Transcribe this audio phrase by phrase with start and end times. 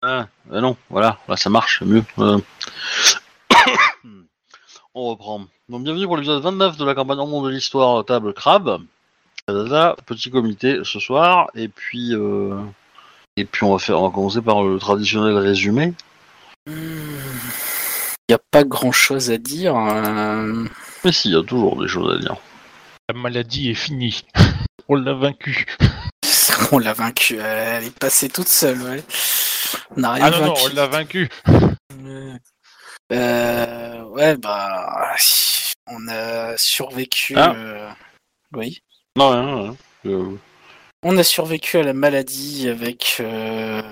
[0.00, 2.02] Ah, bah non, voilà, là ça marche, mieux.
[2.18, 2.38] Euh.
[4.94, 5.46] On reprend.
[5.78, 8.80] Donc bienvenue pour l'épisode 29 de la campagne en monde de l'histoire table crabe.
[9.46, 12.60] Petit comité ce soir, et puis euh,
[13.36, 15.94] et puis on va faire, on va commencer par le traditionnel résumé.
[16.66, 16.74] Il
[18.28, 19.76] n'y a pas grand chose à dire.
[19.76, 20.64] euh,
[21.04, 22.34] Mais si, il y a toujours des choses à dire.
[23.08, 24.24] La maladie est finie.
[24.88, 25.64] On l'a vaincu.
[26.72, 27.38] On l'a vaincu.
[27.38, 28.82] Elle est passée toute seule.
[28.82, 29.04] Ouais.
[29.96, 30.62] On n'a rien Ah non, non, vaincu.
[30.72, 31.28] on l'a vaincu.
[33.10, 35.14] Euh, ouais, bah,
[35.90, 37.34] on a survécu.
[37.36, 37.54] Ah.
[37.54, 37.90] euh,
[38.54, 38.82] Oui.
[39.16, 39.76] Non, rien, rien.
[40.06, 40.36] Euh,
[41.02, 43.82] On a survécu à la maladie avec euh,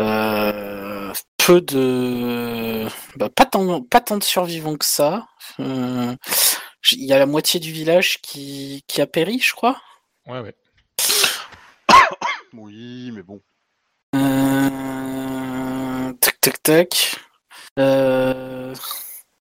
[0.00, 2.86] euh, peu de.
[3.16, 5.26] bah, pas, tant, pas tant de survivants que ça.
[5.60, 6.14] Euh,
[6.92, 9.80] Il y a la moitié du village qui, qui a péri, je crois.
[10.26, 10.54] Ouais, ouais.
[12.52, 13.40] oui, mais bon.
[14.14, 17.16] Euh, Tac, tac, tac.
[17.78, 18.74] Euh,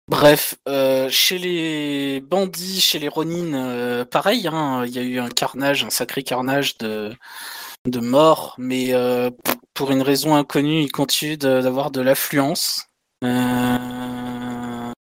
[0.09, 5.19] Bref, euh, chez les bandits, chez les Ronin, euh, pareil, hein, il y a eu
[5.19, 7.17] un carnage, un sacré carnage de,
[8.01, 9.31] morts, mais euh,
[9.75, 12.87] pour une raison inconnue, ils continuent d'avoir de l'affluence.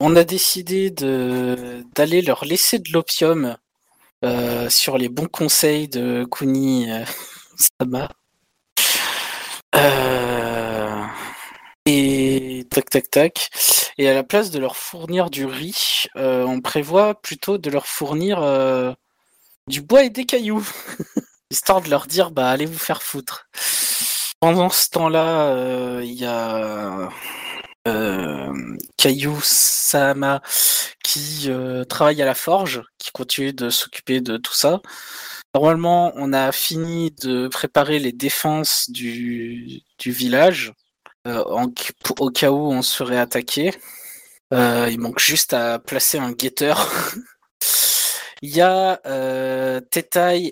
[0.02, 3.56] On a décidé d'aller leur laisser de l'opium
[4.68, 6.88] sur les bons conseils de Kuni
[7.80, 8.08] Sama.
[12.70, 13.50] Tac tac tac.
[13.98, 17.86] Et à la place de leur fournir du riz, euh, on prévoit plutôt de leur
[17.86, 18.92] fournir euh,
[19.68, 20.66] du bois et des cailloux.
[21.50, 23.48] Histoire de leur dire bah allez vous faire foutre.
[24.40, 27.10] Pendant ce temps-là, euh, il y a
[28.96, 30.42] Caillou Sama
[31.02, 31.50] qui
[31.88, 34.80] travaille à la forge, qui continue de s'occuper de tout ça.
[35.54, 40.72] Normalement, on a fini de préparer les défenses du, village
[41.26, 41.72] en-
[42.18, 43.72] au cas où on serait attaqué.
[44.52, 46.90] Euh, il manque juste à placer un guetteur.
[48.42, 49.80] il y a euh,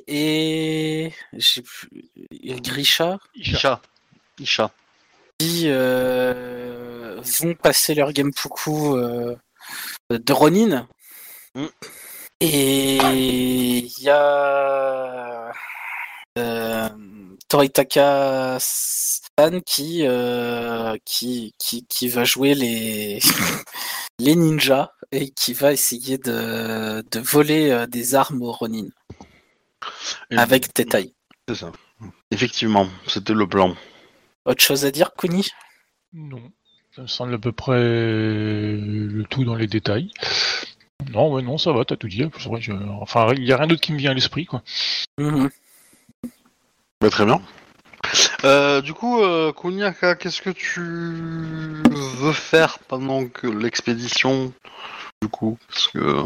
[0.07, 1.63] et j'ai
[2.61, 3.81] Grisha Isha.
[4.39, 4.71] Isha.
[5.39, 9.35] qui euh, vont passer leur Genpuku euh,
[10.11, 10.87] de Ronin.
[11.55, 11.67] Mm.
[12.41, 15.53] Et il y a
[16.39, 16.88] euh,
[17.49, 23.19] Toritaka San qui, euh, qui, qui, qui va jouer les,
[24.19, 28.89] les ninjas et qui va essayer de, de voler euh, des armes aux Ronin
[30.31, 31.15] Et- avec Tetai.
[31.49, 31.73] C'est ça.
[32.31, 33.75] Effectivement, c'était le plan.
[34.45, 35.49] Autre chose à dire, Kuni?
[36.13, 36.53] Non.
[36.95, 40.11] Ça me semble à peu près le tout dans les détails.
[41.13, 42.23] Non, ouais, non, ça va, t'as tout dit.
[42.39, 44.63] C'est vrai, je- Enfin, il n'y a rien d'autre qui me vient à l'esprit, quoi.
[45.19, 45.49] Mhm.
[47.01, 47.41] Bah, très bien.
[48.45, 50.81] Euh, du coup, euh, Kuniaka, qu'est-ce que tu
[51.91, 54.53] veux faire pendant que l'expédition,
[55.23, 56.23] du coup, parce que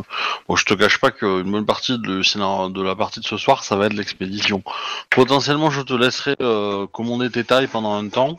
[0.49, 3.37] bon, je te cache pas qu'une bonne partie de, scénario- de la partie de ce
[3.37, 4.63] soir, ça va être l'expédition.
[5.11, 8.37] Potentiellement, je te laisserai euh, commander tes tailles pendant un temps,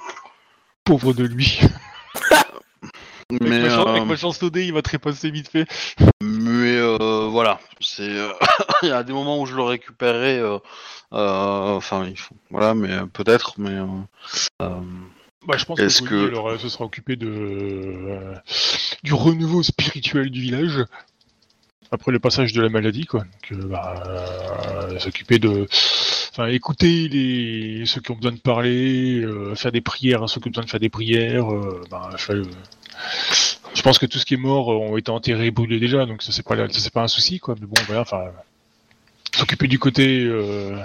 [0.85, 1.59] Pauvre de lui.
[3.41, 5.65] mais avec, ma chance, avec ma chance il va trépasser vite fait.
[6.21, 8.29] mais euh, voilà, c'est euh,
[8.83, 10.39] il y a des moments où je le récupérerai.
[10.39, 10.59] euh,
[11.11, 13.77] Enfin, il faut- voilà, mais peut-être, mais
[14.59, 18.33] Bah, je pense Est-ce que, que- elle aura- se sera occupé de, euh,
[19.03, 20.83] du renouveau spirituel du village.
[21.91, 23.19] Après le passage de la maladie, quoi.
[23.19, 25.67] Donc, euh, bah, euh, s'occuper de.
[26.31, 29.23] Enfin, écouter les, ceux qui ont besoin de parler,
[29.55, 31.45] faire des prières à ceux qui ont besoin de faire des prières.
[31.91, 32.37] bah, faire
[33.75, 36.05] Je pense que tout ce qui est mort euh, ont été enterrés et brûlés déjà,
[36.05, 37.55] donc ça c'est pas, ça, un souci, quoi.
[37.59, 38.25] Mais bon, voilà, enfin.
[39.35, 40.77] S'occuper du côté euh,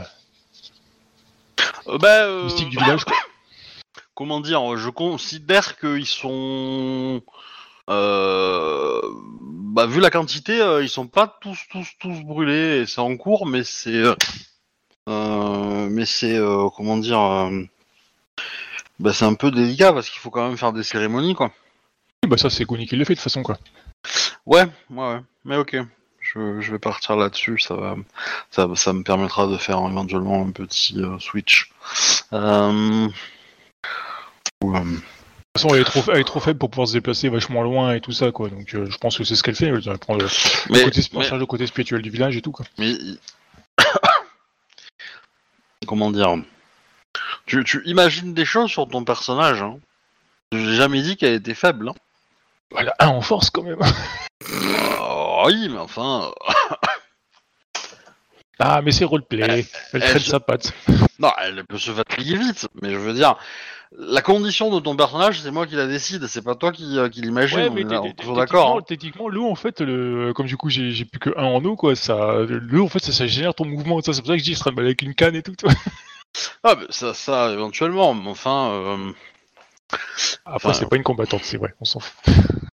[1.87, 3.17] euh, bah, mystique du village, quoi.
[4.15, 7.23] comment dire, je considère qu'ils sont,
[7.89, 9.01] euh,
[9.43, 13.17] bah, vu la quantité, euh, ils sont pas tous, tous, tous brûlés et c'est en
[13.17, 14.03] cours, mais c'est,
[15.09, 16.39] euh, mais c'est,
[16.77, 17.51] comment dire,
[18.99, 21.53] bah, c'est un peu délicat parce qu'il faut quand même faire des cérémonies, quoi.
[22.27, 23.59] Bah, ça c'est Goni qui l'a fait de toute façon, quoi.
[24.47, 25.21] Ouais, ouais, ouais.
[25.45, 25.77] mais ok.
[26.21, 27.97] Je, je vais partir là-dessus, ça, va,
[28.51, 31.71] ça, ça me permettra de faire éventuellement un petit euh, switch.
[32.35, 33.09] Euh...
[34.61, 35.03] De toute
[35.57, 38.01] façon, elle est, trop, elle est trop faible pour pouvoir se déplacer vachement loin et
[38.03, 38.51] tout ça, quoi.
[38.51, 39.67] Donc, euh, je pense que c'est ce qu'elle fait.
[39.67, 40.29] Elle va prendre le,
[40.71, 42.67] Mais, côté, en mais- charge le côté spirituel du village et tout, quoi.
[42.77, 42.99] mais-
[45.87, 46.35] comment dire?
[47.47, 49.63] Tu, tu imagines des choses sur ton personnage.
[49.63, 49.79] Hein.
[50.53, 51.89] J'ai jamais dit qu'elle était faible.
[51.89, 51.95] Hein.
[52.71, 53.79] Voilà, un en force quand même.
[53.81, 56.31] Euh, oui, mais enfin,
[58.61, 59.43] Ah, mais c'est roleplay.
[59.43, 60.73] Elle, elle traîne se- sa patte.
[61.21, 62.69] non, elle peut se fatiguer vite.
[62.83, 63.37] Mais je veux dire,
[63.97, 66.27] la condition de ton personnage, c'est moi qui la décide.
[66.27, 67.59] C'est pas toi qui, euh, qui l'imagine.
[67.59, 68.85] Ouais, mais d'accord.
[68.85, 71.95] techniquement, l'eau, en fait, le, comme du coup, j'ai plus que un en eau, quoi.
[71.95, 74.03] Ça, l'eau, en fait, ça, ça génère ton mouvement.
[74.03, 75.55] Ça, c'est pour ça que je dis, je serais avec une canne et tout.
[75.57, 75.71] toi.
[76.63, 78.13] Ah, mais ça, ça, éventuellement.
[78.15, 79.13] Mais enfin, euh,
[80.45, 81.75] Après, Enfin, c'est pas une combattante, c'est vrai.
[81.81, 82.15] On s'en fout.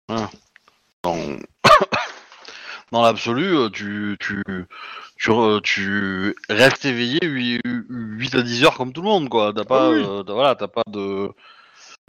[0.10, 1.38] Dans,
[2.92, 4.44] dans l'absolu, euh, tu, tu,
[5.18, 9.54] tu, re- tu restes éveillé 8, à 10 heures comme tout le monde, quoi.
[9.56, 10.04] T'as pas, Ah oui.
[10.06, 11.30] euh, voilà, t'as pas de,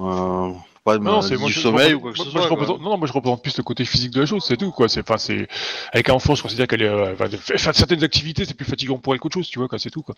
[0.01, 0.53] euh,
[0.85, 2.43] pas de Non, moi, du je- sommeil je ou quoi que ce moi, soit.
[2.43, 2.57] je quoi.
[2.57, 4.89] représente, non, moi je représente plus le côté physique de la chose, c'est tout quoi.
[4.89, 5.49] C'est, c'est
[5.93, 7.15] avec un enfant, je considère qu'elle est, euh,
[7.57, 9.79] certaines activités, c'est plus fatigant pour elle qu'autre chose, tu vois, quoi.
[9.79, 10.15] C'est tout quoi.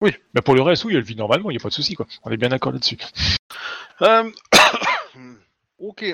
[0.00, 0.12] Oui.
[0.34, 2.06] Mais pour le reste, oui, elle vit normalement, il y a pas de souci quoi.
[2.24, 2.98] On est bien d'accord là-dessus.
[4.02, 4.30] Euh,
[5.78, 6.04] ok.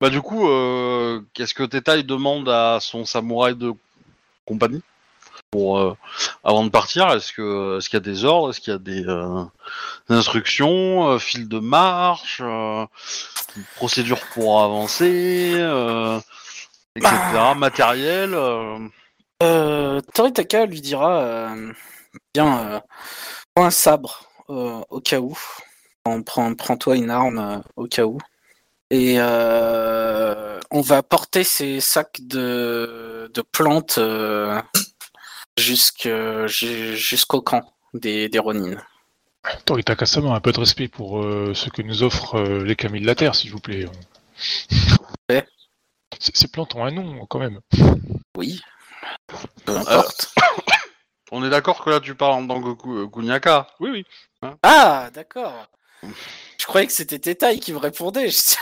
[0.00, 3.72] Bah du coup, euh, qu'est-ce que Teta demande à son samouraï de
[4.46, 4.82] compagnie
[5.50, 5.94] pour euh,
[6.42, 7.10] avant de partir?
[7.10, 8.50] Est-ce que est-ce qu'il y a des ordres?
[8.50, 9.44] Est-ce qu'il y a des, euh,
[10.08, 12.40] des instructions, fil de marche,
[13.76, 15.52] procédure pour avancer,
[16.96, 17.10] etc.
[17.56, 18.32] Matériel.
[18.34, 18.78] euh,
[19.42, 21.48] Euh, Toritaka lui dira
[22.34, 22.82] Bien,
[23.54, 25.36] prends un sabre au cas où.
[26.04, 28.18] Prends- prends- Prends-toi une arme au cas où.
[28.90, 34.60] Et euh, on va porter ces sacs de, de plantes euh,
[35.56, 38.76] jusqu'au camp des, des Ronin.
[39.44, 42.64] Attends, il t'a Kasama, un peu de respect pour euh, ce que nous offrent euh,
[42.64, 43.86] les camis de la terre, s'il vous plaît.
[45.30, 45.46] Ouais.
[46.18, 47.60] Ces plantes ont un nom quand même.
[48.36, 48.60] Oui.
[49.64, 50.34] Peu importe.
[51.32, 53.68] On est d'accord que là tu parles en tant que Ku- Kunyaka.
[53.78, 54.04] Oui, oui.
[54.64, 55.68] Ah, d'accord.
[56.02, 58.28] Je croyais que c'était Tétaï qui me répondait.
[58.28, 58.56] Je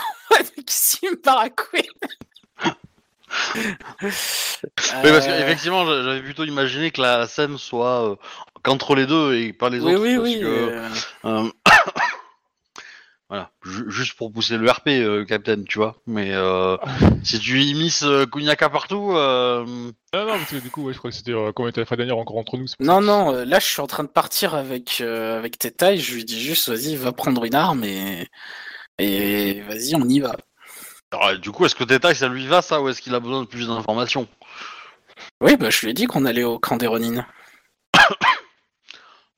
[4.93, 8.15] en mode, mais parce Euh, qu'effectivement, j'a- j'avais plutôt imaginé que la scène soit euh,
[8.63, 10.03] qu'entre les deux et pas les Oui, autres.
[10.03, 10.39] oui, parce oui.
[10.39, 10.89] que, euh,
[11.25, 11.49] euh,
[13.29, 15.95] voilà, ju- juste pour pousser le RP, euh, Captain, tu vois.
[16.07, 16.75] Mais euh,
[17.23, 20.97] si tu immisces euh, Kunyaka partout, euh, Ah non, parce que du coup, ouais, je
[20.97, 22.65] crois que c'était euh, comme était la fois dernière encore entre nous.
[22.79, 25.99] Non, non, euh, là je suis en train de partir avec, euh, avec Tétaï.
[25.99, 28.27] Je lui dis juste, vas-y, va prendre une arme et,
[28.97, 30.35] et vas-y, on y va.
[31.11, 33.41] Alors, du coup, est-ce que Teta, ça lui va ça ou est-ce qu'il a besoin
[33.41, 34.27] de plus d'informations
[35.41, 37.25] Oui, bah je lui ai dit qu'on allait au camp des Ronin.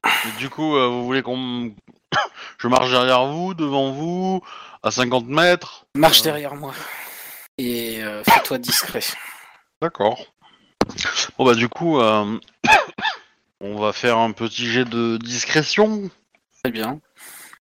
[0.06, 1.74] Et Du coup, euh, vous voulez qu'on.
[2.58, 4.42] Je marche derrière vous, devant vous,
[4.84, 6.26] à 50 mètres Marche Euh.
[6.26, 6.74] derrière moi.
[7.58, 9.04] Et euh, fais-toi discret.
[9.82, 10.26] D'accord.
[11.38, 12.40] Bon bah du coup, euh,
[13.62, 16.10] on va faire un petit jet de discrétion.
[16.64, 17.00] Très bien.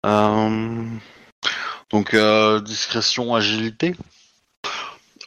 [0.06, 0.86] Euh,
[1.91, 3.95] donc euh, discrétion, agilité.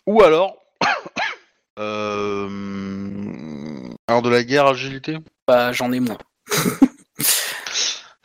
[0.07, 0.57] Ou alors,
[1.79, 2.49] euh,
[4.07, 5.19] art de la guerre, agilité?
[5.47, 6.19] Bah j'en ai moins.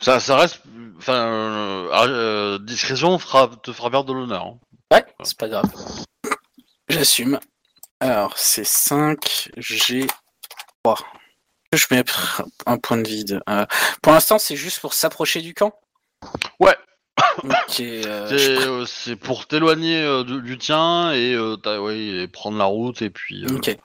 [0.00, 0.60] Ça, ça reste.
[0.98, 4.44] Enfin, euh, euh, discrétion fera, te fera perdre de l'honneur.
[4.46, 4.58] hein.
[4.92, 5.70] Ouais, c'est pas grave.
[6.88, 7.38] J'assume.
[8.00, 10.06] Alors, c'est 5, G
[10.82, 10.98] 3.
[11.72, 12.04] Je mets
[12.66, 13.40] un point de vide.
[13.48, 13.64] Euh,
[14.02, 15.72] pour l'instant, c'est juste pour s'approcher du camp?
[16.60, 16.76] Ouais.
[17.44, 22.58] Euh, C'est euh, c'est pour t'éloigner euh, du, tien et, euh, t'as- ouais, et prendre
[22.58, 23.46] la route et puis.
[23.46, 23.76] Ok.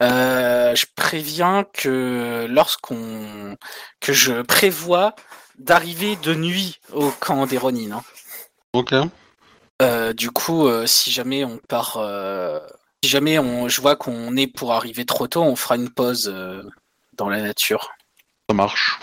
[0.00, 3.56] Je préviens que lorsqu'on
[4.00, 5.14] que je prévois
[5.58, 7.98] d'arriver de nuit au camp des Ronin.
[7.98, 8.02] hein.
[8.72, 8.94] Ok.
[10.14, 11.98] Du coup, si jamais on part,
[13.02, 16.32] si jamais on, je vois qu'on est pour arriver trop tôt, on fera une pause
[17.14, 17.90] dans la nature.
[18.48, 18.98] Ça marche.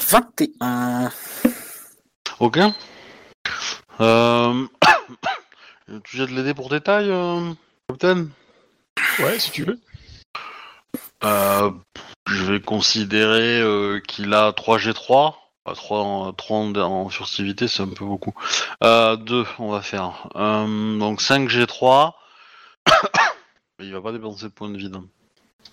[0.00, 1.10] 21.
[2.42, 2.58] Ok.
[4.00, 4.66] Euh...
[6.02, 7.52] tu jettes l'aider pour détail, euh,
[7.88, 8.26] Captain?
[9.20, 9.78] Ouais, si tu veux.
[11.22, 11.70] euh,
[12.26, 15.36] Je vais considérer euh, qu'il a 3G3.
[15.62, 18.34] Pas 3, en- 3 en, en furtivité, c'est un peu beaucoup.
[18.82, 20.26] Euh, 2, on va faire.
[20.34, 22.10] Donc 5G3.
[23.78, 24.96] Mais il va pas dépenser de points de vide.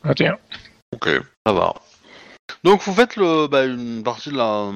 [0.03, 0.38] Ah, tiens.
[0.93, 1.09] Ok,
[1.47, 1.73] ça va.
[2.63, 4.69] Donc vous faites le, bah, une partie de la,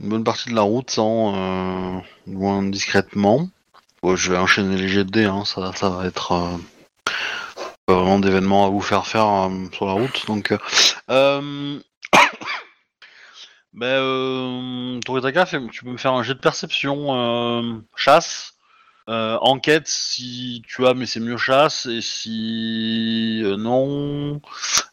[0.00, 3.48] une bonne partie de la route sans, euh, loin discrètement.
[4.02, 6.56] Je vais enchaîner les jets de dés, hein, ça, ça va être euh,
[7.84, 10.26] pas vraiment d'événements à vous faire faire euh, sur la route.
[10.26, 10.54] Donc,
[13.72, 18.54] Ben, Toritaka, tu peux me faire un jet de perception, chasse,
[19.06, 24.40] enquête si tu as, mais c'est mieux chasse, et si non,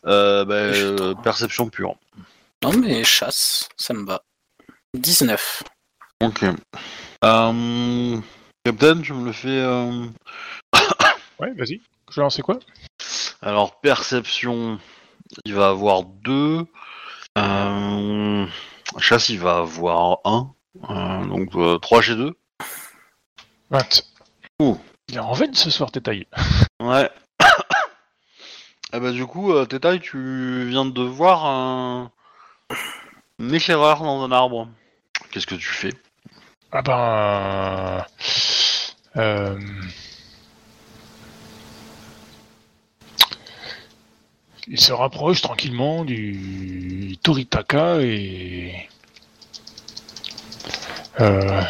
[0.04, 1.96] ben, perception pure.
[2.62, 4.22] Non, mais chasse, ça me va.
[4.98, 5.64] 19.
[6.24, 6.44] Ok.
[7.24, 8.18] Euh,
[8.64, 9.48] Captain, tu me le fais.
[9.50, 10.06] euh,
[11.40, 11.82] Ouais, vas-y.
[12.12, 12.60] Je lance quoi?
[13.42, 14.80] Alors, perception,
[15.46, 16.66] il va avoir 2.
[17.38, 18.46] Euh,
[19.00, 20.52] chasse, il va avoir 1.
[21.28, 22.34] donc 3 G 2.
[23.70, 24.04] 20.
[24.62, 24.78] Ouh.
[25.10, 26.26] Il est en veine ce soir, Tétail.
[26.80, 27.10] Ouais.
[28.94, 32.12] Ah bah du coup, euh, Tétail, tu viens de voir un...
[33.40, 34.70] un éclaireur dans un arbre.
[35.38, 35.94] Qu'est-ce que tu fais?
[36.72, 38.04] Ah ben...
[39.18, 39.60] Euh...
[44.68, 48.90] Il se rapproche tranquillement du Toritaka et...
[51.20, 51.62] Euh,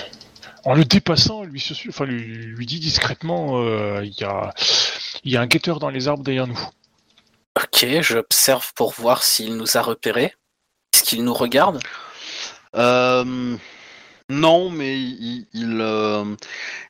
[0.63, 4.53] en le dépassant, lui, se- enfin, lui, lui dit discrètement, euh, il y, a,
[5.25, 6.69] il y a un guetteur dans les arbres derrière nous.
[7.61, 10.33] Ok, j'observe pour voir s'il nous a repérés.
[10.93, 11.81] Est-ce qu'il nous regarde?
[11.83, 12.06] Euh,
[14.29, 15.47] non, mais il,
[15.79, 16.35] euh,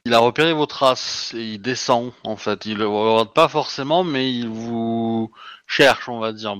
[0.05, 2.65] il a repéré vos traces et il descend en fait.
[2.65, 5.31] Il vous regarde pas forcément, mais il vous
[5.67, 6.57] cherche, on va dire.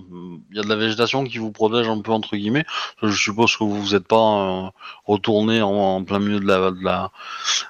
[0.52, 2.66] Il y a de la végétation qui vous protège un peu entre guillemets.
[3.02, 4.70] Je suppose que vous n'êtes pas euh,
[5.06, 7.10] retourné en, plein milieu de la,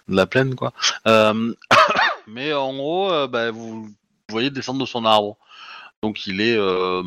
[0.07, 0.73] de la, plaine, quoi.
[1.07, 1.53] Euh,
[2.27, 3.93] mais en gros, euh, bah, vous, vous
[4.29, 5.37] voyez descendre de son arbre.
[6.03, 7.03] Donc il est euh,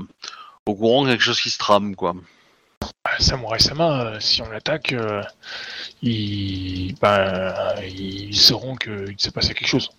[0.64, 2.14] au courant de quelque chose qui se trame, quoi.
[3.18, 5.22] Samurai Sama, euh, si on l'attaque, euh,
[6.02, 9.90] ils, ben, ils sauront qu'il s'est passé quelque chose.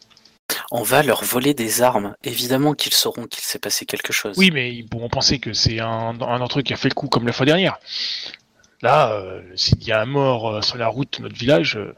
[0.71, 2.15] On va leur voler des armes.
[2.23, 4.37] Évidemment qu'ils sauront qu'il s'est passé quelque chose.
[4.37, 6.93] Oui, mais ils pourront penser que c'est un, un d'entre eux qui a fait le
[6.93, 7.77] coup comme la fois dernière.
[8.81, 11.95] Là, euh, s'il y a un mort euh, sur la route de notre village, euh,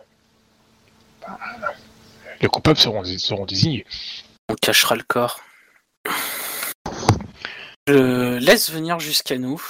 [1.22, 1.40] bah,
[2.42, 3.86] les coupables seront, seront désignés.
[4.50, 5.40] On cachera le corps.
[7.88, 9.62] Je laisse venir jusqu'à nous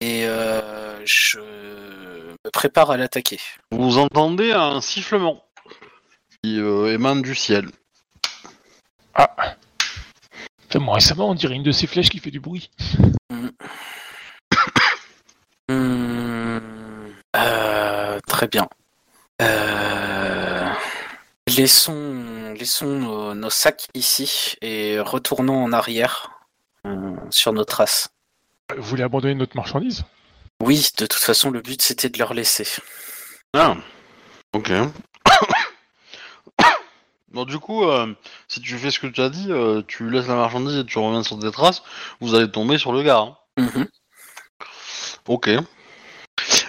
[0.00, 3.38] et euh, je me prépare à l'attaquer.
[3.70, 5.44] Vous entendez un sifflement
[6.42, 7.68] qui euh, émane du ciel.
[9.14, 9.56] Ah
[10.72, 12.70] Samurai Sama, on dirait une de ces flèches qui fait du bruit.
[17.36, 18.68] Euh, très bien.
[19.40, 20.68] Euh,
[21.46, 26.40] laissons laissons nos, nos sacs ici et retournons en arrière
[26.86, 28.10] euh, sur nos traces.
[28.76, 30.04] Vous voulez abandonner notre marchandise?
[30.62, 32.66] Oui, de toute façon, le but c'était de leur laisser.
[33.54, 33.76] Ah,
[34.52, 34.70] ok.
[37.32, 38.14] bon, du coup, euh,
[38.48, 40.98] si tu fais ce que tu as dit, euh, tu laisses la marchandise et tu
[40.98, 41.82] reviens sur tes traces,
[42.20, 43.18] vous allez tomber sur le gars.
[43.20, 43.36] hein.
[43.56, 43.88] Mhm.
[45.28, 45.50] Ok.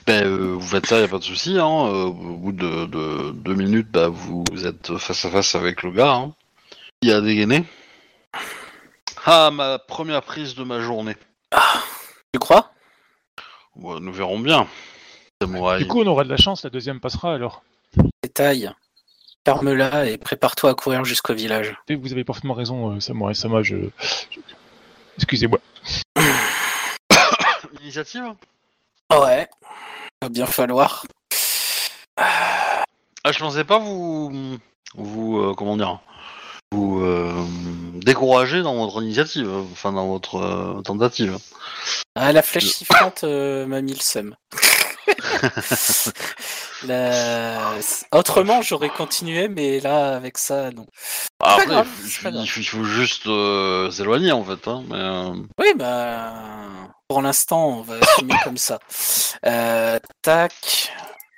[0.06, 1.58] Ben, euh, vous faites ça, y a pas de souci.
[1.58, 1.66] Hein.
[1.66, 6.14] au bout de, de deux minutes, bah, vous êtes face à face avec le gars.
[6.14, 6.34] Hein.
[7.02, 7.64] Il a dégainé.
[9.26, 11.16] Ah, ma première prise de ma journée.
[12.34, 12.72] Tu crois?
[13.76, 14.68] Ouais, nous verrons bien.
[15.42, 15.80] Samouraï.
[15.84, 17.64] Du coup, on aura de la chance, la deuxième passera alors.
[18.24, 18.72] Détail.
[19.46, 21.76] Ferme-la et prépare-toi à courir jusqu'au village.
[21.88, 23.76] Et Vous avez parfaitement raison, euh, Samurai Sama, je...
[24.30, 24.40] je-
[25.18, 25.60] Excusez-moi.
[27.82, 28.24] Initiative?
[29.12, 29.50] Ouais.
[30.22, 31.06] Va bien falloir.
[32.18, 32.84] Ah,
[33.32, 34.58] je pensais pas vous,
[34.96, 36.00] vous, euh, comment dire,
[36.74, 37.32] vous euh,
[37.96, 41.38] décourager dans votre initiative, euh, enfin dans votre euh, tentative.
[42.16, 44.36] Ah, la flèche sifflante euh, m'a mis le seum.
[46.88, 47.74] La-
[48.12, 50.86] Autrement, j'aurais continué, mais là, avec ça, non.
[51.44, 52.30] Ah, Après, grave, il, faut-
[52.80, 54.68] il juste euh, s'éloigner en fait.
[54.68, 56.32] Hein, mais, euh, Oui, bah.
[57.08, 58.80] Pour l'instant, on va assumer comme ça.
[59.46, 60.92] Euh, tac.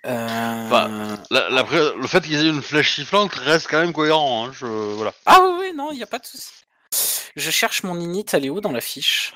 [0.06, 4.48] Euh, Enfin, la- le fait qu'ils aient une flèche sifflante reste quand même cohérent.
[4.48, 5.14] Hein, je, voilà.
[5.26, 6.50] Ah oui, oui, non, il n'y a pas de souci.
[7.36, 9.34] Je cherche mon init, elle est où dans la fiche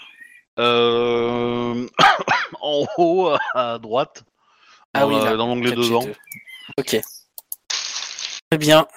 [0.59, 1.87] Euh,
[2.61, 4.23] en haut à droite,
[4.93, 5.35] Ah dans, oui, euh, là.
[5.37, 5.75] dans l'onglet 4G2.
[5.75, 6.05] devant.
[6.77, 6.97] Ok.
[8.49, 8.87] Très bien.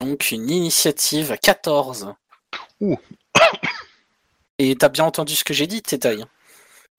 [0.00, 2.14] Donc une initiative à 14.
[2.80, 2.96] Ouh.
[4.58, 6.24] Et t'as bien entendu ce que j'ai dit, Tétaï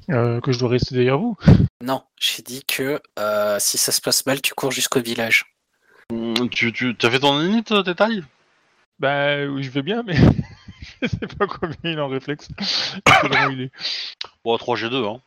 [0.10, 1.38] Euh, que je dois rester derrière vous
[1.82, 5.46] Non, j'ai dit que euh, si ça se passe mal, tu cours jusqu'au village.
[6.12, 8.24] Hum, Tu, tu as fait ton init, euh, tes tailles?
[9.00, 10.16] Bah oui, je vais bien, mais
[11.02, 12.48] je sais pas combien il est en réflexe.
[13.52, 13.72] Il est.
[14.44, 15.22] Bon, 3G2, hein.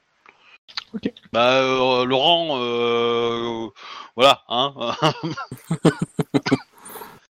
[0.92, 1.10] Ok.
[1.32, 3.68] Bah, euh, Laurent, euh,
[4.16, 4.74] voilà, hein.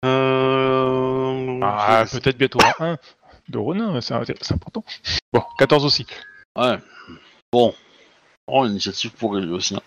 [0.06, 2.98] euh, Ah, peut-être bientôt en 1
[3.50, 4.84] de Ronin, c'est c'est important.
[5.34, 6.06] Bon, 14 aussi.
[6.56, 6.78] Ouais.
[7.52, 7.74] Bon.
[8.48, 9.76] Oh, l'initiative pourrait lui aussi.
[9.76, 9.82] hein.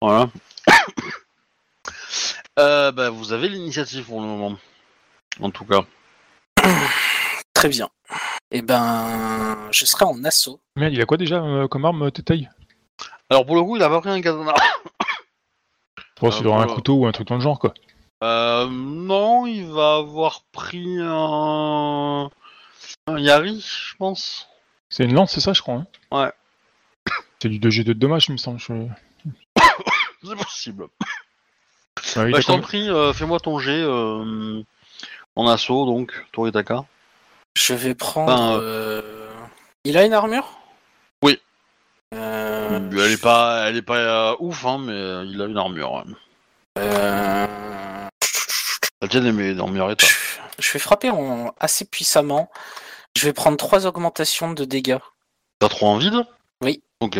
[0.00, 0.28] Voilà.
[2.58, 4.56] euh, bah, vous avez l'initiative pour le moment.
[5.40, 5.84] En tout cas.
[7.54, 7.88] Très bien.
[8.50, 10.60] Eh ben, je serai en assaut.
[10.76, 12.48] Merde, il a quoi déjà euh, comme arme, Tétaille
[13.30, 14.54] Alors pour le coup, il a pas pris un katana.
[16.20, 16.72] Bon, Euh, c'est un voilà.
[16.72, 17.74] couteau ou un truc dans le genre, quoi.
[18.24, 22.30] Euh, non, il va avoir pris un...
[23.06, 24.48] un Yari, je pense.
[24.88, 25.74] C'est une lance, c'est ça, je crois.
[25.74, 25.86] Hein?
[26.10, 26.32] Ouais.
[27.42, 28.58] C'est du 2G2 de dommage, il me semble.
[28.58, 28.72] je-
[30.24, 30.84] C'est possible.
[32.16, 34.62] Ouais, il Bah, je t'en prie, euh, fais-moi ton jet euh,
[35.36, 36.84] en assaut, donc, Toritaka.
[37.56, 38.34] Je vais prendre.
[38.34, 39.30] Ben, euh,
[39.84, 40.58] Il a une armure?
[41.22, 41.40] Oui.
[42.14, 43.96] Euh, Elle est pas, elle est pas
[44.32, 45.92] euh, ouf, hein, mais il a une armure.
[45.92, 46.02] ouais.
[46.78, 47.46] euh,
[49.02, 50.06] La tienne est mais dans le meilleur état.
[50.58, 51.54] Je vais frapper en...
[51.60, 52.50] assez puissamment.
[53.16, 54.98] Je vais prendre trois augmentations de dégâts.
[55.58, 56.24] T'as trop en vide
[56.62, 56.82] Oui.
[57.00, 57.18] Ok.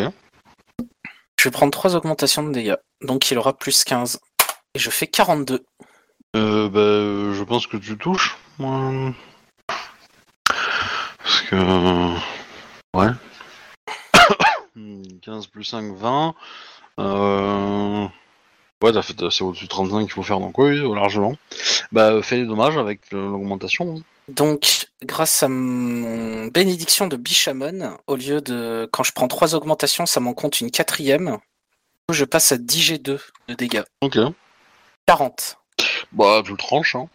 [1.39, 2.77] Je vais prendre trois augmentations de dégâts.
[3.01, 4.19] Donc il aura plus 15.
[4.73, 5.65] Et je fais 42.
[6.35, 8.37] Euh, bah, euh, je pense que tu touches.
[8.59, 9.13] moi.
[10.47, 12.15] Parce que...
[12.95, 13.09] Ouais.
[15.21, 16.35] 15 plus 5, 20.
[16.99, 18.07] Euh...
[18.83, 21.35] Ouais, t'as fait, c'est au-dessus de 35 qu'il faut faire, donc oui, largement.
[21.91, 24.03] Bah, euh, fais les dommages avec euh, l'augmentation.
[24.27, 28.89] Donc, grâce à mon bénédiction de Bishamon, au lieu de.
[28.91, 31.37] Quand je prends trois augmentations, ça m'en compte une quatrième.
[32.11, 33.83] Je passe à 10G2 de dégâts.
[34.01, 34.17] Ok.
[35.05, 35.57] 40.
[36.11, 37.07] Bah, tu le tranches, hein.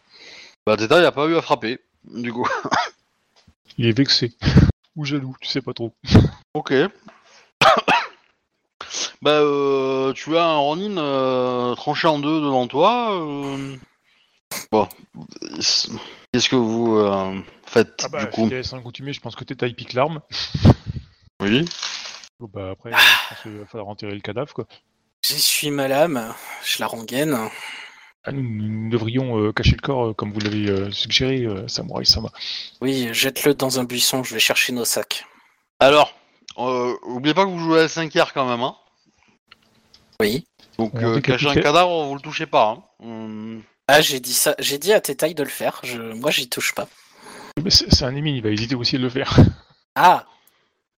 [0.67, 2.47] Bah, Teta, il a pas eu à frapper, du coup.
[3.79, 4.33] Il est vexé.
[4.97, 5.93] Ou jaloux, tu sais pas trop.
[6.55, 6.75] Ok.
[9.23, 13.19] bah, euh, tu as un Ronin euh, tranché en deux devant toi.
[13.19, 13.75] euh.
[14.71, 14.87] Bon.
[16.33, 19.75] Qu'est-ce que vous euh, faites, Ah bah, du coup à coutumier, je pense que Tétaille
[19.75, 20.23] pique l'arme.
[21.41, 21.67] Oui.
[22.41, 24.67] Bon, bah après, euh, je pense qu'il va falloir enterrer le cadavre, quoi.
[25.27, 26.35] J'essuie ma lame,
[26.65, 27.37] je la rengaine.
[28.25, 31.69] Ah, nous, nous devrions euh, cacher le corps, euh, comme vous l'avez euh, suggéré, euh,
[31.69, 32.31] Samurai Sama.
[32.81, 35.27] Oui, jette-le dans un buisson, je vais chercher nos sacs.
[35.81, 36.15] Alors,
[36.59, 38.77] euh, oubliez pas que vous jouez à 5 r quand même, hein.
[40.19, 40.47] Oui.
[40.79, 42.71] Donc, euh, cacher un cadavre, vous le touchez pas.
[42.71, 42.83] Hein.
[43.01, 45.81] Hum, Ah, j'ai dit ça, j'ai dit à Tétaille de le faire.
[45.83, 45.99] Je...
[46.01, 46.89] Moi, j'y touche pas.
[47.63, 49.35] Mais c'est un ennemi, il va hésiter aussi de le faire.
[49.95, 50.25] Ah,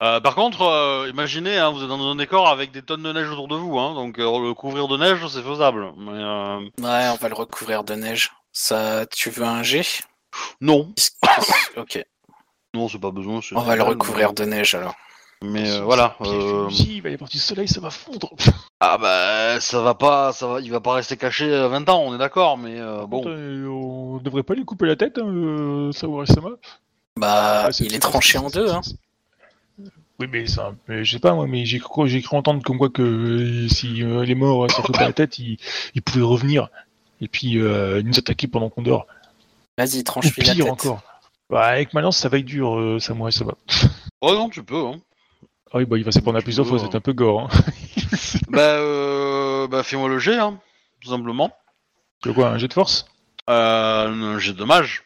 [0.02, 3.12] Euh, par contre, euh, imaginez, hein, vous êtes dans un décor avec des tonnes de
[3.12, 5.92] neige autour de vous, hein, donc euh, le couvrir de neige, c'est faisable.
[5.96, 8.30] Mais euh, ouais, on va le recouvrir de neige.
[8.52, 9.82] Ça, tu veux un G?
[10.60, 10.92] Non,
[11.76, 12.04] Ok,
[12.74, 13.40] non, c'est pas besoin.
[13.42, 14.94] c'est on va le recouvrir de neige alors.
[15.44, 16.16] Mais euh, voilà.
[16.22, 18.30] Euh, Si, il va y avoir du soleil, ça va fondre.
[18.80, 22.02] Ah bah ça va pas, ça va, il va pas rester caché euh, 20 ans,
[22.06, 23.22] on est d'accord, mais euh, Bon.
[23.22, 24.14] bon.
[24.16, 26.50] on devrait pas lui couper la tête, hein, euh, Samurai Sama.
[27.18, 28.80] Bah, Ah, il est tranché en deux, hein.
[30.20, 32.78] Oui, mais ça, mais je sais pas moi, mais j'ai cru, j'ai cru entendre comme
[32.78, 35.58] quoi que euh, si euh, les morts s'en coupaient la tête, ils,
[35.94, 36.68] ils pouvaient revenir
[37.20, 39.06] et puis euh, nous attaquer pendant qu'on dort.
[39.76, 40.72] Vas-y, Ou tranche-lui la pire tête.
[40.72, 41.02] encore.
[41.50, 43.54] Bah, avec ma lance, ça va être dur, euh, Samurai Sama.
[44.20, 44.86] Oh non, tu peux.
[44.86, 44.96] Hein.
[45.74, 47.40] Ah oui, bah il va s'en prendre à plusieurs fois, c'est un peu gore.
[47.40, 47.48] Hein.
[48.48, 50.60] bah, euh, bah fais-moi le jet, hein,
[51.00, 51.52] tout simplement.
[52.24, 53.06] Veux quoi, un jet de force?
[53.50, 55.02] Euh, un jet de dommage.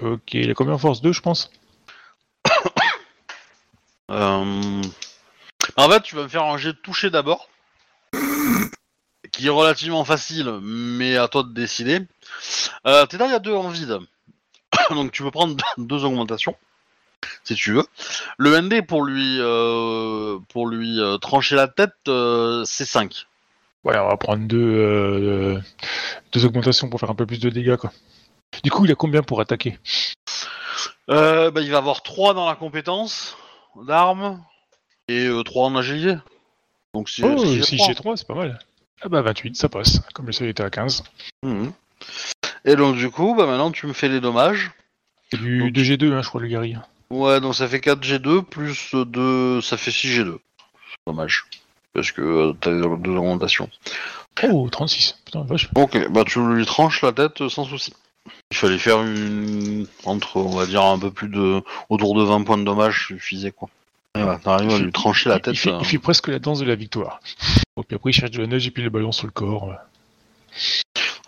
[0.00, 1.02] Ok, il a combien en force?
[1.02, 1.50] 2, je pense
[4.10, 4.82] Euh...
[5.76, 7.50] En fait, tu vas me faire un jet de toucher d'abord,
[9.32, 12.00] qui est relativement facile, mais à toi de décider.
[12.86, 13.98] Euh, T'es là, il y a deux en vide,
[14.90, 16.56] donc tu peux prendre deux augmentations,
[17.46, 17.84] si tu veux.
[18.38, 23.26] Le ND pour lui euh, pour lui euh, trancher la tête, euh, c'est 5.
[23.84, 25.60] Ouais, on va prendre deux,
[26.32, 27.92] deux augmentations pour faire un peu plus de dégâts, quoi.
[28.64, 29.78] Du coup, il a combien pour attaquer?
[31.08, 33.36] Bah, il va avoir 3 dans la compétence
[33.86, 34.42] d'armes
[35.08, 36.16] et 3 en agilité.
[36.94, 37.86] Donc si, Oh, si j'ai si trois.
[37.88, 38.58] j'ai 3, c'est pas mal.
[39.02, 40.00] Ah bah 28, ça passe.
[40.14, 41.04] Comme le seuil était à 15.
[41.44, 41.72] Mhm.
[42.64, 44.72] Et donc du coup, bah maintenant tu me fais les dommages.
[45.30, 46.76] C'est du Donc- 2G2, hein, je crois, le guerrier.
[47.10, 50.38] Ouais, donc ça fait 4G2 plus 2, ça fait 6G2.
[51.06, 51.44] Dommage.
[51.92, 53.70] Parce que euh, t'as deux augmentations.
[54.50, 55.18] Oh, 36.
[55.24, 55.68] Putain, vache.
[55.74, 57.94] Ok, bah tu lui tranches la tête sans souci.
[58.50, 59.86] Il fallait faire une...
[60.04, 61.62] entre, on va dire, un peu plus de...
[61.88, 63.68] autour de 20 points de dommage suffisait quoi.
[64.16, 65.54] Et voilà, t'arrives à lui trancher la Il- tête.
[65.54, 65.78] Il fait, euh.
[65.80, 67.20] il fait presque la danse de la victoire.
[67.76, 69.70] Bon, puis après, il cherche de la neige et puis le ballon sur le corps.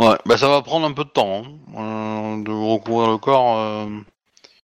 [0.00, 1.44] Ouais, bah ça va prendre un peu de temps
[1.76, 3.88] hein, euh, de recouvrir le corps.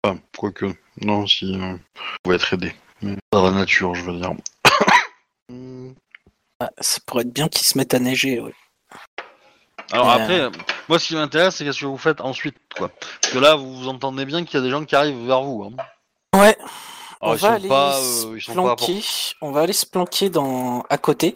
[0.02, 0.66] Enfin, quoique,
[1.02, 1.76] non, si euh,
[2.24, 2.74] on va être aidé.
[3.02, 4.32] Mais Par la nature, je veux dire.
[6.62, 8.52] Ah, ça pourrait être bien qu'il se mette à neiger, ouais.
[9.92, 10.14] Alors Euh.
[10.14, 10.50] après,
[10.90, 12.90] moi ce qui m'intéresse, c'est qu'est-ce que vous faites ensuite, quoi.
[13.22, 15.40] Parce que là, vous vous entendez bien qu'il y a des gens qui arrivent vers
[15.40, 15.64] vous.
[15.64, 16.38] Hein.
[16.38, 16.58] Ouais.
[17.22, 19.02] on Alors, ils va aller pas, se euh, pas planquer.
[19.40, 21.34] On va aller se planquer dans à côté,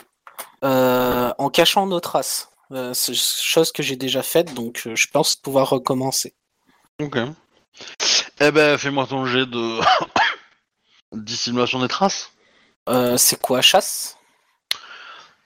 [0.62, 2.50] euh, en cachant nos traces.
[2.72, 6.35] Euh, c'est chose que j'ai déjà faite, donc euh, je pense pouvoir recommencer.
[7.00, 7.16] Ok.
[8.40, 9.81] Eh ben, fais-moi ton jet de
[11.12, 12.33] dissimulation des traces.
[12.88, 14.18] Euh, c'est quoi chasse?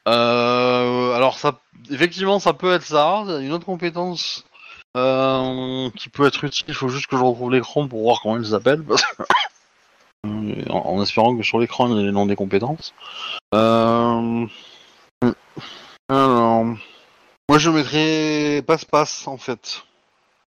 [0.08, 3.24] Euh, alors ça, effectivement, ça peut être ça.
[3.40, 4.44] Une autre compétence
[4.96, 6.64] euh, qui peut être utile.
[6.68, 8.82] Il faut juste que je retrouve l'écran pour voir comment il s'appelle.
[10.24, 12.94] en, en espérant que sur l'écran il y ait les noms des compétences.
[13.52, 14.48] Alors,
[17.50, 19.82] moi je mettrais passe-passe en fait.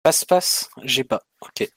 [0.07, 1.21] Passe passe, j'ai pas.
[1.41, 1.69] Ok.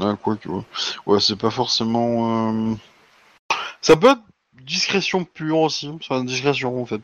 [0.00, 0.62] Ah, quoi que, ouais,
[1.06, 2.72] Ouais, c'est pas forcément.
[2.72, 2.74] euh,
[3.80, 4.22] Ça peut être
[4.60, 5.88] discrétion pure aussi.
[6.02, 7.00] C'est une discrétion en fait.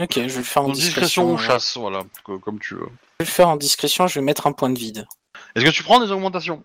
[0.00, 2.88] Ok, je vais le faire en discrétion chasse, voilà, que- comme tu veux.
[3.20, 4.08] Je vais le faire en discrétion.
[4.08, 5.06] Je vais mettre un point de vide.
[5.54, 6.64] Est-ce que tu prends des augmentations?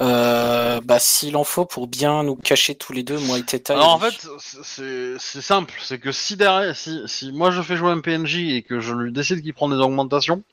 [0.00, 3.74] Euh, bah s'il en faut pour bien nous cacher tous les deux, moi et Teta.
[3.74, 7.90] Alors en fait, c'est simple, c'est que si derrière, si, si moi je fais jouer
[7.90, 10.44] un PNJ et que je lui décide qu'il prend des augmentations,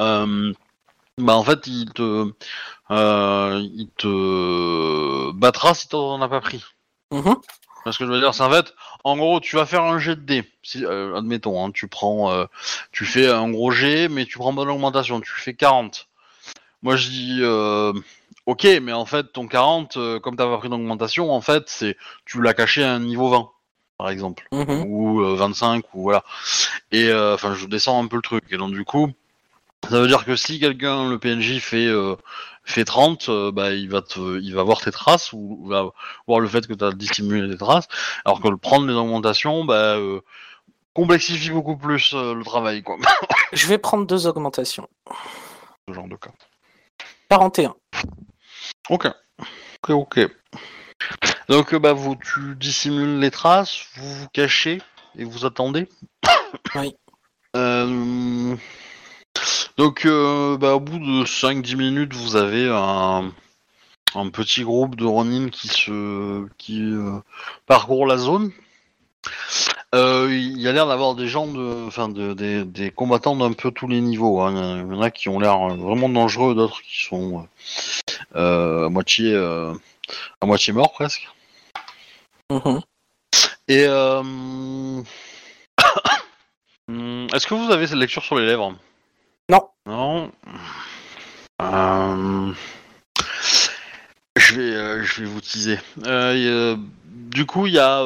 [0.00, 0.52] euh,
[1.18, 2.30] bah en fait il te,
[2.90, 6.64] euh, il te battra si t'en as pas pris.
[7.12, 7.36] Mhm.
[7.84, 8.74] Parce que je veux dire, c'est en fait,
[9.04, 10.44] en gros, tu vas faire un jet de dés.
[10.64, 12.46] Si, euh, admettons, hein, tu prends, euh,
[12.90, 16.08] tu fais un gros jet, mais tu prends pas d'augmentation, tu fais 40.
[16.82, 17.92] Moi, je dis, euh,
[18.46, 21.96] ok, mais en fait, ton 40, euh, comme t'as pas pris d'augmentation, en fait, c'est,
[22.24, 23.50] tu l'as caché à un niveau 20,
[23.98, 24.82] par exemple, Mhm.
[24.88, 26.24] ou euh, 25, ou voilà.
[26.90, 28.42] Et, enfin, je descends un peu le truc.
[28.50, 29.12] Et donc, du coup,
[29.90, 32.16] ça veut dire que si quelqu'un, le PNJ, fait, euh,
[32.64, 35.90] fait 30, euh, bah, il va te, il va voir tes traces, ou va
[36.26, 37.88] voir le fait que tu as dissimulé tes traces,
[38.24, 40.20] alors que le prendre les augmentations, bah, euh,
[40.94, 42.96] complexifie beaucoup plus le travail, quoi.
[43.52, 44.88] Je vais prendre deux augmentations.
[45.88, 46.30] Ce genre de cas.
[47.30, 47.74] 41.
[48.90, 49.06] Ok.
[49.82, 50.20] Ok, ok.
[51.48, 54.80] Donc, bah, vous, tu dissimules les traces, vous vous cachez
[55.16, 55.88] et vous attendez.
[56.74, 56.94] Oui.
[57.56, 58.56] Euh,
[59.76, 63.30] Donc, euh, bah, au bout de 5-10 minutes, vous avez un,
[64.14, 67.18] un petit groupe de Ronin qui se qui euh,
[67.66, 68.52] parcourt la zone.
[69.94, 73.52] Euh, il y a l'air d'avoir des gens de, enfin, de, des, des combattants d'un
[73.52, 74.40] peu tous les niveaux.
[74.40, 74.82] hein.
[74.86, 77.46] Il y en a qui ont l'air vraiment dangereux, d'autres qui sont
[78.34, 81.28] à moitié, à moitié morts presque.
[82.50, 82.80] Mhm.
[83.68, 83.82] Et
[87.34, 88.74] est-ce que vous avez cette lecture sur les lèvres?
[89.50, 89.68] Non.
[89.86, 90.32] Non.
[91.62, 92.52] Euh,
[94.36, 95.78] Je vais, euh, je vais vous teaser.
[96.04, 98.02] Euh, du coup, il y a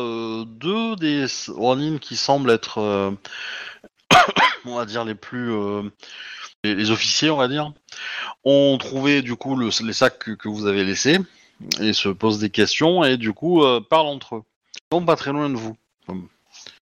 [0.46, 2.78] deux des Ronin qui semblent être,
[4.64, 5.52] on va dire, les plus,
[6.64, 7.72] les, officiers, on va dire,
[8.44, 11.18] ont trouvé du coup le- les sacs que, vous avez laissés
[11.80, 14.42] et se posent des questions et du coup parlent entre eux.
[14.92, 15.76] Ils sont pas très loin de vous.
[16.08, 16.28] Vous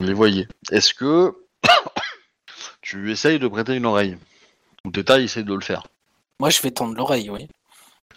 [0.00, 0.48] les voyez.
[0.70, 1.34] Est-ce que
[2.82, 4.16] tu essayes de prêter une oreille?
[4.84, 5.86] Ou Teta essaye de le faire
[6.38, 7.48] Moi, je vais tendre l'oreille, oui.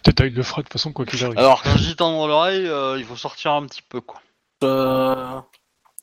[0.02, 1.38] Peut-être il le fera de toute façon, quoi qu'il arrive.
[1.38, 4.20] Alors, quand je dis tendre l'oreille, euh, il faut sortir un petit peu, quoi.
[4.62, 5.40] Euh...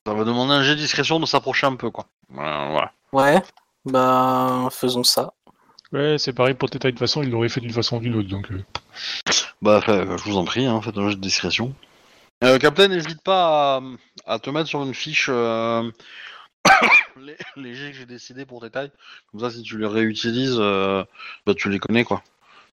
[0.05, 2.07] Ça va demander un jet de discrétion de s'approcher un peu, quoi.
[2.29, 2.91] Voilà.
[3.11, 3.41] Ouais.
[3.85, 5.33] Bah, faisons ça.
[5.91, 8.15] Ouais, c'est pareil pour Teta, de toute façon, il l'aurait fait d'une façon ou d'une
[8.15, 8.49] autre, donc...
[8.51, 8.63] euh,
[9.61, 11.73] Bah, je vous en prie, hein, faites un jet de discrétion.
[12.43, 13.81] Euh, Captain, n'hésite pas à,
[14.33, 15.91] à te mettre sur une fiche euh,
[17.21, 18.91] les, les jets que j'ai décidé pour tes tailles.
[19.31, 21.03] Comme ça, si tu les réutilises, euh,
[21.45, 22.23] bah, tu les connais, quoi.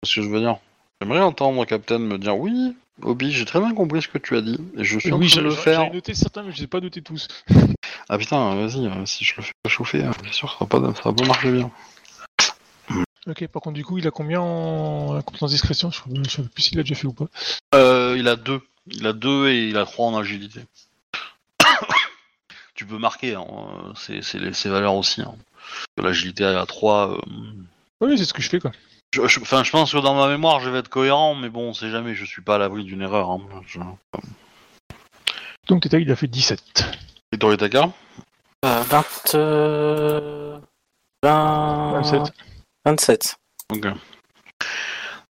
[0.03, 0.57] C'est ce que je veux dire.
[1.01, 4.41] J'aimerais entendre Captain me dire oui, Obi, j'ai très bien compris ce que tu as
[4.41, 5.79] dit, et je suis en Oui, train de j'ai le faire.
[5.81, 7.27] j'avais noté certains, mais je les ai pas notés tous.
[8.09, 10.65] Ah putain, vas-y, euh, si je le fais pas chauffer, euh, bien sûr, ça va
[10.65, 11.71] pas, ça va pas marcher bien.
[13.27, 15.89] Ok, par contre, du coup, il a combien en compétence discrétion?
[15.91, 17.27] Je ne sais plus s'il l'a déjà fait ou pas.
[17.73, 18.59] Euh, il a deux.
[18.87, 20.59] Il a deux et il a trois en agilité.
[22.75, 25.21] Tu peux marquer, hein, euh, c'est c'est les- ces valeurs aussi.
[25.21, 25.35] Hein.
[25.97, 27.17] L'agilité à 3.
[28.01, 28.71] Oui, c'est ce que je fais, quoi.
[29.13, 31.69] je, je- enfin, je pense que dans ma mémoire, je vais être cohérent, mais bon,
[31.69, 33.29] on sait jamais, je suis pas à l'abri d'une erreur.
[33.31, 33.41] Hein.
[33.67, 33.79] Je...
[35.67, 36.61] Donc Teta, il a fait 17.
[37.31, 37.89] Et Toritaka
[38.65, 39.05] Euh, 20...
[39.35, 40.57] euh,
[41.23, 41.91] 20...
[42.01, 42.33] 27.
[42.85, 43.37] 27.
[43.71, 43.85] Ok.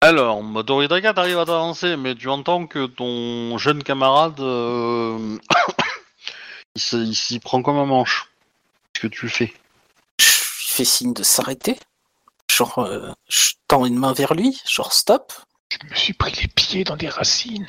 [0.01, 5.37] Alors, bah, Toritaka, t'arrives à t'avancer, mais tu entends que ton jeune camarade, euh,
[6.93, 8.29] il s'y prend comme un manche.
[8.93, 9.53] Qu'est-ce que tu fais?
[10.19, 11.77] Je fais signe de s'arrêter.
[12.51, 15.33] Genre, euh, je tends une main vers lui, genre stop.
[15.69, 17.67] Je me suis pris les pieds dans des racines.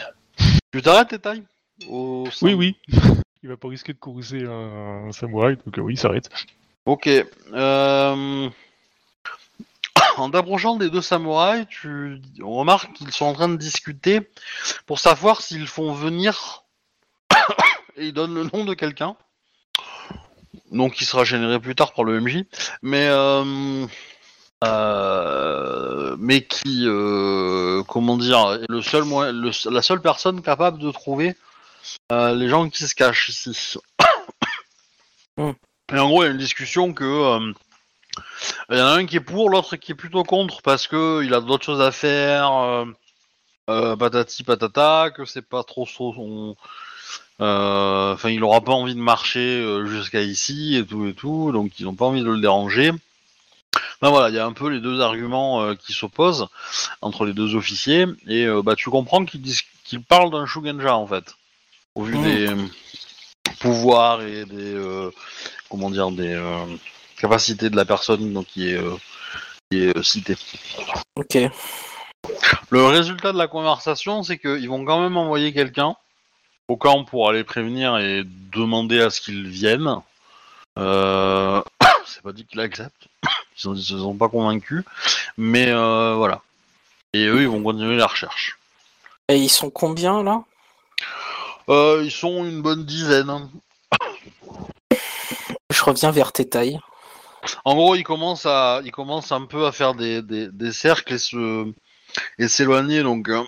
[0.73, 1.45] Tu t'arrêtes, tes tailles
[1.89, 2.77] Au Oui, oui.
[3.43, 6.29] Il va pas risquer de courser un, un samouraï, donc euh, oui, il s'arrête.
[6.87, 7.07] Ok.
[7.07, 8.51] Euh...
[10.17, 14.29] en t'approchant des deux samouraïs, tu remarques qu'ils sont en train de discuter
[14.87, 16.65] pour savoir s'ils font venir
[17.99, 19.17] et ils donnent le nom de quelqu'un.
[20.71, 22.45] Donc qui sera généré plus tard par le MJ,
[22.83, 23.87] mais euh,
[24.65, 30.91] euh, mais qui euh, comment dire est le seul le- la seule personne capable de
[30.91, 31.37] trouver
[32.13, 33.79] euh, les gens qui se cachent ici.
[35.37, 35.53] Hmm.
[35.95, 37.39] Et en gros, il y a une discussion que
[38.69, 41.23] il y en a un qui est pour, l'autre qui est plutôt contre parce que
[41.25, 42.85] il a d'autres choses à faire,
[43.67, 46.57] patati patata, que c'est pas trop son.
[47.41, 51.53] Euh, Enfin, il aura pas envie de marcher euh, jusqu'à ici et tout et tout,
[51.53, 52.93] donc ils n'ont pas envie de le déranger.
[54.01, 56.47] Ben voilà, il y a un peu les deux arguments euh, qui s'opposent
[57.03, 60.97] entre les deux officiers et euh, bah tu comprends qu'ils disent qu'ils parlent d'un Shugenja
[60.97, 61.35] en fait,
[61.95, 62.23] au vu Mm.
[62.25, 62.57] des euh,
[63.61, 64.77] pouvoirs et des
[65.69, 66.41] comment dire des
[67.21, 68.81] capacités de la personne donc qui est
[69.71, 70.37] qui est citée.
[71.17, 71.39] Ok.
[72.71, 75.97] Le résultat de la conversation, c'est qu'ils vont quand même envoyer quelqu'un
[76.69, 79.97] au camp pour aller prévenir et demander à ce qu'ils viennent.
[80.79, 81.63] Euh...
[82.07, 83.09] c'est pas dit qu'ils acceptent.
[83.65, 84.85] Ils ne se sont pas convaincus.
[85.37, 86.43] Mais euh, voilà.
[87.13, 88.57] Et eux, ils vont continuer la recherche.
[89.29, 90.45] Et ils sont combien là?
[91.69, 93.51] Euh, ils sont une bonne dizaine.
[95.71, 96.79] Je reviens vers tes tailles.
[97.65, 101.15] En gros, ils commencent à, ils commencent un peu à faire des, des, des cercles
[101.15, 101.73] et se
[102.39, 103.03] et s'éloigner.
[103.03, 103.43] Donc, euh,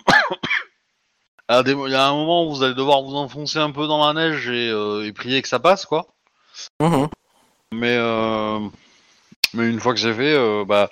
[1.51, 3.87] à des- il y a un moment où vous allez devoir vous enfoncer un peu
[3.87, 6.07] dans la neige et, euh, et prier que ça passe, quoi.
[6.81, 7.07] Mhm.
[7.73, 8.59] Mais euh,
[9.53, 10.89] mais une fois que c'est fait, euh, bah,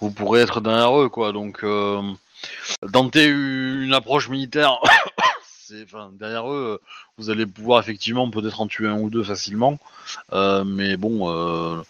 [0.00, 1.32] vous pourrez être derrière eux, quoi.
[1.32, 1.64] Donc,
[2.92, 4.78] tenter une approche militaire.
[5.68, 6.84] C'est, enfin, derrière eux, euh,
[7.18, 9.78] vous allez pouvoir effectivement peut-être en tuer un ou deux facilement,
[10.32, 11.82] Euh, mais bon, euh,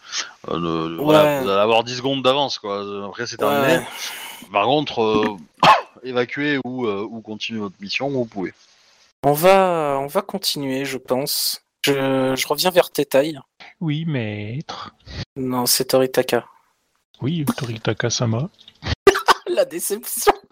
[0.48, 2.84] euh, le- voilà, vous allez avoir 10 secondes d'avance, quoi.
[3.06, 3.78] Après, c'est terminé.
[3.78, 3.86] Ouais.
[4.52, 5.36] Par contre, euh,
[6.02, 8.52] évacuer ou, euh, ou continuer votre mission, vous pouvez.
[9.22, 11.62] On va, on va continuer, je pense.
[11.84, 13.38] Je, je reviens vers tailles.
[13.80, 14.92] Oui, maître.
[15.36, 16.44] Non, c'est Toritaka.
[17.20, 18.48] Oui, Toritaka Sama.
[19.46, 20.32] La déception.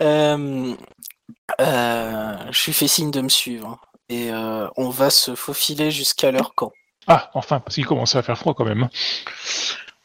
[0.00, 0.74] Euh,
[1.58, 3.80] je lui fais signe de me suivre
[4.12, 6.72] et euh, on va se faufiler jusqu'à leur camp.
[7.06, 8.88] Ah, enfin, parce qu'il commençait à faire froid quand même.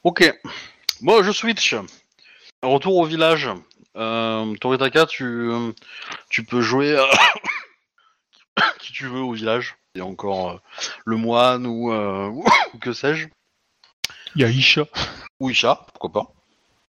[0.03, 0.33] Ok.
[1.01, 1.75] Bon, je switch.
[2.63, 3.49] Retour au village.
[3.97, 5.51] Euh, Toritaka, tu,
[6.29, 7.05] tu peux jouer euh,
[8.79, 9.75] qui tu veux au village.
[9.93, 10.57] Il y a encore euh,
[11.05, 12.27] le moine ou, euh,
[12.73, 13.27] ou que sais-je.
[14.35, 14.85] Il y a Isha.
[15.39, 16.23] Ou Isha, pourquoi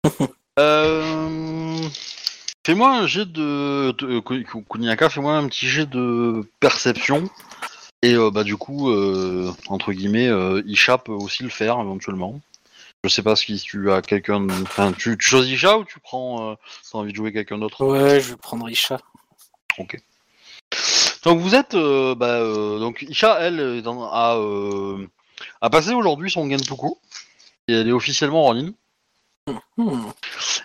[0.04, 0.26] pas.
[0.58, 1.88] euh,
[2.64, 3.92] fais-moi un jet de...
[3.92, 7.28] de- Ku- Kuniaka, fais-moi un petit jet de perception.
[8.02, 12.40] Et euh, bah du coup, euh, entre guillemets, euh, Isha peut aussi le faire éventuellement.
[13.02, 14.46] Je sais pas si tu as quelqu'un...
[14.62, 16.50] Enfin, tu, tu choisis Isha ou tu prends...
[16.50, 16.54] Euh,
[16.90, 17.84] T'as envie de jouer quelqu'un d'autre?
[17.84, 18.98] Ouais, je vais prendre Isha.
[21.22, 21.74] Donc vous êtes...
[21.74, 25.06] euh, bah, euh, donc Isha, elle, a, euh,
[25.60, 26.98] a passé aujourd'hui son Gentoku.
[27.68, 28.68] Et elle est officiellement Ronin.
[28.68, 28.72] Hmm.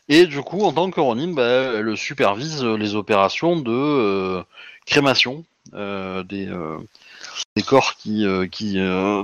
[0.08, 4.44] Et du coup, en tant que Ronin, bah, elle supervise les opérations de euh,
[4.86, 6.78] crémation euh, des, euh,
[7.56, 9.24] des corps qui, euh, qui euh,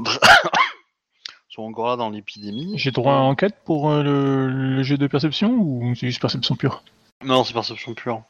[1.49, 2.73] sont encore là dans l'épidémie.
[2.77, 6.55] J'ai droit à enquête pour euh, le, le jet de perception ou c'est juste perception
[6.55, 6.83] pure?
[7.23, 8.21] Non, c'est perception pure.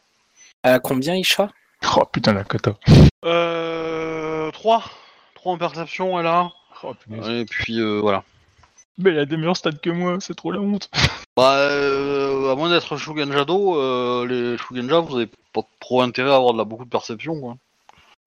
[0.64, 1.50] À combien Isha?
[1.98, 2.76] Oh putain la kata.
[3.26, 4.84] Euh, 3.
[5.36, 6.52] 3 en perception, elle a.
[6.84, 6.94] Oh.
[7.28, 8.24] Et puis euh, voilà.
[8.98, 10.90] Mais elle a des meilleurs stats que moi, c'est trop la honte.
[11.36, 16.36] Bah, euh, à moins d'être Shugenjado, euh, les Shugenja, vous avez pas trop intérêt à
[16.36, 17.58] avoir de la, beaucoup de perception, quoi.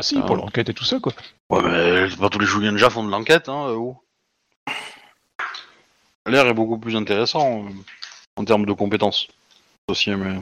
[0.01, 1.13] Ah si, pour l'enquête et tout ça quoi.
[1.51, 3.97] Ouais, mais pas tous les Shugenja font de l'enquête, hein, euh, oh.
[6.27, 7.71] L'air est beaucoup plus intéressant euh,
[8.37, 9.27] en termes de compétences.
[9.89, 10.39] Aussi, mais...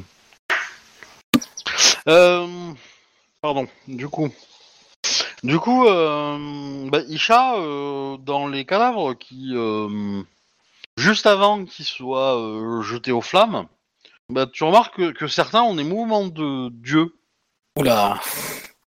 [2.08, 2.72] Euh,
[3.40, 4.28] pardon, du coup.
[5.42, 9.52] Du coup, euh, bah, Isha, euh, dans les cadavres qui...
[9.54, 10.22] euh,
[10.96, 13.66] juste avant qu'ils soient euh, jetés aux flammes,
[14.28, 17.14] bah, tu remarques que, que certains ont des mouvements de dieu.
[17.76, 18.18] Oula.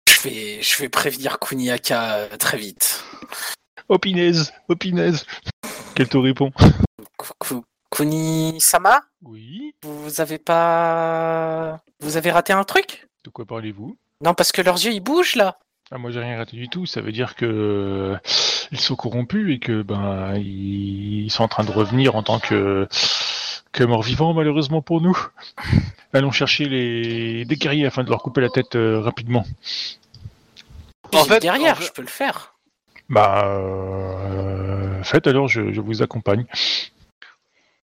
[0.09, 3.03] Je vais, je vais prévenir Kuniaka très vite.
[3.89, 4.75] Oh pinaise, oh.
[5.95, 6.51] Qu'elle te répond
[7.17, 9.75] Ku- Ku- Kuni-sama Oui.
[9.83, 11.81] Vous avez pas...
[11.99, 13.07] Vous avez raté un truc?
[13.23, 13.97] De quoi parlez-vous?
[14.23, 15.59] Non, parce que leurs yeux, ils bougent, là.
[15.91, 18.17] Ah, moi j'ai rien raté du tout, ça veut dire que euh,
[18.71, 22.87] ils sont corrompus et que ben ils sont en train de revenir en tant que
[23.71, 25.17] que morts vivants malheureusement pour nous.
[26.13, 29.45] Allons chercher les des guerriers afin de leur couper la tête euh, rapidement.
[31.13, 32.53] En fait- derrière, en fait- je peux le faire.
[33.09, 36.45] Bah euh, faites alors je, je vous accompagne.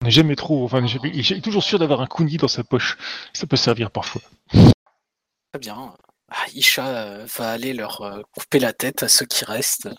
[0.03, 0.63] n'est jamais trop.
[0.65, 2.95] Enfin, il est toujours sûr d'avoir un kuni dans sa poche.
[3.33, 4.21] Ça peut servir parfois.
[4.51, 5.93] Très bien.
[6.29, 9.89] Ah, Isha euh, va aller leur euh, couper la tête à ceux qui restent.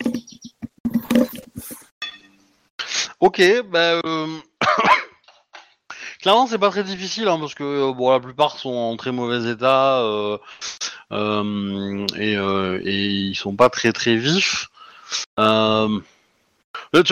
[3.20, 4.00] Ok, bah.
[4.04, 4.38] Euh...
[6.20, 9.50] Clairement, c'est pas très difficile hein, parce que bon, la plupart sont en très mauvais
[9.50, 10.02] état
[12.16, 14.66] et, ils sont pas très très vifs.
[15.36, 15.42] Tu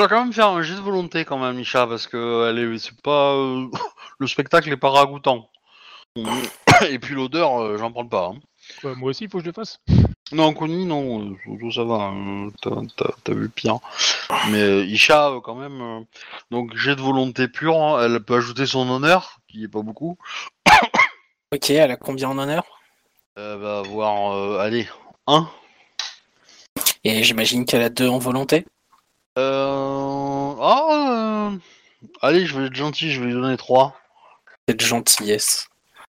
[0.00, 2.57] vas quand même faire un jet de volonté quand même, Misha, parce que elle
[4.18, 5.48] le spectacle est pas ragoûtant.
[6.90, 8.33] Et puis l'odeur, j'en parle pas.
[8.35, 8.40] hein.
[8.85, 9.81] Ouais, moi aussi, il faut que je le fasse.
[10.33, 13.79] Non, Connie, non, euh, surtout ça va, euh, t'as- t'as t'as vu pire.
[14.50, 16.00] Mais euh, Isha, euh, quand même, euh,
[16.50, 20.18] donc j'ai de volonté pure, hein, elle peut ajouter son honneur, qui est pas beaucoup.
[21.55, 22.64] Ok, elle a combien en honneur?
[23.37, 24.88] Elle va avoir, euh, allez,
[25.29, 25.48] un.
[27.05, 28.66] Et j'imagine qu'elle a deux en volonté?
[29.38, 30.55] Euh...
[30.61, 31.59] Ah, euh,
[32.20, 33.96] allez, je vais être gentil, je vais lui donner trois.
[34.68, 35.68] Cette gentillesse.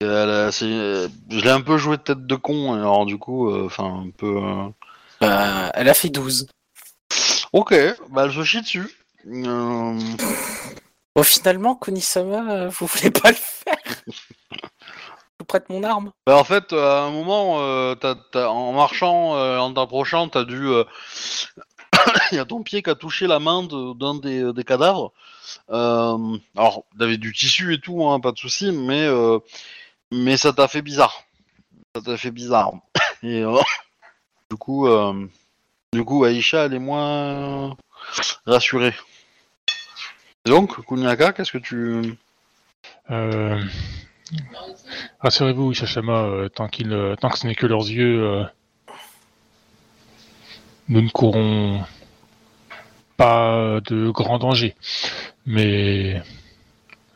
[0.02, 3.06] Et elle a- c'est, euh, je l'ai un peu joué de tête de con, alors
[3.06, 4.38] du coup, euh, enfin, un peu...
[4.38, 4.68] euh,
[5.24, 6.48] Euh, elle a fait 12.
[7.52, 7.74] Ok,
[8.10, 8.88] bah elle se chie dessus.
[9.28, 10.00] Euh,
[11.16, 13.76] Bon, finalement, Kunisama, euh, vous voulez pas le faire
[14.08, 16.12] Je vous prête mon arme.
[16.26, 17.96] Bah, en fait, à un moment, euh,
[18.36, 20.68] en marchant, euh, en t'approchant, t'as dû.
[20.68, 20.86] euh,
[22.32, 25.12] Il y a ton pied qui a touché la main de- d'un des, des cadavres.
[25.72, 29.40] Euh, alors, t'avais du tissu et tout, hein, pas de souci, mais euh,
[30.12, 31.24] mais ça t'a fait bizarre.
[31.96, 32.74] Ça t'a fait bizarre.
[33.24, 33.60] Et euh,
[34.50, 35.28] du coup, euh,
[35.94, 37.76] du coup, Aïcha, elle est moins
[38.46, 38.94] rassurée.
[40.46, 42.18] Donc, Kunyaka, qu'est-ce que tu
[43.12, 43.62] Euh...
[45.20, 48.46] Rassurez-vous, Ishashama, euh, tant, tant que ce n'est que leurs yeux,
[50.88, 51.84] nous ne courons
[53.18, 54.76] pas de grands dangers.
[55.46, 56.22] Mais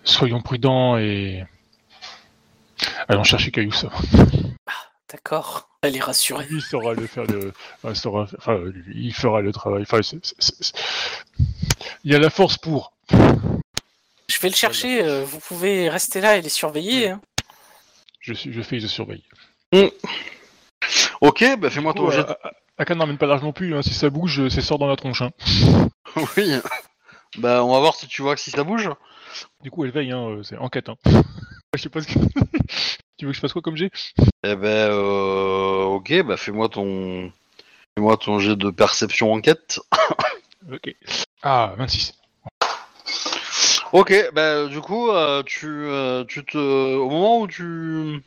[0.04, 1.46] soyons prudents et
[3.08, 3.90] allons chercher Kayusa.
[5.12, 5.70] D'accord.
[5.82, 6.46] Elle est rassurée.
[6.50, 9.84] Lui saura le faire le, enfin, saura- enfin, lui, il fera le travail.
[9.84, 10.74] Enfin, c'est- c'est- c'est-
[12.04, 12.94] il y a la force pour.
[13.12, 15.04] Je vais le chercher.
[15.04, 17.10] euh, vous pouvez rester là et les surveiller.
[17.12, 17.22] hein.
[18.22, 19.24] Je, suis, je fais, je surveille.
[21.22, 22.24] Ok, bah fais-moi ton jet.
[22.24, 23.76] de- A- A- Aka n'emmène pas large non plus.
[23.76, 23.82] hein.
[23.82, 25.22] Si ça bouge, c'est sort dans la tronche.
[25.22, 25.32] hein.
[26.38, 26.56] Oui.
[27.38, 28.90] Bah, on va voir si tu vois que si ça bouge.
[29.62, 30.90] Du coup, elle veille, hein, euh, c'est enquête.
[31.78, 32.20] Je sais pas ce que...
[33.18, 33.90] tu veux que je fasse quoi comme jet?
[34.44, 37.32] Eh ben, euh, ok, bah fais-moi ton,
[37.96, 39.80] fais-moi ton jet de perception enquête.
[40.72, 40.96] Ok.
[41.42, 42.14] Ah, 26.
[43.92, 48.24] Ok, bah du coup, euh, tu, euh, tu te, au moment où tu,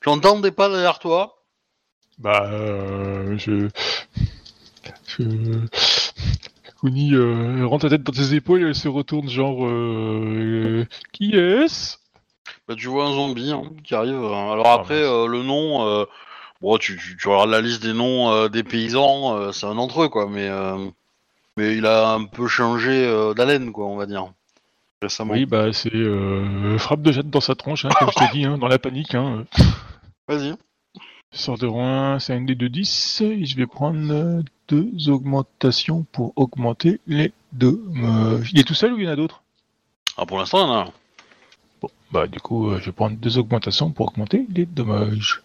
[0.00, 1.42] tu entends des pas derrière toi.
[2.18, 3.68] Bah, euh, je...
[5.08, 5.24] Je...
[6.80, 7.16] Kuni
[7.64, 9.66] rentre la tête dans ses épaules et elle se retourne genre...
[11.12, 11.96] Qui est-ce?
[12.68, 14.16] Bah, tu vois un zombie hein, qui arrive.
[14.16, 16.04] Alors Ah, après, euh, le nom, euh,
[16.60, 19.74] bon, tu, tu, tu regardes la liste des noms euh, des paysans, euh, c'est un
[19.74, 20.28] d'entre eux, quoi.
[20.28, 20.76] Mais, euh,
[21.56, 24.32] mais il a un peu changé euh, d'haleine, quoi, on va dire.
[25.02, 25.32] Récemment.
[25.32, 28.44] Oui, bah c'est euh, frappe de jette dans sa tronche, hein, comme je t'ai dit,
[28.44, 29.14] hein, dans la panique.
[29.16, 29.44] Hein.
[30.28, 30.54] Vas-y.
[31.32, 36.32] Sort de Rouen, c'est un dé de 10, et je vais prendre deux augmentations pour
[36.36, 37.82] augmenter les deux.
[37.96, 39.42] Euh, il est tout seul ou il y en a d'autres?
[40.18, 40.92] Ah, pour l'instant, il y en a un.
[41.82, 45.42] Bon, bah du coup, euh, je vais prendre deux augmentations pour augmenter les dommages.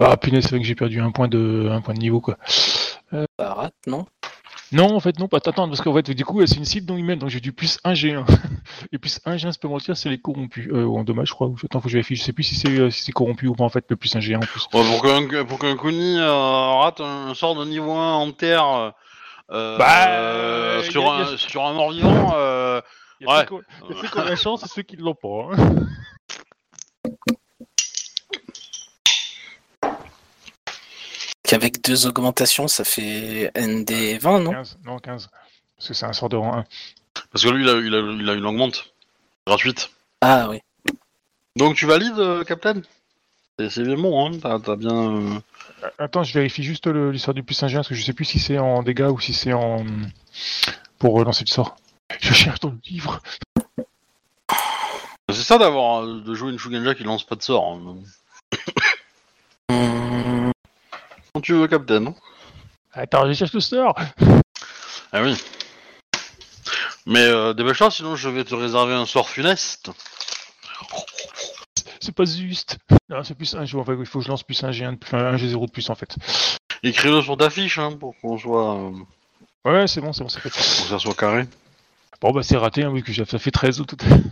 [0.00, 2.36] Ah punaise, c'est vrai que j'ai perdu un point de un point de niveau quoi.
[3.10, 4.06] Ça rate, non?
[4.70, 6.98] Non, en fait, non, pas attends, parce qu'en fait, du coup, c'est une cible non
[6.98, 8.24] humaine, donc j'ai du plus 1 G1.
[8.92, 10.68] Et plus 1 G1 supplémentaire, c'est les corrompus.
[10.70, 11.50] Euh, ou en dommage, je crois.
[11.64, 12.16] Attends, faut que je vérifie.
[12.16, 14.14] Je sais plus si c'est euh, si c'est corrompu ou pas, en fait, le plus
[14.14, 14.68] 1 G1 en plus.
[14.74, 16.30] Ouais, pour qu'un pour Kuni euh,
[16.82, 18.92] rate un, sort de niveau 1 en terre
[19.50, 22.57] euh, Bah, euh, a- sur, a- un, sur un mort-vivant, euh,
[23.20, 23.40] Il y a Ouais.
[23.40, 25.50] ceux qui ont- ceux qui la chance et ceux qui ne l'ont pas.
[25.52, 25.86] hein.
[31.42, 34.50] Qu'avec deux augmentations, ça fait ND20, non?
[34.52, 35.30] 15, non, 15.
[35.76, 36.64] Parce que c'est un sort de rang 1.
[37.32, 38.92] parce que lui, il a, il, a, il a une augmente
[39.46, 39.90] gratuite.
[40.20, 40.60] Ah oui.
[41.56, 42.82] Donc tu valides, euh, Captain?
[43.70, 44.92] C'est bon, hein T'as bien...
[45.16, 45.40] euh,
[45.98, 48.38] Attends, je vérifie juste l'histoire du plus 1 G1, parce que je sais plus si
[48.38, 49.84] c'est en dégâts ou si c'est en.
[50.98, 51.76] pour euh, lancer le sort.
[52.20, 53.20] Je cherche dans le livre.
[55.30, 57.64] C'est ça d'avoir euh, de jouer une Shugenja qui lance pas de sort.
[57.72, 57.96] hein.
[59.70, 60.52] Hum,
[61.34, 62.14] Quand tu veux, Captain.
[62.92, 63.94] Attends, je cherche le sort.
[65.12, 65.36] ah oui.
[67.06, 69.90] Mais euh, dépêche-toi, sinon je vais te réserver un sort funeste.
[72.00, 72.78] C'est pas juste.
[73.10, 73.76] Non, c'est plus 1 G.
[73.78, 75.88] Enfin, il faut que je lance plus 1 G1, de plus- un G0 de plus
[75.90, 76.16] en fait.
[76.82, 78.74] Écris-le sur ta fiche, hein, pour qu'on soit...
[78.76, 78.92] euh,
[79.64, 80.48] Ouais, c'est bon, c'est bon, c'est fait.
[80.50, 81.46] pour que ça soit carré.
[82.20, 84.22] Bon, bah c'est raté, hein, oui, que j'ai- ça fait 13 au total.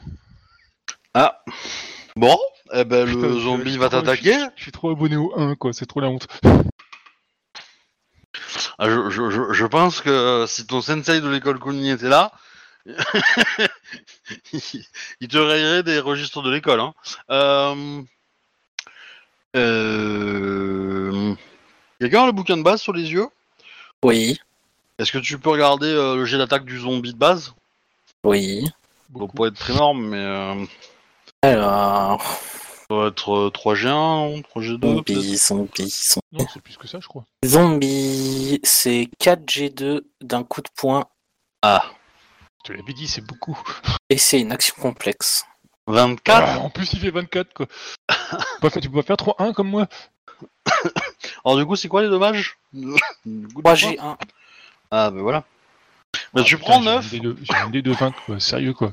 [1.15, 1.43] Ah.
[2.17, 2.37] Bon,
[2.73, 4.37] eh ben Putain, le zombie je- va je- t'attaquer.
[4.57, 6.27] Je suis trop abonné au 1, quoi, c'est trop la honte.
[8.79, 12.09] Ah, je, je, je, je pense que euh, si ton sensei de l'école Kuni était
[12.09, 12.33] là,
[12.87, 12.95] il
[15.21, 16.81] il te rayerait des registres de l'école.
[16.81, 16.93] Hein.
[17.31, 18.03] Euh...
[19.57, 21.35] Euh...
[22.01, 23.29] Quelqu'un a le bouquin de base sur les yeux?
[24.05, 24.39] Oui,
[24.99, 27.55] Est-ce que tu peux regarder euh, le jet d'attaque du zombie de base?
[28.27, 28.65] Oui.
[28.67, 30.65] Ça doit pas être énorme, mais euh,
[31.43, 36.21] Alors, ça doit être euh, 3G1, 3G2 peut-être zombie, zombie, zombie.
[36.33, 37.25] Non, c'est plus que ça, je crois.
[37.45, 41.05] Zombie, c'est 4G2 d'un coup de poing
[41.63, 41.85] Ah,
[42.65, 43.59] Je te l'avais dit, c'est beaucoup.
[44.11, 45.45] et c'est une action complexe.
[45.89, 47.67] 24 Ah, en plus, il fait 24, quoi.
[48.81, 49.87] Tu peux pas faire 3-1 comme moi
[51.45, 52.59] Alors du coup, c'est quoi les dommages?
[52.73, 54.17] Du coup, de quoi 3G1.
[54.91, 55.45] Ah, bah voilà.
[56.37, 58.13] Bah, tu Ah, prends putain, 9 J'ai un dé de- j'ai un dé de 20,
[58.27, 58.39] quoi.
[58.41, 58.93] Sérieux, quoi.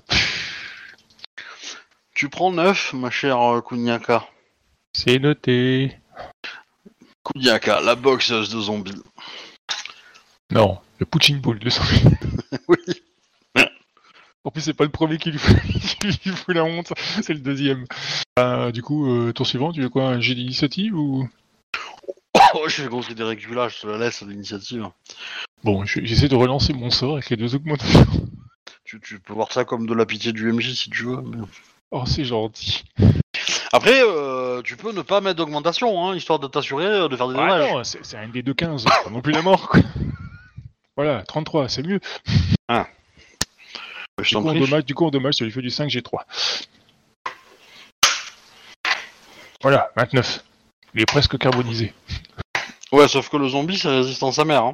[2.16, 4.26] Tu prends 9, ma chère euh, Kuniaka.
[4.94, 5.98] C'est noté.
[7.26, 9.02] Kuniaka, la boxeuse de zombies.
[10.52, 11.84] Non, le Poutine Ball de sang.
[12.70, 12.78] oui.
[14.46, 15.60] En plus, c'est pas le premier qui lui fout,
[16.56, 17.86] la honte, c'est le deuxième.
[18.40, 21.28] Euh, du coup, euh, tour suivant, tu veux quoi Un jet d'initiative ou?
[22.56, 24.88] Oh, je vais construire des régulages, je te la laisse l'initiative.
[25.64, 28.06] Bon, je- j'essaie de relancer mon sort avec les deux augmentations.
[28.86, 31.22] Tu, tu peux voir ça comme de la pitié du MJ si tu veux.
[31.22, 31.38] mais-
[31.92, 32.84] Oh, c'est gentil.
[33.72, 37.36] Après, euh, tu peux ne pas mettre d'augmentation, hein, histoire de t'assurer de faire des
[37.38, 37.72] Ah dommages.
[37.72, 39.80] non, c'est c'est un dé de 15, c'est pas non plus la mort, quoi.
[40.96, 42.00] Voilà, 33, c'est mieux.
[42.70, 46.02] je Du coup, en dommage, du coup, en dommage, ça lui fait du 5, j'ai
[46.04, 46.26] 3.
[49.62, 50.44] Voilà, 29.
[50.94, 51.94] Il est presque carbonisé.
[52.92, 54.66] Ouais, sauf que le zombie, c'est résistant à sa mère.
[54.66, 54.74] Hein.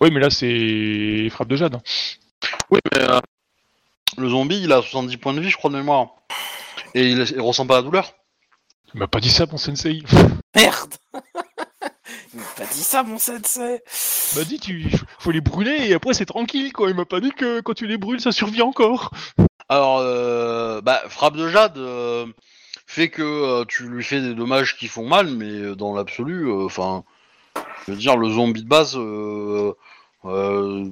[0.00, 1.74] Oui, mais là, c'est frappe de jade.
[1.74, 1.82] hein.
[2.70, 3.20] Oui, mais euh,
[4.16, 6.08] le zombie, il a 70 points de vie, je crois, de mémoire.
[6.94, 8.12] Et il, il ressent pas la douleur.
[8.90, 10.02] Tu m'as pas dit ça, mon sensei.
[10.54, 10.94] Merde
[12.32, 13.82] Il m'a pas dit ça, mon sensei
[14.32, 16.88] Il m'a dit, tu faut les brûler et après, c'est tranquille, quoi.
[16.90, 19.10] Il m'a pas dit que quand tu les brûles, ça survit encore.
[19.68, 22.26] Alors, euh, bah, frappe de jade euh,
[22.86, 27.04] fait que euh, tu lui fais des dommages qui font mal, mais dans l'absolu, enfin,
[27.86, 29.72] je veux dire, le zombie de base, euh,
[30.24, 30.84] euh,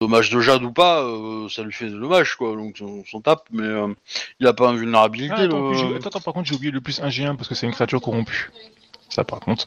[0.00, 2.54] dommage de jade ou pas, euh, ça lui fait des dommages, quoi.
[2.56, 3.92] Donc, on s'en tape, mais euh,
[4.40, 5.34] il a pas invulnérabilité.
[5.36, 7.36] Ah, attends, le- puis j'ai- attends, attends, par contre, j'ai oublié le plus 1 G1
[7.36, 8.50] parce que c'est une créature corrompue.
[9.08, 9.66] Ça, par contre.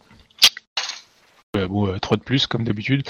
[1.56, 3.08] Euh, bon, euh, 3 de plus, comme d'habitude.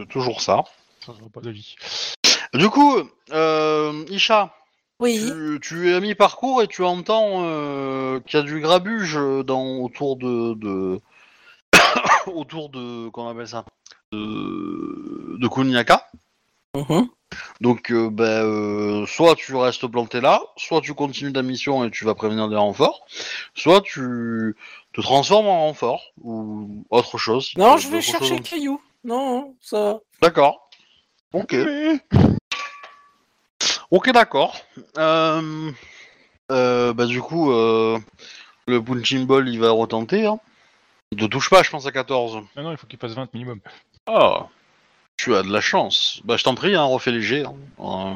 [0.00, 0.64] C'est toujours ça.
[1.04, 1.76] Ça sera pas d'avis.
[2.54, 2.96] Du coup,
[3.32, 4.52] euh, Isha,
[5.00, 5.18] Oui.
[5.24, 9.76] tu, tu es à mi-parcours et tu entends euh, qu'il y a du grabuge dans,
[9.78, 11.00] autour de, de
[12.36, 13.64] autour de comment on appelle ça
[14.12, 16.06] de, de Kuniaka.
[16.74, 17.08] Mhm.
[17.60, 21.90] Donc, euh, ben, euh, soit tu restes planté là, soit tu continues ta mission et
[21.90, 23.06] tu vas prévenir des renforts,
[23.54, 24.56] soit tu
[24.94, 27.50] te transformes en renfort ou autre chose.
[27.56, 28.80] Non, Euh, je vais chercher le caillou.
[29.04, 29.98] Non, ça.
[30.22, 30.70] D'accord.
[31.32, 31.54] Ok.
[33.90, 34.56] Ok, d'accord.
[34.96, 35.72] Euh,
[36.48, 40.26] bah du coup, le punching ball, il va retenter.
[40.26, 40.38] Hein.
[41.12, 42.34] Il te touche pas, je pense, à 14.
[42.56, 43.60] Non, non, il faut qu'il fasse 20 minimum.
[44.06, 44.46] Ah,
[45.16, 46.20] tu as de la chance.
[46.24, 47.44] Bah je t'en prie, hein, refais léger.
[47.44, 47.54] hein.
[47.80, 48.14] Euh,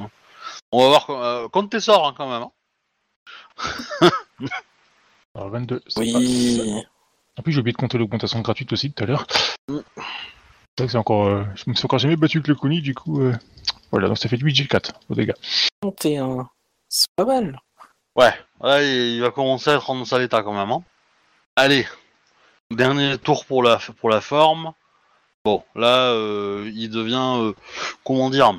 [0.72, 1.10] on va voir.
[1.10, 2.42] Euh, compte tes sorts hein, quand même.
[2.42, 2.50] hein.
[5.34, 6.06] Alors, 22, ça passe.
[6.06, 6.82] Oui.
[7.38, 9.26] En plus, j'ai oublié de compter l'augmentation gratuite aussi tout à l'heure.
[9.68, 9.78] Mm.
[9.78, 11.26] C'est vrai que c'est encore.
[11.26, 13.22] euh, je me suis encore jamais battu avec le Kuni, du coup.
[13.22, 13.32] euh,
[13.90, 15.32] Voilà, donc ça fait 8 G4 au dégâts.
[15.80, 16.48] 31.
[16.88, 17.58] C'est pas mal.
[18.16, 20.70] Ouais, ouais, il il va commencer à être en sale état quand même.
[20.70, 20.82] Hein.
[21.56, 21.86] Allez,
[22.76, 24.72] dernier tour pour la pour la forme.
[25.44, 27.52] Bon, là, euh, il devient, euh,
[28.04, 28.54] comment dire,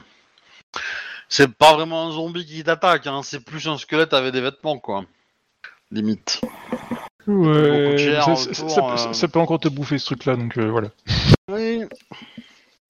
[1.30, 4.78] c'est pas vraiment un zombie qui t'attaque, hein, c'est plus un squelette avec des vêtements,
[4.80, 5.06] quoi.
[5.92, 6.42] Limite.
[7.26, 9.14] Ouais, ça, euh.
[9.14, 10.90] ça peut encore te bouffer ce truc-là, donc voilà.
[11.50, 11.84] Oui.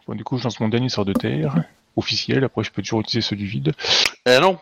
[0.07, 1.53] Bon, du coup, je lance mon dernier sort de terre,
[1.95, 3.73] officiel, après je peux toujours utiliser ceux du vide.
[4.25, 4.57] Eh non.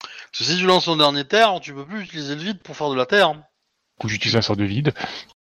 [0.00, 2.76] Parce que si tu lances ton dernier terre, tu peux plus utiliser le vide pour
[2.76, 3.32] faire de la terre.
[3.32, 3.40] Du
[3.98, 4.92] coup, j'utilise un sort de vide.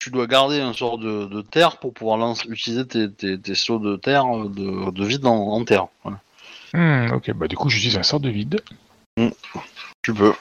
[0.06, 3.56] Tu dois garder un sort de, de terre pour pouvoir lancer, utiliser tes, tes, tes
[3.56, 5.88] sauts de terre, euh, de, de vide en, en terre.
[6.04, 6.20] Voilà.
[6.74, 8.60] Hmm, ok, bah du coup, j'utilise un sort de vide.
[10.02, 10.32] Tu peux.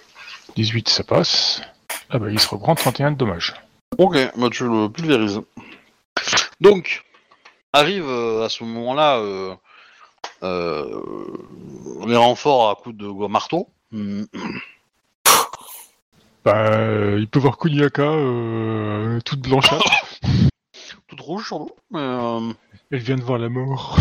[0.56, 1.64] 18, ça passe.
[2.12, 3.56] Ah bah, il se reprend 31 de dommages.
[3.98, 5.42] Ok, bah tu le pulvérises.
[6.62, 7.04] Donc,
[7.74, 9.56] arrive euh, à ce moment-là euh,
[10.44, 11.02] euh,
[12.06, 13.68] les renforts à coups de marteau.
[13.92, 14.26] Hmm.
[16.46, 20.06] Bah, euh, il peut voir Kuniaka, euh, toute blanchâtre.
[21.08, 21.54] Toute rouge.
[21.92, 22.52] Mais, euh,
[22.92, 23.98] Elle vient de voir la mort.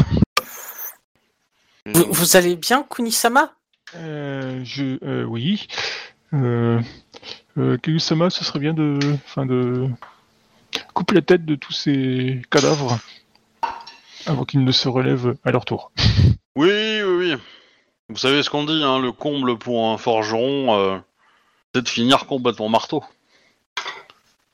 [1.86, 3.52] Vous, vous allez bien, Kunisama?
[3.96, 5.66] Euh, je, euh, oui.
[6.34, 6.80] Euh,
[7.58, 9.88] euh, Kagusama, ce serait bien de, enfin de
[10.92, 12.98] couper la tête de tous ces cadavres
[14.26, 15.92] avant qu'ils ne se relèvent à leur tour.
[16.56, 17.34] Oui, oui, oui.
[18.08, 20.98] Vous savez ce qu'on dit, hein, le comble pour un forgeron, euh,
[21.74, 23.02] c'est de finir complètement marteau.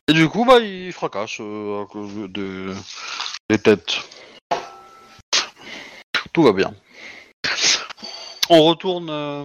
[0.08, 2.74] Et du coup, bah, il fracasse euh, à cause de-
[3.48, 3.98] des têtes.
[6.32, 6.74] Tout va bien.
[8.48, 9.44] On retourne euh,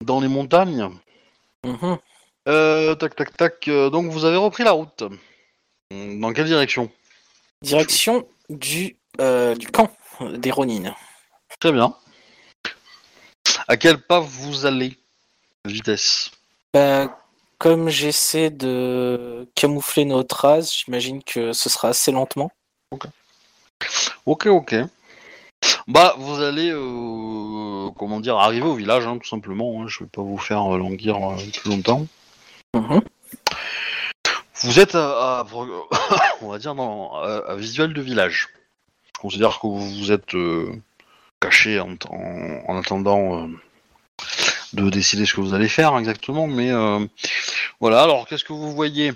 [0.00, 0.88] dans les montagnes.
[1.64, 1.98] Mhm.
[2.48, 3.68] Euh, tac, tac, tac.
[3.68, 5.04] donc, vous avez repris la route.
[5.90, 6.90] Dans quelle direction?
[7.62, 9.90] Direction du, du camp
[10.20, 10.94] des Ronin.
[11.60, 11.96] Très bien.
[13.68, 14.96] À quel pas vous allez?
[15.64, 16.30] Vitesse.
[16.74, 17.18] Bah,
[17.58, 22.50] comme j'essaie de camoufler notre race, j'imagine que ce sera assez lentement.
[24.26, 24.74] Ok, ok.
[25.86, 29.82] Bah, vous allez, euh, comment dire, arriver au village, hein, tout simplement.
[29.82, 29.86] hein.
[29.86, 32.06] Je vais pas vous faire languir euh, plus longtemps.
[32.74, 33.00] Mhm.
[34.62, 35.46] Vous êtes à, à-
[36.42, 38.48] on va dire, dans, à, à visuel de village.
[39.16, 40.72] Je considère que vous vous êtes euh,
[41.40, 43.48] caché en, en- en attendant
[44.72, 46.46] de décider ce que vous allez faire exactement.
[46.46, 47.04] Mais euh,
[47.80, 49.12] voilà, alors qu'est-ce que vous voyez?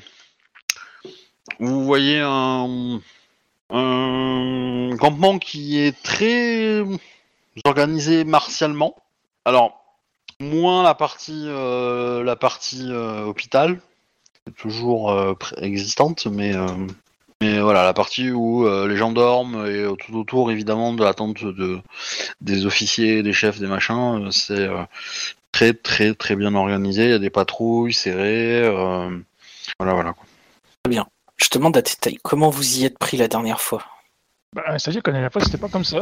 [1.59, 3.01] Vous voyez un,
[4.99, 6.83] campement qui est très
[7.65, 8.97] organisé martialement.
[9.45, 9.85] Alors,
[10.41, 13.81] moins la partie, euh, la partie euh, hôpital,
[14.57, 16.67] toujours euh, existante, mais, euh,
[17.41, 21.45] mais voilà, la partie où les gens dorment et tout autour, évidemment, de la tente
[21.45, 21.79] de,
[22.41, 24.69] des officiers, des chefs, des machins, c'est
[25.57, 27.05] très, très, très bien organisé.
[27.05, 28.63] Il y a des patrouilles serrées.
[28.63, 29.09] euh,
[29.79, 30.13] voilà, voilà.
[30.13, 30.25] quoi.
[31.39, 33.85] Je demande à Tétaï, comment vous y êtes pris la dernière fois?
[34.55, 36.01] Bah, c'est-à-dire qu'à la dernière fois, c'était pas comme ça.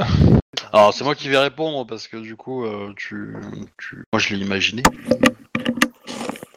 [0.72, 3.34] Alors, c'est moi qui vais répondre parce que du coup, euh, tu,
[3.78, 4.82] tu- moi je l'ai imaginé.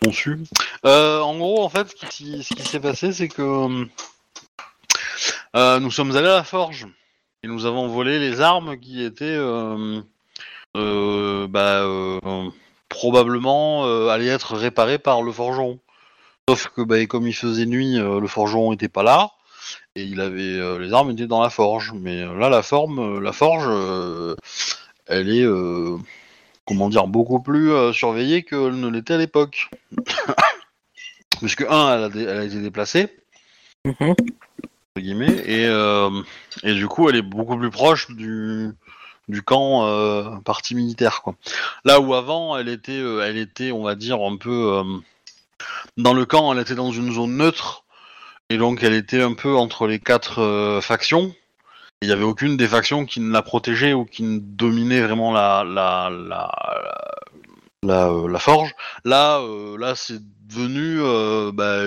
[0.03, 0.39] Conçu.
[0.85, 3.85] Euh, en gros, en fait, ce qui, ce qui s'est passé, c'est que
[5.55, 6.87] euh, nous sommes allés à la forge
[7.43, 10.01] et nous avons volé les armes qui étaient euh,
[10.75, 12.19] euh, bah, euh,
[12.97, 15.79] probablement euh, allaient être réparées par le forgeron.
[16.49, 19.31] Sauf que, bah, comme il faisait nuit, euh, le forgeron était pas là
[19.95, 21.93] et il avait euh, les armes étaient dans la forge.
[21.93, 23.67] Mais là, la forme, la forge,
[25.05, 25.45] elle est,
[26.65, 29.69] comment dire, beaucoup plus surveillée qu'elle ne l'était à l'époque.
[31.39, 33.09] Puisque un, elle a, dé- elle a été déplacée
[33.85, 34.09] Mhm.
[34.11, 36.09] entre guillemets, et, euh,
[36.63, 38.71] et du coup, elle est beaucoup plus proche du
[39.28, 41.36] du camp euh, parti militaire, quoi.
[41.86, 44.84] Là où avant, elle était, euh, elle était, on va dire, un peu euh,
[45.97, 47.84] dans le camp, elle était dans une zone neutre,
[48.49, 51.34] et donc elle était un peu entre les quatre factions.
[52.01, 55.32] Il n'y avait aucune des factions qui ne la protégeait ou qui ne dominait vraiment
[55.34, 56.51] la la la
[57.84, 58.75] la, forge.
[59.03, 59.41] Là,
[59.95, 60.99] c'est devenu
[61.53, 61.84] bah,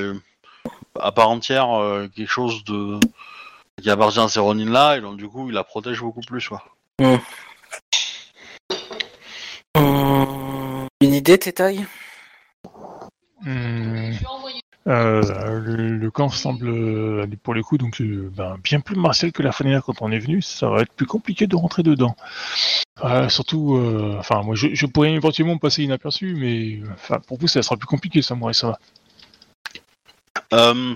[0.99, 1.69] à part entière
[2.15, 2.99] quelque chose de
[3.81, 6.49] qui appartient à ces Ronin là, et donc du coup, il la protège beaucoup plus,
[6.49, 6.63] quoi.
[7.01, 7.19] Hum,
[11.01, 11.87] Une idée, Tétaï
[13.43, 14.13] Hmm.
[14.87, 18.97] Euh, le, le camp semble euh, aller pour le coup donc euh, ben, bien plus
[18.97, 20.43] martial que la dernière quand on est venu.
[20.43, 22.15] Ça va être plus compliqué de rentrer dedans.
[23.03, 26.81] Euh, surtout, euh, enfin moi je, je pourrais éventuellement passer inaperçu, mais
[27.11, 28.79] euh, pour vous ça sera plus compliqué ça, moi ça va.
[30.53, 30.95] Euh,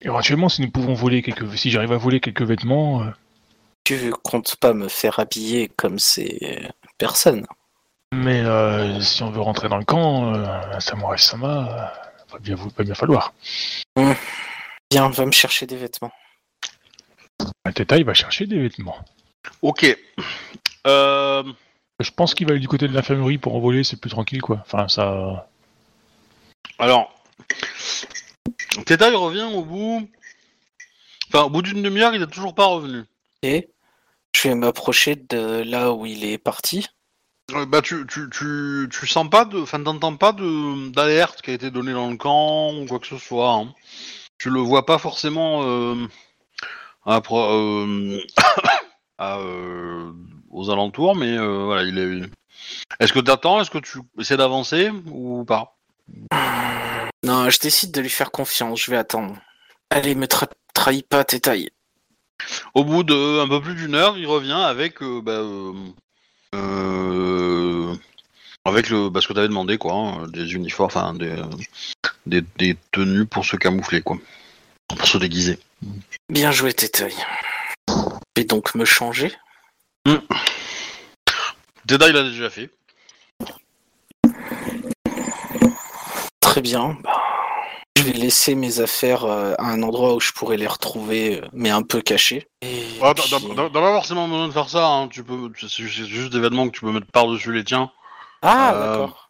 [0.00, 3.10] Éventuellement, si nous pouvons voler quelques, si j'arrive à voler quelques vêtements, euh,
[3.88, 6.60] Tu comptes pas me faire habiller comme ces
[6.98, 7.46] personnes
[8.12, 12.38] mais euh, si on veut rentrer dans le camp, euh, un samouraï sama, euh, va
[12.38, 13.32] bien, va bien falloir.
[14.90, 16.12] Bien, va me chercher des vêtements.
[17.74, 18.98] Teta, il va chercher des vêtements.
[19.62, 19.96] ok.
[20.86, 21.42] Euh,
[22.00, 24.42] Je pense qu'il va aller du côté de l'infirmerie pour en voler, c'est plus tranquille
[24.42, 24.58] quoi.
[24.66, 25.48] Enfin ça.
[26.78, 27.14] alors,
[28.84, 30.10] Teta, il revient au bout.
[31.28, 33.04] Enfin, au bout d'une demi-heure, il est toujours pas revenu.
[33.42, 33.70] Et?
[34.38, 36.86] Je vais m'approcher de là où il est parti?
[37.52, 39.58] Euh, bah, tu, tu, tu, tu sens pas de.
[39.58, 43.06] Enfin, t'entends pas de d'alerte qui a été donnée dans le camp ou quoi que
[43.06, 43.52] ce soit.
[43.52, 43.74] hein.
[44.38, 46.06] Tu le vois pas forcément euh,
[47.06, 48.20] à euh,
[49.18, 50.12] à, euh,
[50.50, 52.30] aux alentours, mais voilà, il est.
[53.00, 53.60] Est-ce que t'attends?
[53.60, 55.76] Est-ce que tu essaies d'avancer ou pas?
[57.24, 59.36] Non, je décide de lui faire confiance, je vais attendre.
[59.90, 61.70] Allez, me tra- trahis pas, Tétaï.
[62.74, 65.72] Au bout de un peu plus d'une heure, il revient avec euh, bah, euh,
[66.54, 67.94] euh,
[68.64, 71.36] avec le bah, ce que t'avais demandé quoi, hein, des uniformes, enfin des,
[72.26, 74.18] des des tenues pour se camoufler quoi,
[74.88, 75.58] pour se déguiser.
[76.28, 77.14] Bien joué, Tétaï.
[77.88, 77.94] Je
[78.36, 79.32] vais donc me changer?
[81.86, 82.70] Teda, il a déjà fait.
[86.40, 86.96] Très bien.
[87.02, 87.17] Bah,
[87.98, 91.46] je vais laisser mes affaires euh, à un endroit où je pourrais les retrouver, euh,
[91.52, 92.48] mais un peu cachées.
[92.62, 95.08] Et Ouais, puis- t'as- pas forcément besoin de faire ça, hein.
[95.08, 97.90] tu peux, c'est juste des vêtements que tu peux mettre par-dessus les tiens.
[98.42, 99.28] Ah, Euh, d'accord.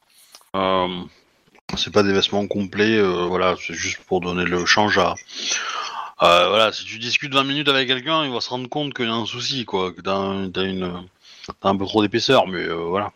[0.57, 0.89] Euh,
[1.77, 5.15] c'est pas des vêtements complets, euh, voilà, c'est juste pour donner le change à.
[6.23, 9.07] Euh, voilà, si tu discutes 20 minutes avec quelqu'un, il va se rendre compte qu'il
[9.07, 11.05] y a un souci, quoi, que t'as un, t'as une,
[11.61, 13.13] t'as un peu trop d'épaisseur, mais euh, voilà.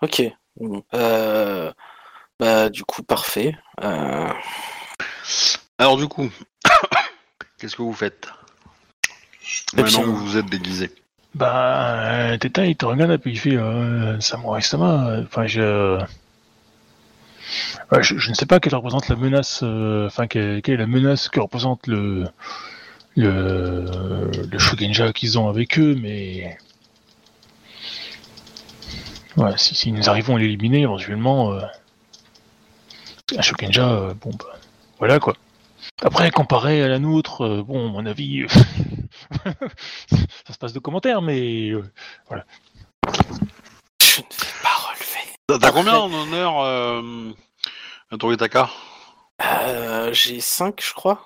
[0.00, 0.22] Ok.
[0.58, 0.82] Bon.
[0.94, 1.70] Euh,
[2.42, 3.56] bah, du coup, parfait.
[3.84, 4.28] Euh,
[5.78, 6.28] Alors du coup,
[7.58, 8.26] qu'est-ce que vous faites?
[9.74, 10.90] Maintenant bien- que vous êtes déguisé.
[11.34, 15.08] Bah, euh, Teta, il te regarde et puis il fait euh, Samurai Sama.
[15.08, 15.98] euh, Enfin, je...
[17.92, 18.18] Ouais, je.
[18.18, 19.60] je ne sais pas quelle représente la menace.
[19.62, 22.24] euh, Enfin, quelle, quelle est la menace que représente le.
[23.14, 26.56] Le, le Shugenja qu'ils ont avec eux, mais.
[29.36, 31.52] Ouais, si, si nous arrivons à l'éliminer éventuellement.
[31.52, 31.60] Euh...
[33.36, 34.46] Un Shugenja, euh, bon, bah.
[34.98, 35.34] Voilà quoi.
[36.02, 38.44] Après, comparé à la nôtre, euh, bon, à mon avis.
[40.46, 41.82] ça se passe de commentaires, mais euh,
[44.00, 45.58] Je ne vais pas relever.
[45.60, 47.32] T'as combien en honneur, euh,
[48.18, 48.70] Toritaka
[49.44, 51.24] Euh, J'ai 5, je crois.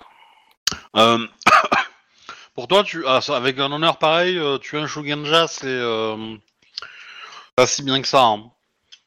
[0.97, 1.27] Euh,
[2.55, 6.37] Pour toi, tu, ah, avec un honneur pareil, euh, tu es un Shugenja, c'est euh,
[7.55, 8.23] pas si bien que ça.
[8.23, 8.51] hein.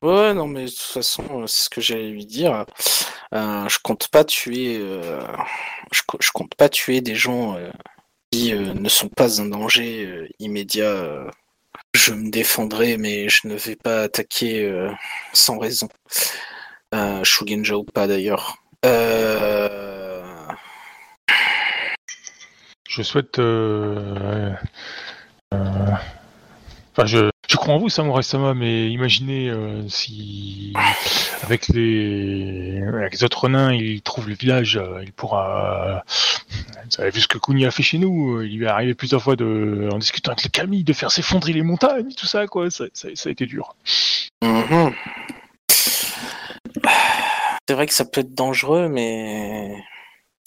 [0.02, 2.66] Ouais, non, mais de toute façon, euh, c'est ce que j'allais lui dire.
[3.34, 4.78] Euh, je compte pas tuer.
[4.80, 5.22] euh,
[6.34, 7.58] compte pas tuer des gens
[8.32, 11.28] qui ne sont pas un danger immédiat.
[11.93, 14.72] Je me défendrai, mais je ne vais pas attaquer
[15.34, 15.89] sans raison.
[17.24, 18.58] Shugenja ou pas d'ailleurs.
[22.88, 23.39] Je souhaite.
[26.91, 30.72] Enfin, je, je crois en vous, Samurai Sama, mais imaginez euh, si
[31.41, 32.84] avec les,
[33.24, 36.04] autres nains, il trouve le village, euh, il pourra.
[36.91, 38.38] Vous avez vu ce que Kuni a fait chez nous.
[38.38, 41.12] euh, Il lui est arrivé plusieurs fois de, en discutant avec les Kami, de faire
[41.12, 42.70] s'effondrer les montagnes, tout ça, quoi.
[42.70, 43.76] Ça, a été dur.
[44.43, 44.93] mhm.
[47.68, 49.76] C'est vrai que ça peut être dangereux, mais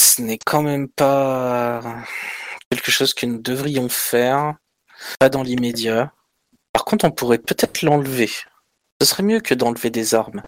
[0.01, 1.81] ce n'est quand même pas
[2.71, 4.55] quelque chose que nous devrions faire,
[5.19, 6.13] pas dans l'immédiat.
[6.73, 8.31] Par contre, on pourrait peut-être l'enlever.
[9.01, 10.43] Ce serait mieux que d'enlever des armes.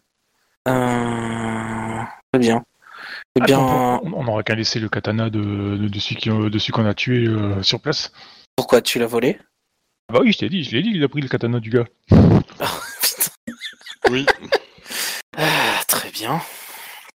[0.68, 2.02] Euh...
[2.32, 2.64] Très bien.
[3.36, 6.94] Eh Ah, bien, on, aura qu'à laisser le katana de, de, de celui qu'on a
[6.94, 8.12] tué euh, sur place.
[8.56, 9.38] pourquoi tu l'as volé?
[10.08, 11.70] Ah Bah oui, je t'ai dit, je l'ai dit, il a pris le katana du
[11.70, 11.84] gars.
[12.08, 12.70] Putain.
[14.10, 14.24] Oui.
[15.36, 16.40] Ah, très bien.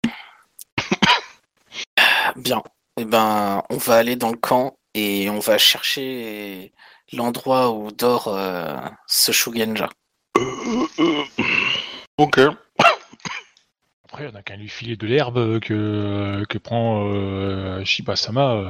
[2.36, 2.62] Bien.
[2.98, 6.74] Eh ben, on va aller dans le camp et on va chercher
[7.14, 8.78] l'endroit où dort euh,
[9.08, 9.90] ce Shugenja.
[12.18, 12.40] Ok.
[14.06, 18.52] Après, on a qu'à lui filer de l'herbe que, que prend euh, Shiba-sama.
[18.54, 18.70] euh,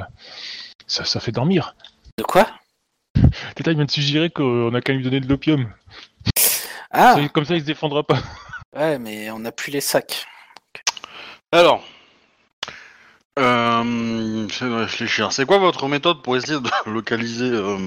[0.87, 1.75] ça, ça fait dormir.
[2.17, 2.47] De quoi?
[3.55, 5.71] Teta, il vient de suggérer qu'on a qu'à lui donner de l'opium.
[6.89, 8.17] Ah, Comme ça, il se défendra pas.
[8.75, 10.25] ouais, mais on n'a plus les sacs.
[11.51, 11.83] Alors,
[13.37, 15.31] euh, je vais réfléchir.
[15.31, 17.77] C'est quoi votre méthode pour essayer de localiser euh,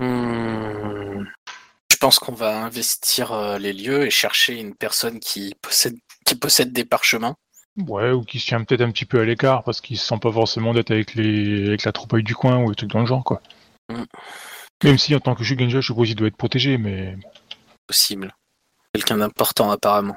[0.00, 1.24] Hmm.
[1.90, 5.96] Je pense qu'on va investir euh, les lieux et chercher une personne qui possède,
[6.26, 7.36] qui possède des parchemins.
[7.76, 10.18] Ouais, ou qui se tient peut-être un petit peu à l'écart parce qu'il se sent
[10.20, 11.68] pas forcément d'être avec, les...
[11.68, 13.40] avec la troupaille du coin ou des trucs dans le genre, quoi.
[13.88, 14.04] Mm.
[14.82, 17.16] Même si en tant que Shugenja, je suppose qu'il doit être protégé, mais
[17.86, 18.34] Possible.
[18.92, 20.16] Quelqu'un d'important apparemment.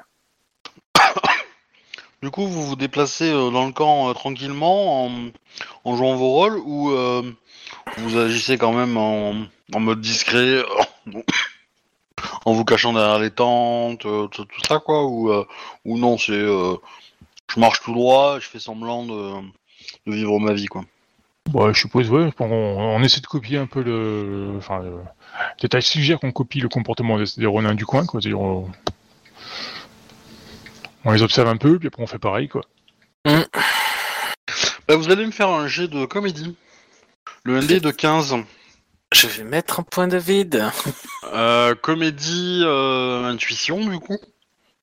[2.22, 5.06] Du coup, vous vous déplacez euh, dans le camp euh, tranquillement
[5.84, 7.22] en, jouant vos rôles ou euh,
[7.98, 9.34] vous agissez quand même en,
[9.78, 10.64] mode discret,
[12.44, 15.32] en vous cachant derrière les tentes, tout, ça quoi ou,
[15.84, 19.34] ou non, c'est je marche tout droit, je fais semblant de,
[20.06, 20.82] vivre ma vie quoi.
[21.54, 22.30] Ouais, je suppose, ouais.
[22.40, 24.54] On, essaie de copier un peu le.
[24.58, 25.80] Enfin, le...
[25.80, 28.20] Suggère qu'on copie le comportement des, des du coin, quoi.
[28.34, 28.68] On...
[31.04, 32.62] on les observe un peu, puis après on fait pareil, quoi.
[33.24, 36.56] Bah, vous allez me faire un jet de comédie.
[37.44, 38.36] Le ND de 15.
[39.14, 40.64] Je vais mettre un point de vide.
[41.32, 44.18] Euh, comédie euh, intuition du coup.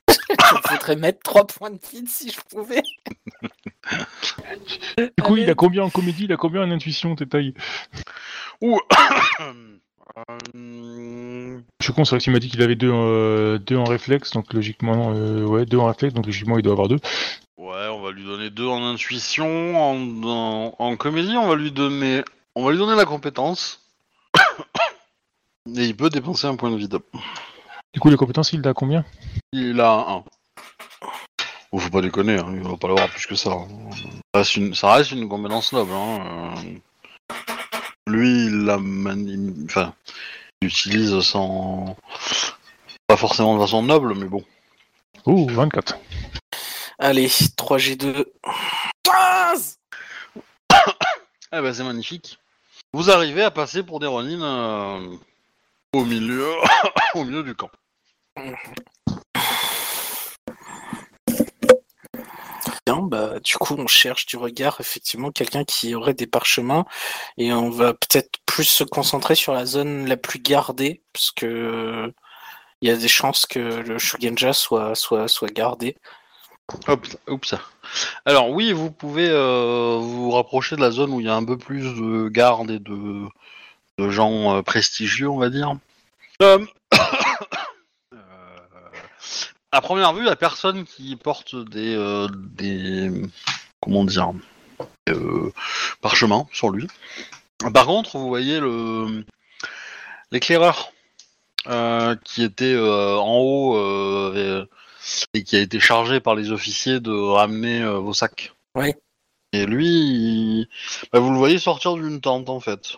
[0.09, 2.81] Je voudrais mettre trois points de vide si je pouvais.
[4.97, 5.43] Du coup, Allez.
[5.43, 7.53] il a combien en comédie Il a combien en intuition, Détail
[8.61, 8.79] Ou
[9.41, 9.77] Euh,
[10.53, 14.31] Je suis con, c'est vrai qu'il m'a dit qu'il avait deux, euh, deux en réflexe,
[14.31, 16.99] donc logiquement, euh, ouais, deux en réflexe, donc logiquement, il doit avoir deux.
[17.57, 21.71] Ouais, on va lui donner deux en intuition, en, en, en comédie, on va lui
[21.71, 22.23] donner,
[22.55, 23.81] on va lui donner la compétence.
[25.75, 26.99] Et il peut dépenser un point de vide.
[27.93, 29.03] Du coup, les compétences, il a combien?
[29.51, 30.23] Il a un 1.
[31.71, 33.49] Oh, faut pas déconner, hein, il va pas l'avoir plus que ça.
[33.51, 35.91] Ça reste une, ça reste une compétence noble.
[35.91, 36.53] Hein.
[36.65, 36.77] euh.
[38.07, 39.93] Lui, il la mani- enfin,
[40.61, 41.97] il l'utilise sans.
[43.07, 44.43] Pas forcément de façon noble, mais bon.
[45.25, 45.97] Oh, 24.
[46.99, 48.25] Allez, 3G2.
[49.03, 49.79] 15
[51.51, 52.39] Ah bah c'est magnifique.
[52.93, 55.17] Vous arrivez à passer pour des Ronin euh,
[55.93, 56.49] au milieu,
[57.15, 57.69] au milieu du camp.
[63.05, 66.85] bah, du coup, on cherche du regard, effectivement, quelqu'un qui aurait des parchemins,
[67.37, 71.45] et on va peut-être plus se concentrer sur la zone la plus gardée, parce que
[71.45, 72.13] euh,
[72.81, 75.95] il y a des chances que le Shugenja soit, soit, soit gardé.
[76.87, 77.55] Hop, oups.
[78.25, 81.45] Alors oui, vous pouvez euh, vous rapprocher de la zone où il y a un
[81.45, 83.25] peu plus de gardes et de,
[83.99, 85.75] de gens euh, prestigieux, on va dire.
[89.75, 93.11] À première vue, la personne qui porte des, euh, des
[93.81, 94.31] comment dire,
[95.09, 95.51] euh,
[95.99, 96.87] parchemins sur lui.
[97.73, 99.25] Par contre, vous voyez le
[100.31, 100.93] l'éclaireur
[101.67, 107.85] euh, qui était en haut et, qui a été chargé par les officiers de ramener
[107.85, 108.53] vos sacs.
[108.75, 108.93] Oui.
[109.51, 110.69] Et lui, il-
[111.11, 112.95] bah, vous le voyez sortir d'une tente en fait.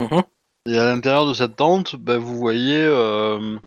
[0.00, 0.22] Mhm.
[0.66, 3.58] Et à l'intérieur de cette tente, bah, vous voyez, euh,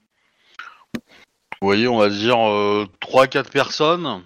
[1.61, 4.23] vous voyez, on va dire euh, trois, quatre personnes,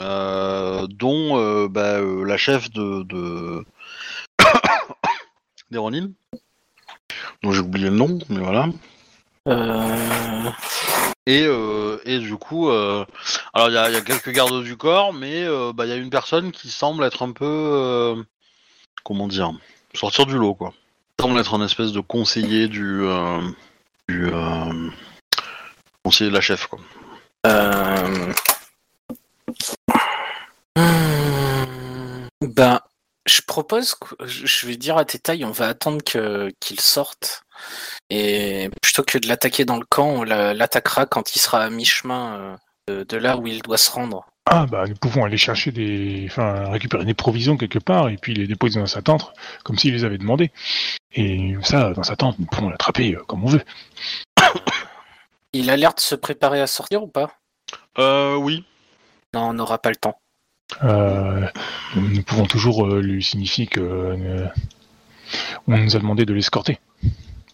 [0.00, 3.64] euh, dont euh, bah, la chef de, de...
[5.70, 6.10] des Ronin,
[7.42, 8.68] dont j'ai oublié le nom, mais voilà.
[9.48, 10.50] Euh,
[11.26, 13.04] Et, euh, et du coup, euh,
[13.54, 15.92] alors il y a, il y a quelques gardes du corps, mais bah, il y
[15.92, 18.24] a une personne qui semble être un peu,
[19.04, 19.52] comment dire,
[19.94, 20.72] sortir du lot quoi.
[21.18, 23.02] Semble être un espèce de conseiller du,
[24.08, 24.30] du
[26.06, 26.78] conseiller de la chef quoi.
[27.48, 28.32] euh,
[32.42, 32.80] Ben,
[33.26, 37.42] je propose que je vais dire à tes tailles, on va attendre que qu'il sorte.
[38.08, 41.70] Et plutôt que de l'attaquer dans le camp, on la- l'attaquera quand il sera à
[41.70, 42.56] mi-chemin euh,
[42.88, 44.26] de, de là où il doit se rendre.
[44.48, 46.26] Ah, bah, nous pouvons aller chercher des.
[46.30, 49.32] Enfin, récupérer des provisions quelque part et puis les déposer dans sa tente,
[49.64, 50.52] comme s'il les avait demandé.
[51.12, 53.64] Et ça, dans sa tente, nous pouvons l'attraper euh, comme on veut.
[55.56, 57.30] Il a l'air de se préparer à sortir ou pas?
[57.98, 58.64] Euh, oui.
[59.34, 60.18] Non, on n'aura pas le temps.
[60.84, 61.46] Euh,
[61.94, 63.80] nous pouvons toujours euh, lui signifier que.
[63.80, 64.46] euh,
[65.66, 66.78] on nous a demandé de l'escorter.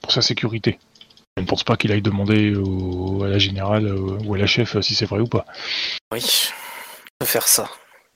[0.00, 0.78] Pour sa sécurité.
[1.36, 4.46] Je ne pense pas qu'il aille demander au- à la générale euh, ou à la
[4.46, 5.46] chef si c'est vrai ou pas.
[6.12, 7.70] Oui, on peut faire ça.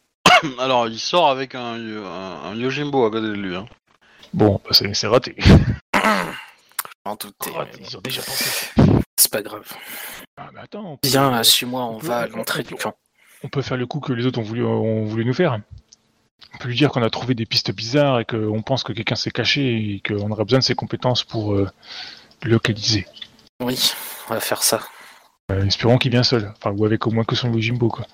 [0.58, 3.54] Alors il sort avec un, un, un Yojimbo à côté de lui.
[3.54, 3.66] Hein.
[4.34, 5.36] Bon, bah, c'est c'est raté.
[7.04, 7.50] En douter.
[7.54, 8.70] Raté, ils ont déjà pensé.
[9.18, 9.64] C'est pas grave.
[10.36, 12.94] Ah, mais attends, on peut- Viens, suis-moi, on on peut- va à l'entrée du camp.
[13.44, 15.58] on peut faire le coup que les autres ont voulu, ont voulu nous faire.
[16.54, 19.14] On peut lui dire qu'on a trouvé des pistes bizarres et qu'on pense que quelqu'un
[19.14, 21.68] s'est caché et qu'on aurait besoin de ses compétences pour euh,
[22.42, 23.06] le localiser.
[23.60, 23.92] Oui,
[24.28, 24.80] on va faire ça.
[25.52, 28.06] Euh, espérons qu'il vient seul, enfin ou avec au moins que son Yojimbo quoi.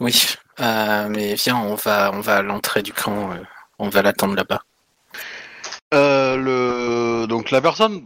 [0.00, 3.32] Oui, euh, mais viens, on va, on va à l'entrée du camp.
[3.32, 3.36] euh,
[3.78, 4.62] on va l'attendre là-bas.
[5.94, 7.26] Euh, le...
[7.26, 8.04] Donc la personne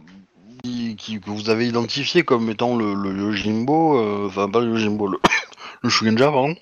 [0.63, 5.07] qui, que vous avez identifiée comme étant le, le Yojimbo, euh, enfin pas le Yojimbo,
[5.07, 5.19] le,
[5.81, 6.55] le Shugenja, pardon,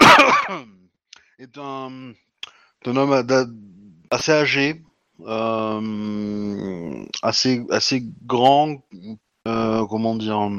[1.38, 2.12] est un,
[2.86, 3.26] un homme
[4.10, 4.82] assez âgé,
[5.26, 8.82] euh, assez, assez grand,
[9.46, 10.50] euh, comment dire,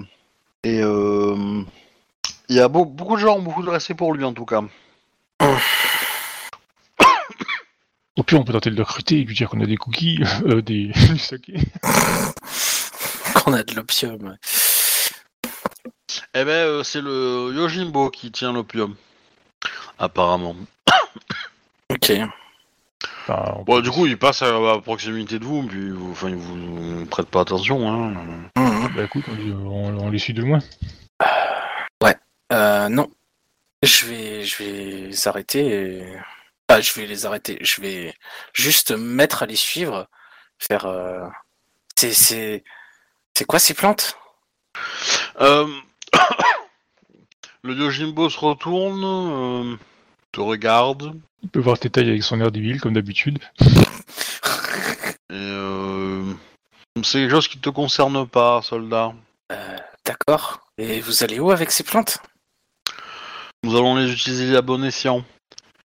[0.64, 4.34] et il y a beau- beaucoup de gens ont beaucoup de respect pour lui en
[4.34, 4.64] tout cas.
[8.20, 10.20] Au pire, on peut tenter de le recruter et lui dire qu'on a des cookies,
[10.46, 11.54] euh, des du saké.
[13.34, 14.22] Qu'on a de l'opium.
[14.24, 14.36] ouais.
[16.34, 18.96] Eh ben, euh, c'est le Yojimbo qui tient l'opium.
[19.98, 20.56] Apparemment.
[21.92, 22.12] Ok.
[23.24, 26.30] Enfin, on Bon, du coup, il passe à, à proximité de vous, puis vous, enfin,
[26.30, 27.90] il vous prête pas attention.
[27.90, 28.14] Hein.
[28.56, 28.90] Mhm.
[28.96, 30.60] bah écoute, on, lui- on- on les suit de loin.
[32.52, 33.10] Euh, non.
[33.84, 35.68] Je vais, je vais les arrêter.
[35.68, 36.14] Et...
[36.70, 37.58] Ah, je vais les arrêter.
[37.62, 38.14] Je vais
[38.54, 40.08] juste me mettre à les suivre.
[40.60, 40.86] Faire.
[40.86, 41.28] euh,
[41.96, 42.64] C'est, c'est,
[43.36, 44.16] c'est quoi ces plantes?
[45.42, 45.68] Euh,
[47.64, 49.76] le Yojimbo se retourne, euh,
[50.32, 53.40] te regarde, Il peut voir tes tailles avec son air débile comme d'habitude.
[53.62, 56.24] et euh,
[57.04, 59.14] c'est quelque chose qui te concerne pas, soldat.
[59.52, 60.60] Euh, D'accord.
[60.78, 62.20] Et vous allez où avec ces plantes?
[63.64, 65.24] Nous allons les utiliser à bon escient.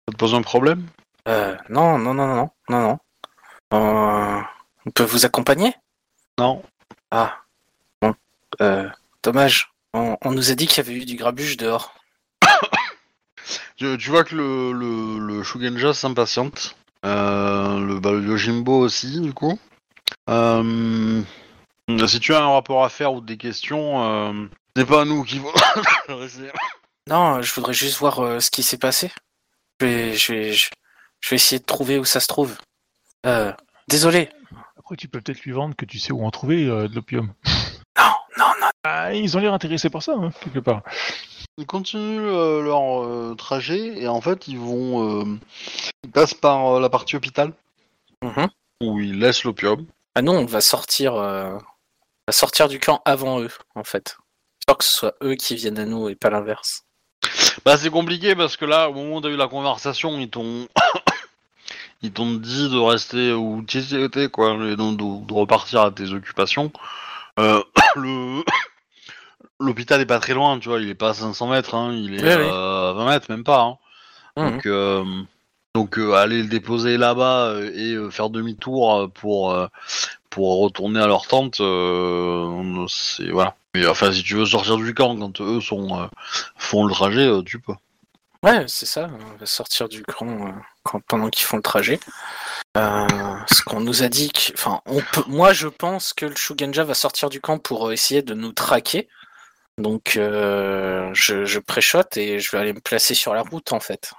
[0.06, 0.86] Ça te pose un problème
[1.28, 2.98] euh, Non, non, non, non, non, non.
[3.72, 4.40] Euh,
[4.86, 5.74] on peut vous accompagner
[6.38, 6.62] Non.
[7.10, 7.38] Ah.
[8.02, 8.14] Bon.
[8.60, 8.88] Euh,
[9.22, 9.72] dommage.
[9.94, 11.94] On, on nous a dit qu'il y avait eu du grabuge dehors.
[13.76, 16.76] Tu, tu vois que le, le, le Shugenja s'impatiente.
[17.04, 19.58] Euh, le, bah, le aussi, du coup.
[20.30, 21.22] Euh,
[22.06, 24.46] si tu as un rapport à faire ou des questions, euh,
[24.76, 25.52] c'est pas à nous qui vont.
[27.08, 29.10] Non, je voudrais juste voir ce qui s'est passé.
[29.80, 30.70] Je vais, je, vais, je,
[31.20, 32.56] je vais essayer de trouver où ça se trouve.
[33.26, 33.52] Euh,
[33.88, 34.28] désolé.
[34.78, 37.32] Après, tu peux peut-être lui vendre que tu sais où en trouver euh, de l'opium.
[37.96, 38.66] Non, non, non.
[38.82, 40.82] Ah, ils ont l'air intéressés par ça, hein, quelque part.
[41.56, 45.38] Ils continuent euh, leur euh, trajet et en fait ils vont euh,
[46.02, 47.52] ils passent par euh, la partie hôpital
[48.22, 48.48] Mhm.
[48.82, 49.86] où ils laissent l'opium.
[50.16, 51.58] Ah non, on va sortir, euh, on
[52.26, 54.16] va sortir du camp avant eux, en fait.
[54.60, 56.83] Histoire que ce soit eux qui viennent à nous et pas l'inverse.
[57.64, 60.68] Bah c'est compliqué parce que là au moment où t'as eu la conversation ils t'ont
[62.02, 65.90] ils t'ont dit de rester où tu étais quoi et donc de, de repartir à
[65.90, 66.70] tes occupations.
[67.38, 67.62] Euh,
[67.96, 68.42] le
[69.60, 72.14] l'hôpital est pas très loin tu vois il est pas à 500 mètres hein, il
[72.14, 72.50] est Oui, oui.
[72.50, 73.62] à 20 mètres même pas.
[73.62, 73.78] Hein.
[74.36, 74.50] Mhm.
[74.50, 75.04] Donc, euh,
[75.74, 79.66] donc euh, aller le déposer là-bas euh, et euh, faire demi-tour euh, pour euh,
[80.30, 83.54] pour retourner à leur tente, euh, c'est voilà.
[83.74, 86.06] Mais enfin, si tu veux sortir du camp quand eux sont euh,
[86.56, 87.74] font le trajet, euh, tu peux.
[88.42, 89.08] Ouais, c'est ça.
[89.34, 90.52] On va sortir du camp euh,
[90.82, 91.98] quand- pendant qu'ils font le trajet.
[92.76, 93.06] Euh,
[93.50, 96.84] ce qu'on nous a dit, que, enfin, on peut, moi je pense que le Shugenja
[96.84, 99.08] va sortir du camp pour essayer de nous traquer.
[99.78, 103.80] Donc euh, je, je préchote et je vais aller me placer sur la route en
[103.80, 104.12] fait.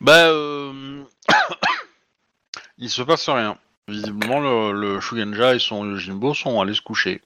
[0.00, 1.02] Bah, euh...
[2.78, 3.56] il se passe rien.
[3.88, 7.22] Visiblement, le, le Shugenja et son Yojimbo sont allés se coucher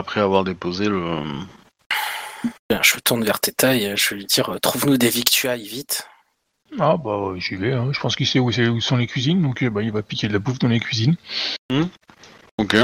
[0.00, 1.22] après avoir déposé le.
[2.68, 5.66] Bien, je me tourne vers Teta et je vais lui dire euh, trouve-nous des victuailles
[5.68, 6.08] vite.
[6.78, 7.88] Ah bah j'y vais, hein.
[7.92, 10.32] je pense qu'il sait où, sont les cuisines, donc euh, bah, il va piquer de
[10.32, 11.16] la bouffe dans les cuisines.
[12.58, 12.76] Ok.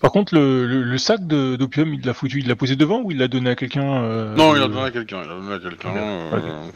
[0.00, 3.10] Par contre, le, le- le sac d'opium, il l'a foutu, il l'a posé devant ou
[3.10, 5.22] il l'a donné à quelqu'un euh, Non, il a de- donné à quelqu'un.
[5.24, 5.96] Il a donné à quelqu'un.
[5.96, 6.70] Euh,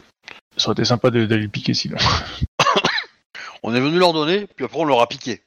[0.57, 1.97] Ça aurait été sympa de- d'aller le piquer sinon.
[3.63, 5.41] On est venu leur donner, puis après on leur a piqué.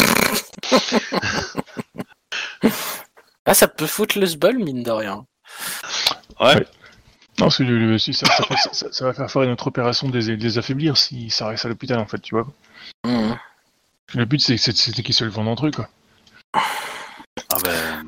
[3.48, 5.24] Ah, ça peut foutre le sbul, mine de rien.
[6.40, 6.54] Ouais.
[6.54, 6.66] Ouais.
[7.38, 9.68] Non, parce que le- le- si ça, ça, ça- ça- ça va faire faire notre
[9.68, 12.46] opération des, des affaiblir si ça reste à l'hôpital en fait, tu vois.
[13.06, 13.38] Mhm.
[14.14, 15.88] Le but c'est c'était qu'ils se le vendent entre eux quoi.
[16.54, 18.04] Ah ben.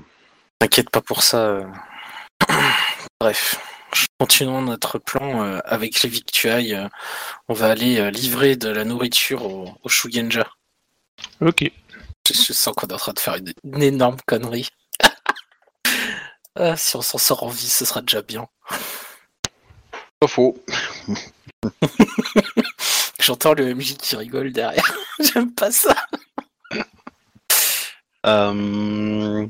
[0.59, 1.38] T'inquiète pas pour ça.
[1.38, 1.66] euh.
[3.20, 3.61] Bref,
[4.18, 6.74] continuons notre plan euh, avec les victuailles.
[6.74, 6.88] euh,
[7.49, 10.47] on va aller euh, livrer de la nourriture au, au Shugenja.
[11.41, 11.70] Ok.
[12.28, 14.68] Je, je sens qu'on est en train de faire une, une énorme connerie.
[16.57, 18.48] Ah, si on s'en sort en vie, ce sera déjà bien.
[20.18, 20.57] Pas faux.
[23.20, 24.92] J'entends le MJ qui rigole derrière.
[25.20, 25.94] J'aime pas ça.
[28.26, 29.46] Euh,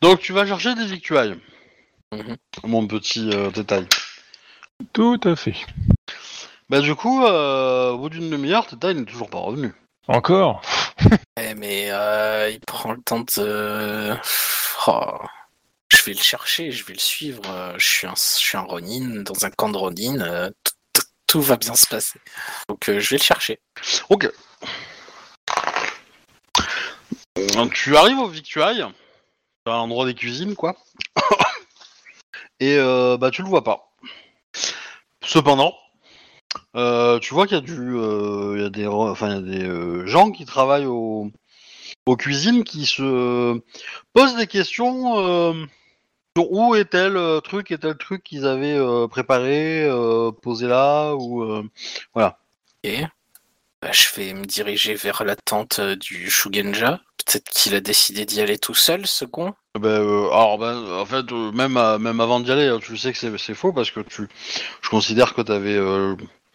[0.00, 1.38] Donc tu vas chercher des victuailles.
[2.12, 2.36] Mhm.
[2.64, 3.86] Mon petit euh, détail.
[4.92, 5.56] Tout à fait.
[6.70, 9.72] Bah du coup, euh, au bout d'une demi-heure, Teta il n'est toujours pas revenu.
[10.06, 10.62] Encore?
[11.40, 14.16] Eh, mais euh, il prend le temps de.
[14.88, 15.18] Oh.
[15.88, 17.42] Je vais le chercher, je vais le suivre.
[17.50, 20.20] euh, Je suis un, je Ronin dans un camp de Ronin.
[20.20, 20.50] euh,
[21.26, 22.18] tout- va bien se passer.
[22.68, 23.60] Donc euh, je vais le chercher.
[24.08, 24.30] Ok.
[27.72, 30.76] Tu arrives aux victuailles, à l'endroit des cuisines, quoi.
[32.60, 33.90] Et euh, bah tu le vois pas.
[35.24, 35.74] Cependant,
[36.74, 38.70] tu vois qu'il y a
[39.40, 41.30] des, gens qui travaillent au,
[42.08, 43.60] aux cuisines qui se
[44.12, 45.18] posent des questions.
[45.18, 45.66] Euh,
[46.36, 49.88] sur où est tel euh, truc et tel truc qu'ils avaient euh, préparé,
[50.42, 51.62] posé là ou euh,
[52.84, 53.02] Et
[53.82, 57.00] bah, je vais me diriger vers la tente du Shugenja.
[57.26, 59.52] Peut-être qu'il a décidé d'y aller tout seul, ce con.
[59.78, 63.12] Ben, euh, alors, ben, en fait, même, à- même avant d'y aller, hein, tu sais
[63.12, 64.28] que c'est, faux parce que tu,
[64.80, 66.14] je considère que t'avais, euh,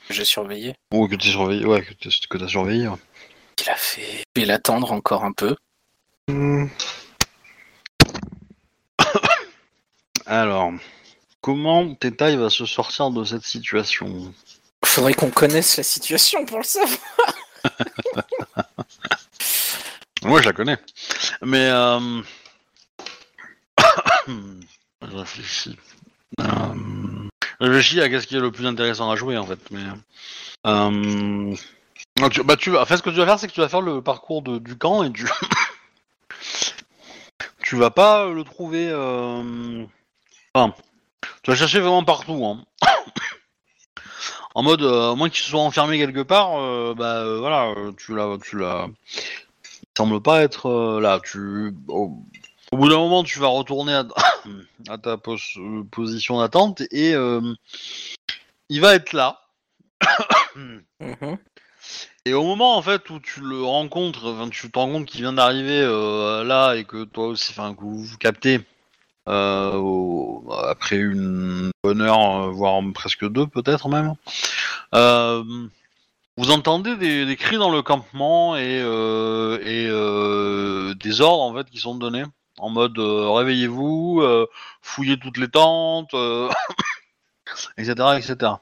[0.10, 0.76] J'ai surveillé.
[0.94, 2.88] ou que t'es surveillé, ouais, que, que t'as surveillé.
[2.88, 2.98] ouais.
[3.62, 4.02] Il a fait.
[4.20, 5.56] Je vais l'attendre encore un peu.
[10.26, 10.72] Alors,
[11.42, 14.34] comment Teta va se sortir de cette situation?
[14.86, 16.98] Faudrait qu'on connaisse la situation pour le savoir.
[20.24, 20.78] Moi, je la connais,
[21.42, 22.22] mais euh...
[24.28, 25.78] je réfléchis.
[26.40, 26.46] Euh...
[27.60, 29.84] Je réfléchis à qu'est-ce qui est le plus intéressant à jouer en fait, mais.
[30.66, 31.56] Euh...
[32.20, 32.82] non, tu- bah, tu vas...
[32.82, 34.78] en fait, ce que tu vas faire, c'est que tu vas faire le parcours du
[34.78, 35.28] camp et tu.
[37.64, 38.88] tu vas pas le trouver.
[38.90, 39.86] euh,
[40.54, 40.74] Enfin,
[41.42, 42.46] tu vas chercher vraiment partout.
[42.46, 42.64] Hein.
[44.56, 48.16] en mode, euh, moins qu'il soit enfermé quelque part, euh, bah euh, voilà, euh, tu
[48.16, 48.88] l'as, tu l'as,
[49.98, 51.20] semble pas être euh, là.
[51.88, 52.10] Au,
[52.72, 53.94] bout d'un moment, tu vas retourner
[54.90, 57.42] à, ta pos- euh, position d'attente et euh,
[58.70, 59.40] il va être là.
[60.56, 61.38] Mhm.
[62.26, 65.34] Et au moment en fait où tu le rencontres, tu te rends compte qu'il vient
[65.34, 68.62] d'arriver euh, là et que toi aussi, enfin que vous vous captez
[69.28, 74.16] euh, après une bonne heure, euh, voire presque deux peut-être même.
[74.94, 78.80] vous entendez des, cris dans le campement et,
[80.96, 82.24] des ordres en fait qui sont donnés
[82.58, 84.24] en mode réveillez-vous,
[84.82, 86.14] fouillez toutes les tentes,
[87.78, 88.54] etc., etc.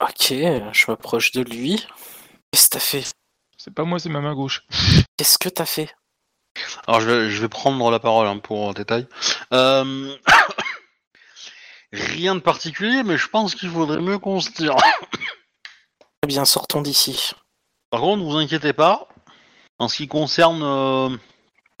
[0.00, 1.84] Ok, je m'approche de lui.
[2.50, 3.04] Qu'est-ce que t'as fait?
[3.56, 4.62] C'est pas moi, c'est ma main gauche.
[5.16, 5.94] Qu'est-ce que t'as fait?
[6.86, 9.06] Alors je vais, je vais prendre la parole hein, pour détail.
[9.52, 10.16] Euh,
[11.92, 14.76] Rien de particulier, mais je pense qu'il faudrait mieux qu'on se tire.
[14.76, 17.32] Très bien, sortons d'ici.
[17.90, 19.08] Par contre, vous inquiétez pas.
[19.78, 21.16] En ce qui concerne euh,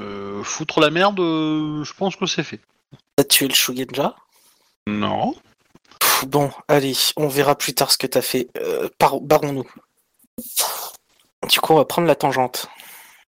[0.02, 2.60] euh, foutre la merde, euh, je pense que c'est fait.
[3.16, 4.14] T'as tué le Shugenja?
[4.86, 5.34] Non.
[5.98, 8.48] Pff, Bon, allez, on verra plus tard ce que t'as fait.
[8.58, 9.68] Euh, par- Barrons-nous.
[11.50, 12.68] Du coup, on va prendre la tangente.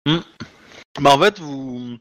[0.07, 1.99] Bah en fait, vous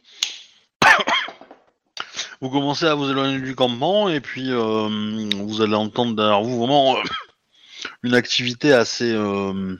[2.42, 6.60] vous commencez à vous éloigner du campement et puis euh, vous allez entendre derrière vous
[6.60, 7.02] vraiment euh,
[8.04, 9.76] une activité assez euh,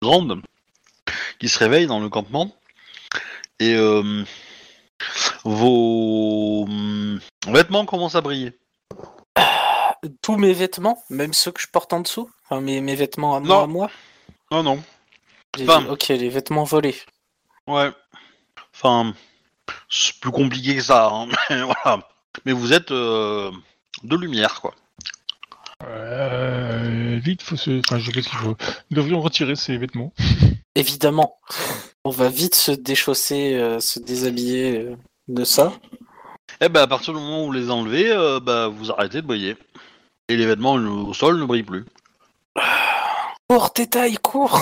[0.00, 0.40] grande
[1.40, 2.54] qui se réveille dans le campement
[3.58, 4.22] et euh,
[5.44, 8.52] vos hum, vêtements commencent à briller.
[10.22, 13.40] Tous mes vêtements, même ceux que je porte en dessous Enfin, mes, mes vêtements à
[13.40, 13.64] moi, Non.
[13.64, 13.90] à moi
[14.50, 14.82] Non non.
[15.56, 15.86] Les- Enfin.
[15.88, 16.96] Ok, les vêtements volés.
[17.66, 17.90] Ouais.
[18.74, 19.14] Enfin,
[19.88, 21.08] c'est plus compliqué que ça.
[21.12, 22.08] hein, Mais voilà.
[22.44, 23.50] Mais vous êtes euh,
[24.02, 24.74] de lumière quoi.
[25.84, 27.80] Euh, vite, faut se.
[27.80, 28.56] Enfin, je sais pas qu'il faut.
[28.90, 30.12] Nous devrions retirer ces vêtements.
[30.74, 31.38] Évidemment.
[32.04, 34.96] On va vite se déchausser, euh, se déshabiller euh,
[35.28, 35.72] de ça.
[36.60, 39.26] Eh ben, à partir du moment où vous les enlevez, euh, bah, vous arrêtez de
[39.26, 39.56] briller.
[40.28, 41.84] Et les vêtements au sol ne brillent plus.
[43.48, 44.60] Cours, Tétaille, cours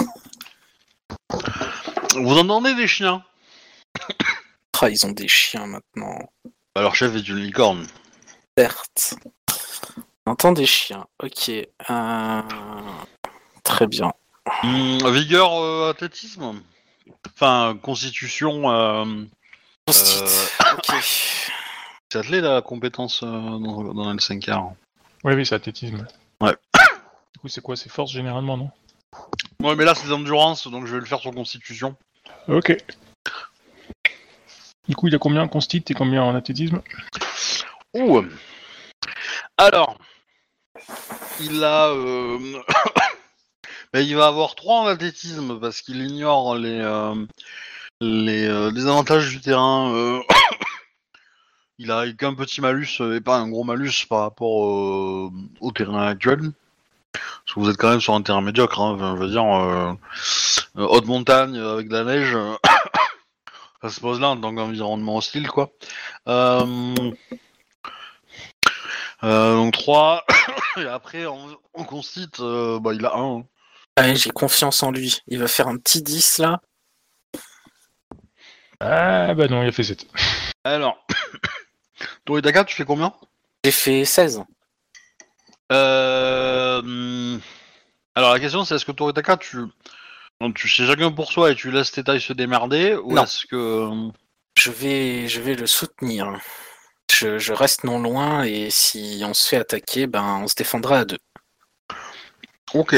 [2.17, 3.23] Vous entendez des chiens?
[4.81, 6.19] Ah, ils ont des chiens maintenant.
[6.75, 7.87] Bah, Leur chef est une licorne.
[8.59, 9.15] Certes.
[10.27, 11.07] On entend des chiens.
[11.23, 11.49] Ok.
[11.49, 12.43] euh,
[13.63, 14.13] Très bien.
[14.65, 16.61] Hmm, vigueur, euh, athlétisme?
[17.33, 18.71] Enfin, constitution...
[18.73, 19.25] Euh...
[19.87, 20.53] Post-it.
[20.77, 20.97] Ok.
[22.13, 24.73] C'est la compétence euh, dans, dans le 5R.
[25.23, 26.05] Oui, oui, c'est athlétisme.
[27.43, 28.71] Coup, c'est quoi C'est force généralement, non?
[29.61, 31.97] Ouais, mais là, c'est endurance, donc je vais le faire sur constitution.
[32.47, 32.77] Ok.
[34.87, 36.81] Du coup, il a combien en constit et combien en athlétisme?
[37.95, 38.25] Ouh
[39.59, 39.99] Alors,
[41.41, 41.89] il a...
[41.89, 42.39] euh,
[43.93, 47.27] ben, il va avoir 3 en athlétisme parce qu'il ignore les, euh,
[48.01, 49.93] les euh, désavantages du terrain.
[49.93, 50.21] euh.
[51.79, 55.31] il a qu'un petit malus euh, et pas un gros malus par rapport euh,
[55.61, 56.53] au terrain actuel.
[57.13, 59.45] Parce que vous êtes quand même sur un terrain médiocre, hein, enfin, je veux dire,
[59.45, 59.93] euh,
[60.79, 62.37] euh, haute montagne euh, avec de la neige.
[63.83, 65.71] ça se pose là en tant qu'environnement hostile, quoi.
[66.29, 67.13] Euh,
[69.25, 70.25] euh, donc 3.
[70.79, 73.45] Et après, en, en constit, euh, bah, il a 1.
[73.97, 75.21] Allez, j'ai confiance en lui.
[75.29, 76.61] Il va faire un petit 10 là.
[78.81, 80.07] Ah, bah non, il a fait 7.
[80.65, 81.07] Alors,
[82.25, 83.13] Toritaka, tu fais combien?
[83.65, 84.43] J'ai fait 16.
[85.71, 87.39] Euh,
[88.15, 89.59] Alors, la question, c'est est-ce que Toritaka, tu.
[90.41, 93.25] Donc, tu sais chacun pour soi et tu laisses tes tailles se démerder Ou Non.
[93.25, 93.89] est-ce que.
[94.59, 96.33] Je vais, je vais le soutenir.
[97.11, 101.01] Je, je reste non loin et si on se fait attaquer, ben on se défendra
[101.01, 101.19] à deux.
[102.75, 102.97] Ok.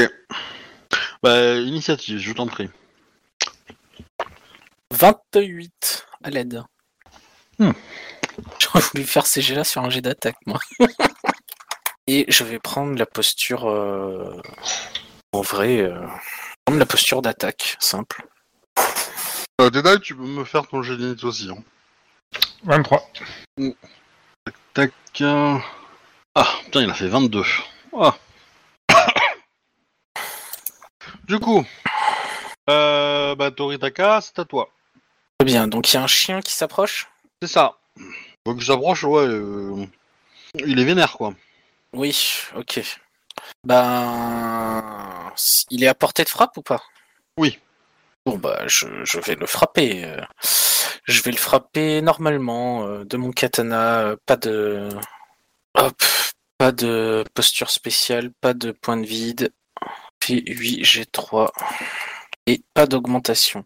[1.21, 2.69] Bah, initiative, je t'en prie.
[4.91, 6.63] 28 à l'aide.
[7.59, 7.71] Hmm.
[8.59, 10.59] J'aurais voulu faire ces jets là sur un jet d'attaque, moi.
[12.07, 13.67] Et je vais prendre la posture.
[13.69, 14.41] euh,
[15.33, 15.99] En vrai, euh,
[16.65, 18.25] prendre la posture d'attaque, simple.
[19.61, 21.49] Euh, tu peux me faire ton d'init aussi.
[21.49, 21.63] Hein.
[22.63, 23.09] 23.
[24.73, 24.91] Tac.
[25.21, 25.57] euh,
[26.35, 27.43] Ah, putain, il a fait 22.
[27.97, 28.15] Ah.
[31.23, 31.65] du coup,
[32.69, 34.69] euh, bah, Toritaka, c'est à toi.
[35.39, 37.07] Très bien, donc il y a un chien qui s'approche?
[37.41, 37.77] C'est ça.
[38.45, 39.25] Faut que s'approche, ouais.
[39.25, 39.85] euh,
[40.55, 41.33] Il est vénère, quoi.
[41.95, 42.15] Oui,
[42.55, 42.81] ok.
[43.63, 45.31] Ben.
[45.71, 46.81] Il est à portée de frappe ou pas?
[47.37, 47.59] Oui.
[48.25, 50.05] Bon, bah, je, je vais le frapper.
[50.05, 50.21] euh.
[51.05, 54.89] Je vais le frapper normalement, euh, de mon katana, euh, pas de.
[55.75, 56.01] Hop,
[56.57, 59.53] pas de posture spéciale, pas de point de vide.
[60.19, 61.51] Puis 8 G3.
[62.47, 63.63] Et pas d'augmentation.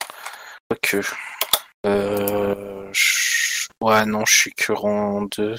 [0.84, 1.02] que.
[1.86, 5.56] Euh, je- Ouais, non, je suis que rang 2.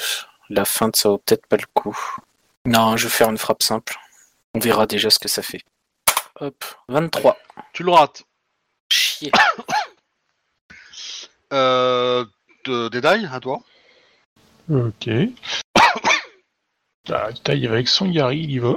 [0.50, 1.98] La feinte, ça vaut peut-être pas le coup.
[2.66, 3.96] Non, je vais faire une frappe simple.
[4.54, 5.62] On verra déjà ce que ça fait.
[6.40, 7.36] Hop, 23.
[7.72, 8.24] Tu le rates.
[8.92, 9.30] Chier.
[11.52, 12.24] Euh,
[12.64, 13.60] de- détail, à toi.
[14.70, 15.08] Ok.
[17.12, 18.76] Ah, taille avec son Yari, il y va.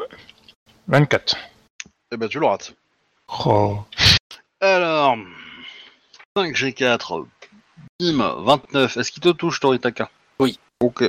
[0.88, 1.36] 24.
[2.12, 2.74] Eh ben, tu le rates.
[3.46, 3.84] Oh.
[4.60, 5.18] Alors,
[6.36, 7.28] 5 G4,
[8.00, 8.98] bim, 29.
[8.98, 10.10] Est-ce qu'il te touche, Toritaka?
[10.40, 10.58] Oui.
[10.80, 11.04] Ok.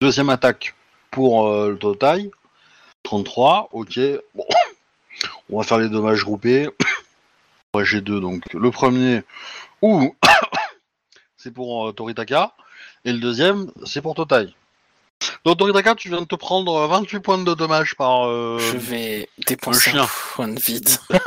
[0.00, 0.72] Deuxième attaque
[1.16, 2.28] pour euh, le total.
[3.04, 3.98] 33, ok.
[4.34, 4.44] Bon.
[5.48, 6.68] On va faire les dommages groupés.
[7.74, 9.22] Ouais, j'ai deux, donc le premier,
[9.82, 10.14] ouh,
[11.36, 12.52] c'est pour euh, Toritaka.
[13.04, 14.46] Et le deuxième, c'est pour Totai.
[15.44, 18.28] Donc Toritaka, tu viens de te prendre 28 points de dommages par...
[18.28, 20.04] euh, Je vais dépenser chien.
[20.04, 20.88] un point de vide.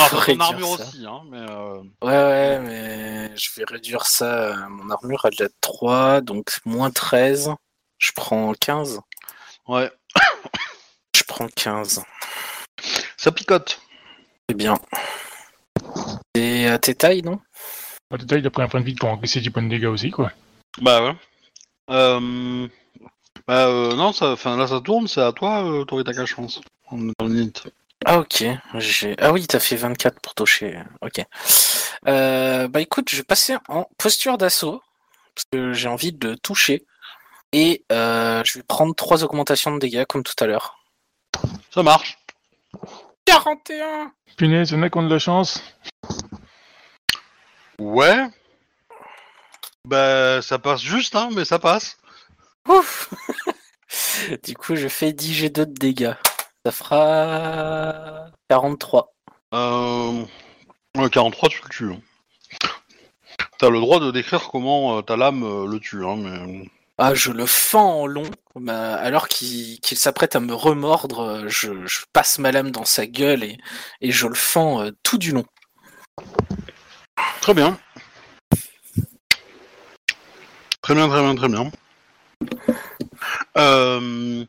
[0.00, 0.84] Ah, Faut ton réduire armure ça.
[0.84, 1.38] aussi, hein, mais...
[1.50, 4.54] euh, Ouais, ouais, mais je vais réduire ça.
[4.68, 7.50] Mon armure, elle est à 3, donc moins 13.
[7.98, 9.00] Je prends 15.
[9.66, 9.90] Ouais,
[11.14, 12.02] Je prends 15.
[13.16, 13.80] ça picote.
[14.48, 14.78] C'est bien.
[16.34, 17.40] Et à tes tailles, non?
[18.10, 19.86] Bah, taille, il a pris un point de vide pour encaisser 10 points de dégâts
[19.86, 20.32] aussi, quoi.
[20.80, 21.16] Bah ouais.
[21.90, 22.68] Euh...
[23.46, 26.60] Bah euh, non, ça, enfin là ça tourne, c'est à toi, euh, Toritaka, je pense.
[26.90, 27.52] On est dans le nid.
[28.04, 28.44] Ah ok,
[28.74, 29.16] j'ai...
[29.18, 31.24] Ah oui, t'as fait 24 pour toucher, ok.
[32.06, 34.82] Euh, bah écoute, je vais passer en posture d'assaut,
[35.34, 36.84] parce que j'ai envie de toucher,
[37.52, 40.78] et euh, je vais prendre 3 augmentations de dégâts, comme tout à l'heure.
[41.70, 42.18] Ça marche.
[43.24, 45.62] 41 Punaise, y'en a qui ont de la chance.
[47.78, 48.26] Ouais.
[49.84, 51.98] Bah ça passe juste, hein, mais ça passe.
[52.68, 53.12] Ouf
[54.44, 56.14] Du coup, je fais 10 G2 de dégâts.
[56.66, 59.14] Ça fera 43.
[59.54, 60.24] Euh...
[60.96, 61.92] ouais, 43, tu le tues.
[61.92, 62.00] hein.
[63.58, 66.68] T'as le droit de décrire comment euh, ta lame euh, le tue, hein, mais...
[67.00, 71.86] Ah, je le fends en long, bah, alors qu'il s'apprête à me remordre, euh, je,
[71.86, 73.56] je passe ma lame dans sa gueule et,
[74.00, 75.44] et je le fends euh, tout du long.
[77.40, 77.78] Très bien.
[80.82, 81.70] Très bien, très bien, très bien.
[83.56, 84.44] Euh...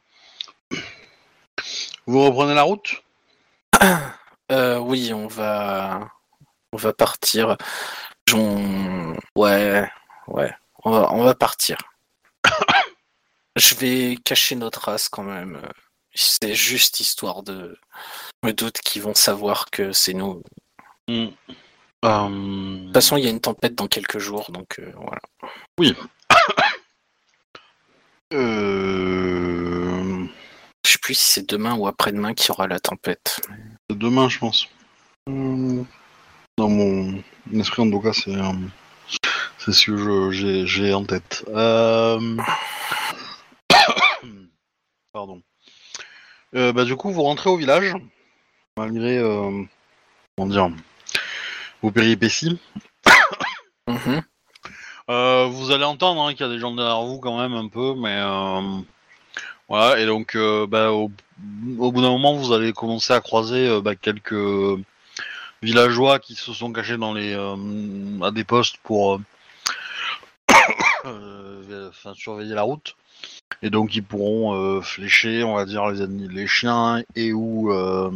[2.08, 3.04] Vous reprenez la route?
[4.52, 6.10] Euh, oui, on va,
[6.74, 7.56] on va partir.
[8.28, 9.88] J'en- Ouais,
[10.28, 10.52] ouais,
[10.84, 11.78] on va, on va partir.
[13.60, 15.62] Je vais cacher notre race quand même.
[16.16, 17.78] C'est juste histoire de.
[18.44, 20.42] Je me doute qu'ils vont savoir que c'est nous.
[21.08, 21.32] De
[22.06, 25.20] Euh, toute façon, il y a une tempête dans quelques jours, donc euh, voilà.
[28.34, 30.26] euh,
[30.86, 33.42] Je sais plus si c'est demain ou après-demain qu'il y aura la tempête.
[33.90, 34.68] Demain, je pense.
[35.28, 35.84] Euh,
[36.58, 37.22] Dans mon
[37.54, 38.32] esprit, en tout cas, c'est
[39.58, 41.44] c'est ce que j'ai j'ai en tête.
[41.50, 42.38] Euh,
[45.12, 45.42] Pardon.
[46.56, 47.96] Euh, bah, du coup, vous rentrez au village,
[48.78, 49.64] malgré euh,
[50.36, 50.70] comment dire,
[51.82, 52.60] vos péripéties.
[53.88, 54.22] Mhm.
[55.10, 57.68] Euh, vous allez entendre hein, qu'il y a des gens derrière vous quand même un
[57.68, 58.22] peu, mais
[59.68, 60.00] voilà.
[60.00, 60.38] Et donc,
[60.68, 61.10] bah, au,
[61.80, 64.36] au bout d'un moment, vous allez commencer à croiser bah, quelques
[65.64, 69.20] villageois qui se sont cachés dans les à des postes pour
[72.14, 72.96] surveiller la route.
[73.62, 77.72] Et donc, ils pourront euh, flécher, on va dire, les, ennemis- les chiens et ou
[77.74, 78.12] euh,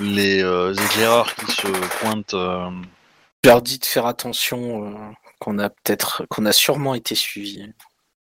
[0.00, 1.66] les euh, éclaireurs qui se
[2.00, 2.34] pointent.
[2.34, 2.70] euh,
[3.44, 4.94] Je leur dis de faire attention, euh,
[5.38, 7.72] qu'on a peut-être, qu'on a sûrement été suivis.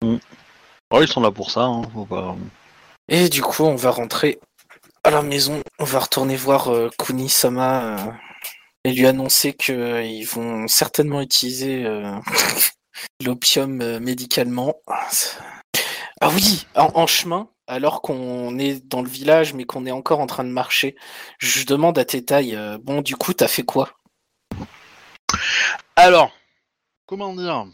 [0.02, 2.36] Ouais, ils sont là pour ça, hein, faut pas.
[3.08, 4.38] Et du coup, on va rentrer
[5.04, 5.60] à la maison.
[5.78, 8.10] On va retourner voir euh, Kuni-sama euh,
[8.84, 12.12] et lui annoncer qu'ils vont certainement utiliser euh,
[13.24, 14.74] l'opium euh, médicalement.
[16.22, 20.26] Ah oui, en, chemin, alors qu'on est dans le village mais qu'on est encore en
[20.26, 20.94] train de marcher,
[21.38, 23.88] je demande à Tétaï, euh, bon du coup, t'as fait quoi?
[25.96, 26.30] Alors,
[27.06, 27.64] comment dire?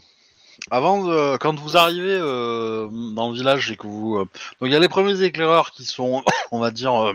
[0.71, 4.25] Avant, quand vous arrivez euh, dans le village et que vous, euh,
[4.61, 7.13] donc il y a les premiers éclaireurs qui sont, on va dire,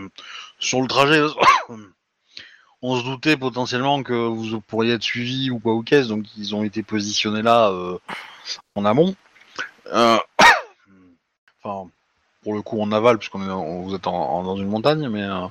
[0.59, 1.19] sur le trajet.
[2.83, 6.53] On se doutait potentiellement que vous pourriez être suivi ou quoi ou qu'est-ce, donc ils
[6.53, 7.73] ont été positionnés là
[8.75, 9.15] en amont.
[11.63, 11.89] enfin,
[12.43, 15.47] pour le coup en aval, puisqu'on vous êtes dans une montagne, mais euh,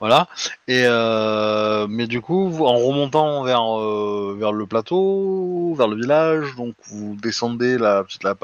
[0.00, 0.28] voilà.
[0.68, 6.54] Et euh, mais du coup, en remontant vers euh, vers le plateau, vers le village,
[6.56, 8.34] donc vous descendez la petite la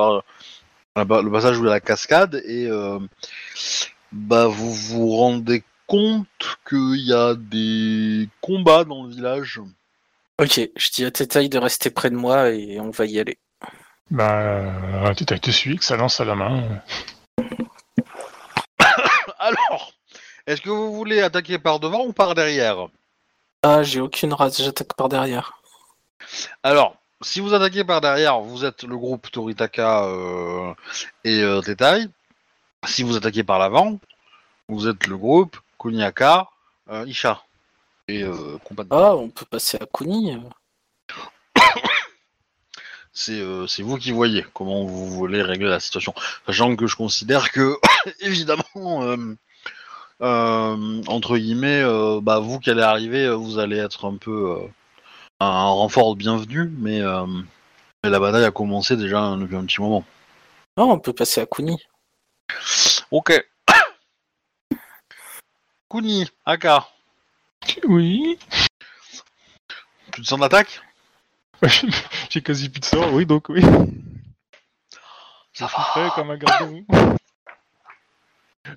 [0.96, 2.68] le passage où il y a la cascade et
[4.12, 6.26] bah vous vous rendez compte
[6.68, 9.60] qu'il y a des combats dans le village
[10.40, 13.38] Ok, je dis à Tétaï de rester près de moi et on va y aller.
[14.10, 16.62] Bah, Tétaï te suit, que ça lance à la main.
[19.38, 19.92] Alors,
[20.46, 22.86] est-ce que vous voulez attaquer par devant ou par derrière?
[23.62, 25.58] Ah, j'ai aucune race, j'attaque par derrière.
[26.62, 30.74] Alors, si vous attaquez par derrière, vous êtes le groupe Toritaka euh,
[31.24, 32.06] et euh, Tetai.
[32.86, 33.98] Si vous attaquez par l'avant,
[34.68, 36.48] vous êtes le groupe Kunyaka,
[36.90, 37.42] euh, Isha
[38.08, 38.90] et euh, compagnie.
[38.92, 40.38] Ah, on peut passer à Kuni.
[43.28, 43.66] euh.
[43.66, 46.14] C'est euh, vous qui voyez comment vous voulez régler la situation.
[46.46, 47.76] Sachant que je considère que,
[48.20, 49.36] évidemment, euh,
[50.22, 54.68] euh, entre guillemets, euh, bah, vous qui allez arriver, vous allez être un peu euh,
[55.40, 57.26] un renfort bienvenu, mais, euh,
[58.02, 60.04] mais la bataille a commencé déjà depuis un petit moment.
[60.76, 61.78] Ah, on peut passer à Kuni.
[63.10, 63.32] Ok.
[65.90, 66.88] Kuni, Aka,
[67.84, 68.38] Oui.
[70.12, 70.80] tu te sens d'attaque
[72.30, 73.62] J'ai quasi plus de sort, oui, donc oui.
[75.52, 75.66] Ça
[75.96, 76.10] Ouais, va.
[76.14, 76.84] comme un gardien.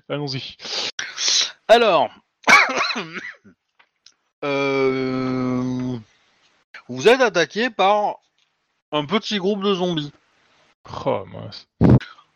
[0.08, 0.56] Allons-y.
[1.66, 2.10] Alors,
[4.44, 5.98] euh,
[6.88, 8.16] vous êtes attaqué par
[8.92, 10.12] un petit groupe de zombies.
[11.04, 11.66] Oh, mince.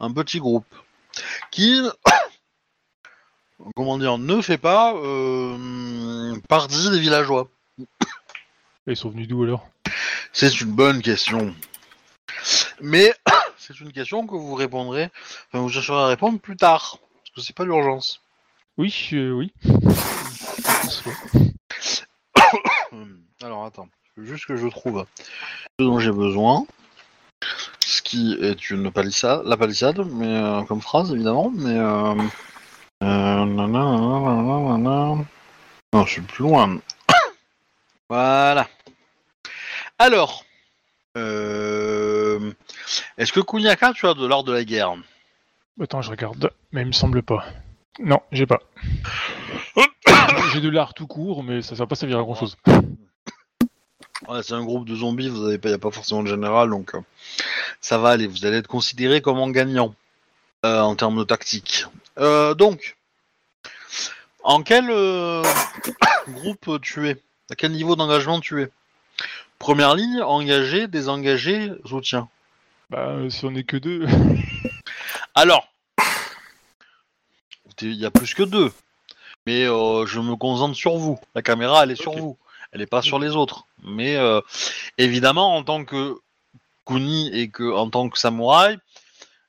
[0.01, 0.66] Un petit groupe.
[1.51, 1.81] Qui,
[3.77, 7.49] comment dire, ne fait pas euh, partie des villageois.
[8.87, 9.66] Ils sont venus d'où alors?
[10.33, 11.55] C'est une bonne question.
[12.81, 13.13] Mais
[13.59, 15.11] c'est une question que vous répondrez,
[15.49, 16.99] enfin, vous chercherez à répondre plus tard.
[17.01, 18.23] Parce que c'est pas l'urgence.
[18.79, 19.53] Oui, euh, oui.
[23.43, 25.05] Alors attends, juste que je trouve
[25.79, 26.65] ce dont j'ai besoin.
[27.81, 32.15] Ce qui est une palissade, la palissade, mais euh, comme phrase évidemment, mais euh,
[33.03, 33.45] euh,
[35.95, 36.79] non, je suis plus loin.
[38.09, 38.67] voilà.
[40.05, 40.45] Alors,
[41.16, 42.53] euh,
[43.19, 44.97] est-ce que Kunyaka, tu as de l'art de la guerre
[45.81, 46.51] Attends, je regarde.
[46.73, 47.45] Mais il me semble pas.
[48.01, 48.59] Non, j'ai pas.
[50.53, 52.57] j'ai de l'art tout court, mais ça, ça va pas servir à grand chose.
[54.27, 56.70] Ouais, c'est un groupe de zombies, vous avez pas, y a pas forcément de général,
[56.70, 57.01] donc euh,
[57.81, 58.27] ça va aller.
[58.27, 59.95] Vous allez être considéré comme en gagnant
[60.66, 61.87] euh, en termes de tactique.
[62.19, 62.97] Euh, donc,
[64.43, 65.45] en quel euh,
[66.29, 67.23] groupe tu es?
[67.53, 68.73] À quel niveau d'engagement tu es?
[69.62, 72.28] Première ligne, engagé, désengagé, soutien.
[72.90, 74.09] Bah, euh, si on est que deux.
[75.36, 75.68] Alors,
[77.80, 78.72] il y a plus que deux,
[79.47, 81.20] mais euh, je me concentre sur vous.
[81.36, 82.36] La caméra, elle est sur vous,
[82.72, 83.66] elle n'est pas sur les autres.
[83.84, 84.40] Mais euh,
[84.98, 86.18] évidemment, en tant que
[86.84, 88.78] Kuni et que en tant que samouraï,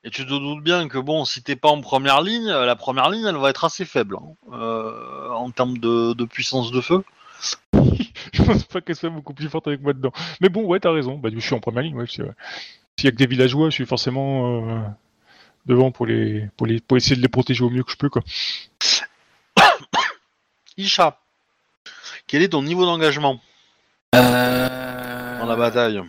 [0.04, 3.10] et tu te doutes bien que bon, si t'es pas en première ligne, la première
[3.10, 7.04] ligne, elle va être assez faible hein, euh, en termes de, de puissance de feu.
[8.34, 10.12] je pense pas qu'elle soit beaucoup plus forte avec moi dedans.
[10.42, 11.18] Mais bon, ouais, t'as raison.
[11.18, 12.06] Bah, je suis en première ligne, ouais.
[12.08, 12.34] c'est vrai.
[12.98, 14.82] S'il y a que des villageois, je suis forcément euh,
[15.66, 18.10] devant pour les, pour les, pour essayer de les protéger au mieux que je peux,
[18.10, 18.22] quoi.
[20.78, 21.20] Isha,
[22.28, 23.40] quel est ton niveau d'engagement
[24.16, 25.40] Euh...
[25.40, 26.02] dans la bataille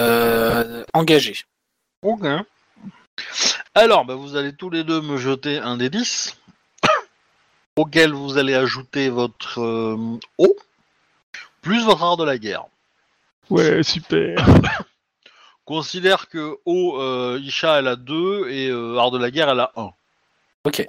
[0.00, 1.36] euh, Engagé.
[2.02, 2.26] Ok.
[3.74, 6.36] Alors, bah, vous allez tous les deux me jeter un des 10,
[7.76, 10.56] auquel vous allez ajouter votre euh, eau,
[11.62, 12.64] plus votre art de la guerre.
[13.48, 14.36] Ouais, super.
[15.64, 19.60] Considère que eau, euh, Isha, elle a 2 et euh, art de la guerre, elle
[19.60, 19.90] a 1.
[20.64, 20.88] Ok.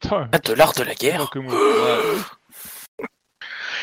[0.00, 1.54] Putain, Ah, de l'art de la guerre que moi.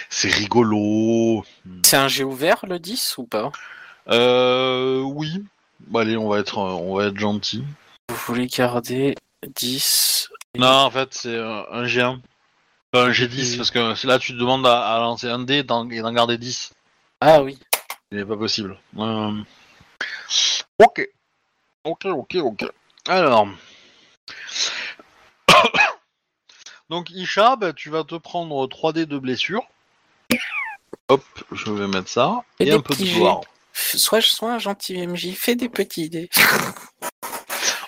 [0.10, 1.44] C'est rigolo.
[1.84, 3.52] C'est un jet ouvert le 10 ou pas?
[4.10, 5.44] Euh, oui.
[5.88, 7.64] Bon, allez, on va être, euh, on va être gentil.
[8.10, 9.16] Vous voulez garder
[9.56, 12.20] 10 Non, en fait, c'est euh, un G1.
[12.94, 15.64] Enfin, un G10, parce que là, tu te demandes à, à lancer un dé et
[15.64, 16.74] d'en garder 10.
[17.22, 17.58] Ah oui.
[18.12, 18.78] Il n'est pas possible.
[19.00, 19.42] Euh,
[20.80, 21.08] Ok.
[21.86, 22.66] Ok, ok, ok.
[23.08, 23.48] Alors.
[26.90, 29.64] Donc, Isha, bah, tu vas te prendre 3D de blessure.
[31.10, 32.44] Hop, je vais mettre ça.
[32.60, 33.42] Et un peu de gloire.
[33.74, 36.30] Sois, sois un gentil MJ, fais des petits dés.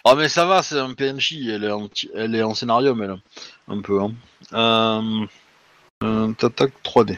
[0.08, 1.48] Oh, mais ça va, c'est un PNJ.
[1.50, 3.18] Elle est en, elle est en scénario, mais là.
[3.68, 4.14] Un peu, hein.
[4.54, 5.26] Euh.
[6.04, 7.18] euh, Tac, 3D.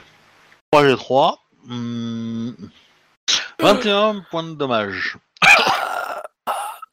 [0.73, 1.37] 3G3.
[1.65, 2.51] Hmm,
[3.59, 5.17] 21 points de dommage.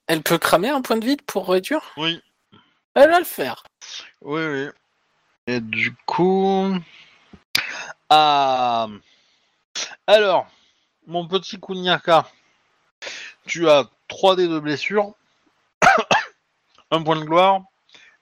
[0.09, 1.81] Elle peut cramer un point de vide pour réduire?
[1.97, 2.21] Oui.
[2.95, 3.63] Elle va le faire.
[4.21, 4.69] Oui, oui.
[5.47, 6.75] Et du coup.
[8.11, 8.89] Ah.
[10.09, 10.49] Alors,
[11.07, 12.27] mon petit Kunyaka,
[13.47, 15.15] tu as 3 dés de blessure,
[16.95, 17.63] un point de gloire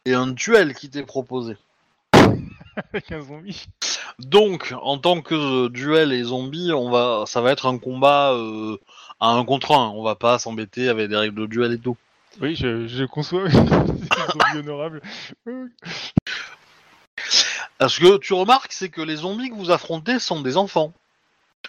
[0.05, 1.57] et un duel qui t'est proposé.
[2.93, 3.67] Avec un zombie.
[4.19, 8.33] Donc, en tant que euh, duel et zombie, on va, ça va être un combat
[8.33, 8.79] euh,
[9.21, 9.89] à un contre un.
[9.91, 11.97] On va pas s'embêter avec des règles de duel et tout.
[12.41, 13.49] Oui, je, je conçois.
[13.51, 13.61] C'est
[14.55, 15.03] un honorable.
[15.49, 15.67] Euh,
[17.83, 20.93] Euh, Ce que tu remarques, c'est que les zombies que vous affrontez sont des enfants.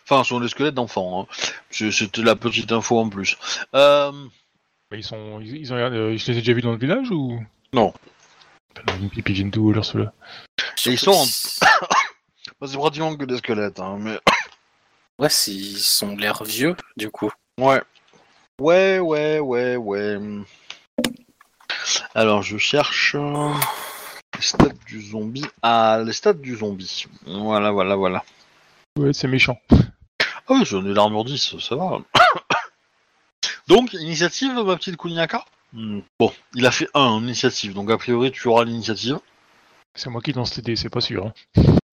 [0.05, 1.21] Enfin, sont des squelettes d'enfants.
[1.30, 1.35] hein.
[1.69, 3.38] C'est- C'était la petite info en plus.
[3.75, 4.11] Euh,
[4.94, 7.10] bah, ils sont, ils, ils ont, euh, je les ai déjà vus dans le village
[7.10, 7.44] ou?
[7.74, 7.91] Non.
[9.15, 10.14] Ils viennent d'où alors ceux-là
[10.86, 11.26] Et ils sont en-
[12.61, 14.20] bah, c'est pratiquement que des squelettes, hein, mais
[15.20, 17.32] Ouais, c'est- ils sont l'air vieux, du coup.
[17.60, 17.82] ouais.
[18.61, 20.20] Ouais, ouais, ouais, ouais.
[22.14, 23.52] Alors, je cherche euh,
[24.36, 25.45] les stats du zombie.
[25.64, 27.07] Ah, les stats du zombie.
[27.26, 28.24] Voilà, voilà, voilà.
[28.99, 29.57] Ouais, c'est méchant.
[29.72, 29.80] Ah
[30.52, 31.98] oui, j'en ai l'armure 10, ça va.
[33.68, 37.98] donc, initiative, ma petite Kuniaka Hmm, Bon, il a fait 1 en initiative, donc a
[37.98, 39.19] priori tu auras l'initiative.
[39.95, 41.26] C'est moi qui lance les dés, c'est pas sûr.
[41.27, 41.34] Hein.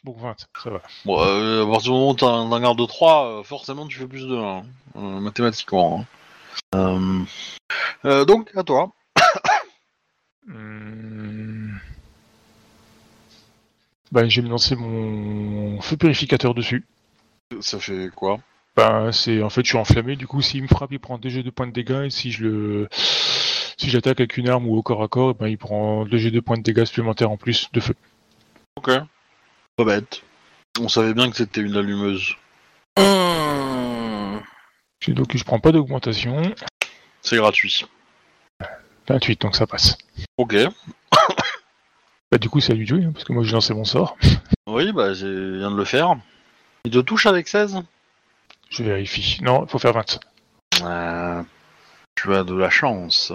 [0.05, 0.82] Bon, 20, ça va.
[1.06, 4.06] Bon, euh, à partir du moment où t'as un garde de 3, forcément tu fais
[4.06, 4.64] plus de 1,
[4.97, 6.01] euh, mathématiquement.
[6.01, 6.06] hein.
[6.74, 7.24] Euh,
[8.05, 8.92] euh, donc, à toi.
[10.48, 11.78] Hum.
[14.12, 16.84] Bah, je vais me lancer mon feu purificateur dessus.
[17.60, 18.40] Ça fait quoi?
[18.76, 20.16] Bah, c'est en fait, je suis enflammé.
[20.16, 22.05] Du coup, s'il me frappe, il prend deux jets de points de dégâts.
[22.06, 25.48] Et si je le, si j'attaque avec une arme ou au corps à corps, ben,
[25.48, 27.94] il prend deux jets de points de dégâts supplémentaires en plus de feu.
[28.76, 28.90] Ok.
[29.76, 30.22] Pas bête.
[30.78, 32.36] On savait bien que c'était une allumeuse.
[35.06, 36.40] Et Donc, je prends pas d'augmentation.
[37.22, 37.84] C'est gratuit.
[39.09, 39.98] 28, donc ça passe.
[40.36, 40.55] Ok.
[42.32, 43.84] Bah, du coup, c'est à lui de jouer, hein, parce que moi, j'ai lancé mon
[43.84, 44.16] sort.
[44.68, 46.16] Oui, bah, j'ai viens de le faire.
[46.84, 47.82] Il te touche avec 16
[48.70, 49.38] Je vérifie.
[49.42, 50.20] Non, il faut faire 20.
[50.82, 51.42] Euh,
[52.14, 53.32] tu as de la chance.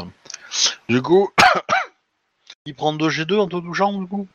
[0.90, 1.30] Du coup,
[2.66, 4.28] il prend 2 G2 en te touchant, du coup?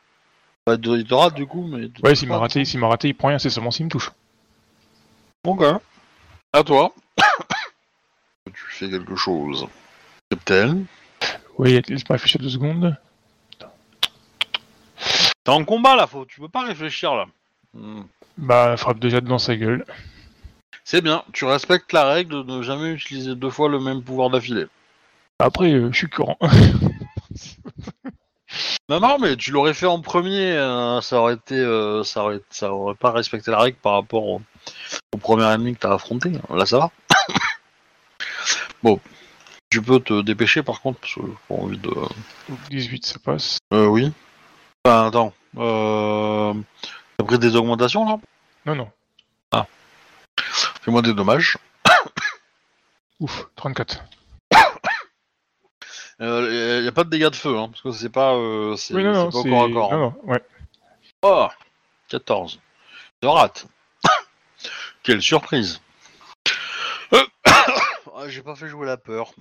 [0.67, 1.89] Bah, Il te rate, du coup, mais...
[2.03, 4.11] Ouais, s'il m'a raté, s'il m'a raté, il prend rien, c'est seulement s'il me touche.
[5.43, 5.63] Ok.
[6.53, 6.93] À toi.
[8.53, 9.67] tu fais quelque chose.
[10.29, 10.83] Captain.
[11.57, 12.95] Oui, laisse-moi réfléchir deux secondes.
[15.43, 16.25] T'es en combat, là, faut...
[16.25, 17.25] tu peux pas réfléchir, là.
[17.73, 18.03] Hmm.
[18.37, 19.83] Bah, frappe déjà dans sa gueule.
[20.83, 24.29] C'est bien, tu respectes la règle de ne jamais utiliser deux fois le même pouvoir
[24.29, 24.67] d'affilée.
[25.39, 26.37] Après, euh, je suis courant.
[28.89, 32.41] Non, non, mais tu l'aurais fait en premier, euh, ça aurait été, euh, ça aurait,
[32.49, 34.41] ça aurait pas respecté la règle par rapport au,
[35.13, 36.31] au premier ennemi que t'as affronté.
[36.49, 36.91] Là, ça va.
[38.83, 38.99] bon,
[39.69, 41.91] tu peux te dépêcher par contre parce que j'ai pas envie de.
[42.69, 43.59] 18, ça passe.
[43.73, 44.11] Euh, oui.
[44.83, 46.53] Enfin, attends, euh...
[47.17, 48.19] t'as pris des augmentations là?
[48.65, 48.89] Non, non.
[50.81, 51.57] Fais-moi des dommages.
[53.19, 54.03] Ouf, 34.
[54.51, 54.57] Il
[56.21, 58.93] euh, y a pas de dégâts de feu, hein, parce que c'est pas, euh, c'est
[58.95, 59.93] Oui, non, pas corps à corps.
[59.93, 60.15] Hein.
[60.23, 60.43] ouais.
[61.21, 61.47] Oh
[62.07, 62.59] 14.
[63.21, 63.67] Je rate.
[65.03, 65.81] Quelle surprise.
[67.13, 69.33] Euh, ah, J'ai pas fait jouer la peur.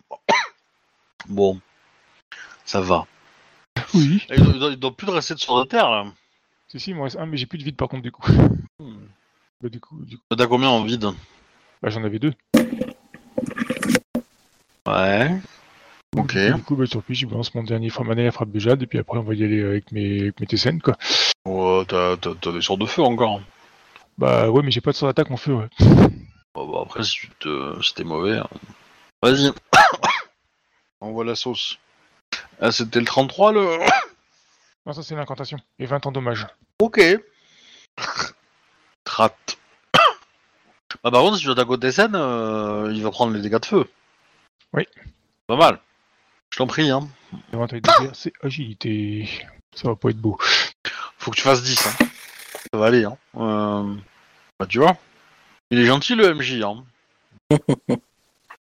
[1.26, 1.58] Bon.
[2.64, 3.06] Ça va.
[3.94, 4.26] Oui.
[4.30, 6.04] Il doit, il doit- plus de rester sur la terre là.
[6.68, 8.30] Si, si, il m'en reste un, mais j'ai plus de vide par contre, du coup.
[8.78, 8.99] Hmm.
[9.62, 11.10] Bah, du coup, du coup T'as combien en vide
[11.82, 12.34] bah, j'en avais deux.
[14.86, 15.30] Ouais.
[16.16, 16.36] Ok.
[16.36, 19.18] Du coup, bah, sur je balance mon dernier ma dernière frappe jade, et puis après,
[19.18, 20.96] on va y aller avec mes, avec mes quoi.
[21.46, 22.16] Ouais, t'as
[22.52, 23.40] des sorts de feu encore.
[24.18, 25.68] Bah, ouais, mais j'ai pas de sort d'attaque en feu, ouais.
[26.54, 27.82] Bon, bah, après, si tu te...
[27.82, 28.38] si t'es mauvais.
[28.38, 28.48] hein.
[29.22, 29.50] Vas-y.
[31.00, 31.78] Envoie la sauce.
[32.60, 33.78] Ah, c'était le 33 le.
[34.86, 35.58] Non, ça, c'est l'incantation.
[35.78, 36.46] Et 20 en dommage.
[36.80, 37.00] Ok.
[39.20, 39.58] Rate.
[41.04, 43.66] Bah, par contre, si tu attaques au Tessen, euh, il va prendre les dégâts de
[43.66, 43.84] feu.
[44.72, 44.86] Oui.
[45.46, 45.78] Pas mal.
[46.50, 47.06] Je t'en prie, hein.
[47.52, 49.28] L'avantage de guerre, c'est agilité.
[49.74, 50.36] Ça va pas être beau.
[51.18, 52.06] Faut que tu fasses 10, hein.
[52.72, 53.16] Ça va aller, hein.
[53.36, 53.94] Euh,
[54.58, 54.96] Bah, tu vois.
[55.70, 56.84] Il est gentil, le MJ, hein.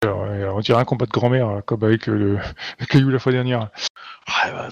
[0.02, 2.38] Alors, euh, on dirait un combat de grand-mère, comme avec euh, le,
[2.78, 3.70] le caillou la fois dernière.
[4.28, 4.68] Ouais, bah,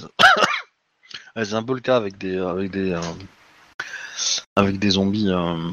[1.44, 2.38] c'est un peu le cas avec des.
[2.38, 2.98] Avec des,
[4.56, 5.28] avec des zombies.
[5.30, 5.70] euh.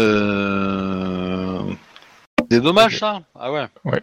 [0.00, 1.62] Euh...
[2.50, 3.22] Des dommages, ça?
[3.38, 3.66] Ah ouais.
[3.84, 4.02] Ouais.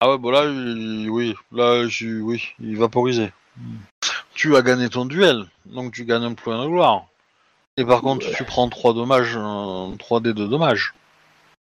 [0.00, 1.34] Ah ouais, bon là, il- oui.
[1.52, 2.20] Là, je...
[2.20, 3.32] oui, il est vaporisé.
[4.34, 7.06] Tu as gagné ton duel, donc tu gagnes un point de gloire.
[7.78, 10.94] Et par contre, tu prends 3 dommages, euh, 3 dés de dommages.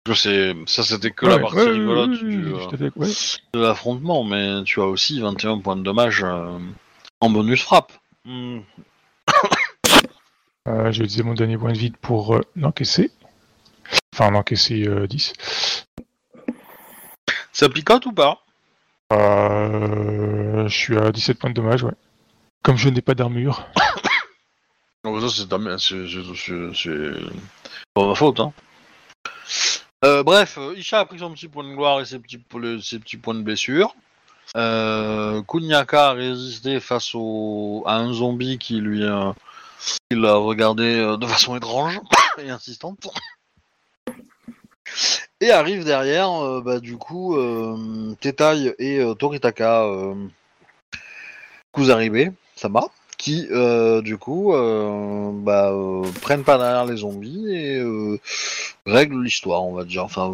[0.07, 2.75] Je sais, ça c'était que la Ouais, partie ouais, rigolote ouais, du, ouais, euh, tout
[2.75, 3.07] à fait, ouais.
[3.53, 6.57] de l'affrontement, mais tu as aussi 21 points de dommages euh,
[7.21, 7.91] en bonus frappe.
[8.23, 8.59] Hmm.
[10.67, 13.11] Euh, je vais utiliser mon dernier point de vide pour euh, l'encaisser.
[14.13, 15.33] Enfin, l'encaisser euh, 10.
[17.53, 18.41] Ça picote ou pas
[19.13, 21.93] Euh, je suis à 17 points de dommage, ouais.
[22.63, 23.67] Comme je n'ai pas d'armure.
[25.03, 25.77] Non, ça c'est pas ma
[28.15, 28.39] faute.
[28.39, 28.53] Hein.
[30.03, 32.79] Euh, bref, euh, Isha a pris son petit point de gloire et ses petits, po-
[32.81, 33.95] ses petits points de blessure.
[34.57, 39.31] Euh, Kunyaka a résisté face au, à un zombie qui lui euh,
[40.09, 41.99] qui l'a regardé euh, de façon étrange
[42.37, 43.07] et insistante.
[45.41, 49.85] Et arrive derrière, euh, bah, du coup, euh, Tetai et euh, Toritaka
[51.73, 52.85] Kuzaribe, Sama,
[53.17, 53.47] qui,
[54.03, 55.73] du coup, bah,
[56.21, 57.83] prennent pas derrière les zombies et
[58.85, 60.05] règlent l'histoire, on va dire.
[60.05, 60.33] Enfin,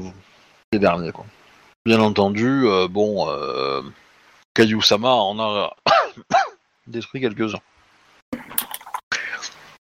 [0.71, 1.25] les derniers, quoi.
[1.85, 3.27] Bien entendu, bon,
[4.53, 5.75] Kayu Sama en a
[6.87, 7.61] détruit quelques-uns.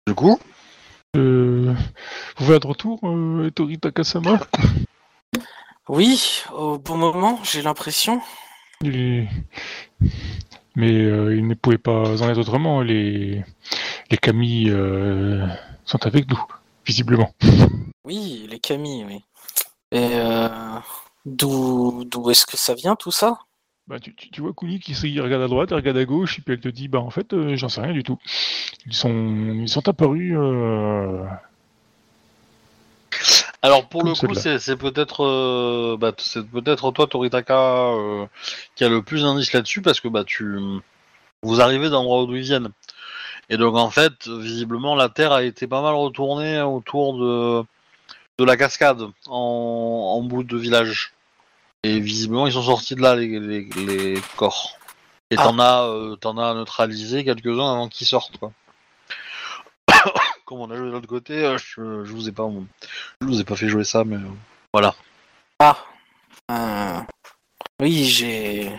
[0.10, 0.40] Du coup,
[1.15, 1.76] Euh,
[2.38, 4.40] vous voyez de retour, euh, Tori Takasama?
[5.88, 8.19] Oui, au bon moment, j'ai l'impression.
[8.81, 9.30] Mais
[10.81, 12.81] euh, il ne pouvait pas en être autrement.
[12.81, 13.45] Les,
[14.10, 15.45] les Camille euh,
[15.86, 16.44] sont avec nous,
[16.88, 17.31] visiblement.
[18.03, 19.23] Oui, les Camille, oui.
[19.91, 20.80] Et euh,
[21.23, 23.38] d'où d'où est-ce que ça vient tout ça?
[23.90, 26.41] Bah, tu, tu, vois Kuni qui il regarde à droite, il regarde à gauche, et
[26.44, 28.20] puis elle te dit Bah, en fait, euh, j'en sais rien du tout.
[28.86, 29.10] Ils sont,
[29.56, 30.38] ils sont apparus.
[30.38, 31.26] euh,
[33.64, 37.91] Alors pour le coup, c'est peut-être euh, bah, c'est peut-être toi Toritaka
[38.76, 40.57] qui a le plus d'indices là-dessus parce que bah tu
[41.41, 42.70] vous arrivez d'endroits d'où ils viennent.
[43.49, 47.64] Et donc en fait, visiblement la Terre a été pas mal retournée autour de
[48.38, 51.14] de la cascade en, en bout de village.
[51.84, 54.77] Et visiblement ils sont sortis de là les, les, les corps.
[55.31, 55.43] Et Ah.
[55.43, 58.51] t'en as euh, t'en as neutralisé quelques-uns avant qu'ils sortent quoi.
[60.45, 62.49] Comme on a joué de l'autre côté, euh, je, je vous ai pas
[63.22, 64.30] je vous ai pas fait jouer ça, mais euh,
[64.73, 64.95] voilà.
[65.60, 65.77] Ah,
[66.51, 66.99] euh,
[67.81, 68.72] oui, j'ai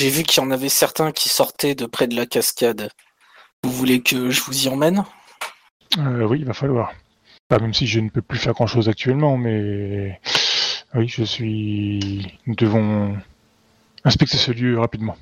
[0.00, 2.90] j'ai vu qu'il y en avait certains qui sortaient de près de la cascade.
[3.64, 5.04] Vous voulez que je vous y emmène?
[5.98, 6.92] Euh, oui, il va falloir.
[7.50, 10.20] Bah, même si je ne peux plus faire grand chose actuellement, mais
[10.94, 12.38] oui, je suis.
[12.46, 13.16] Nous devons
[14.04, 15.16] inspecter ce lieu rapidement.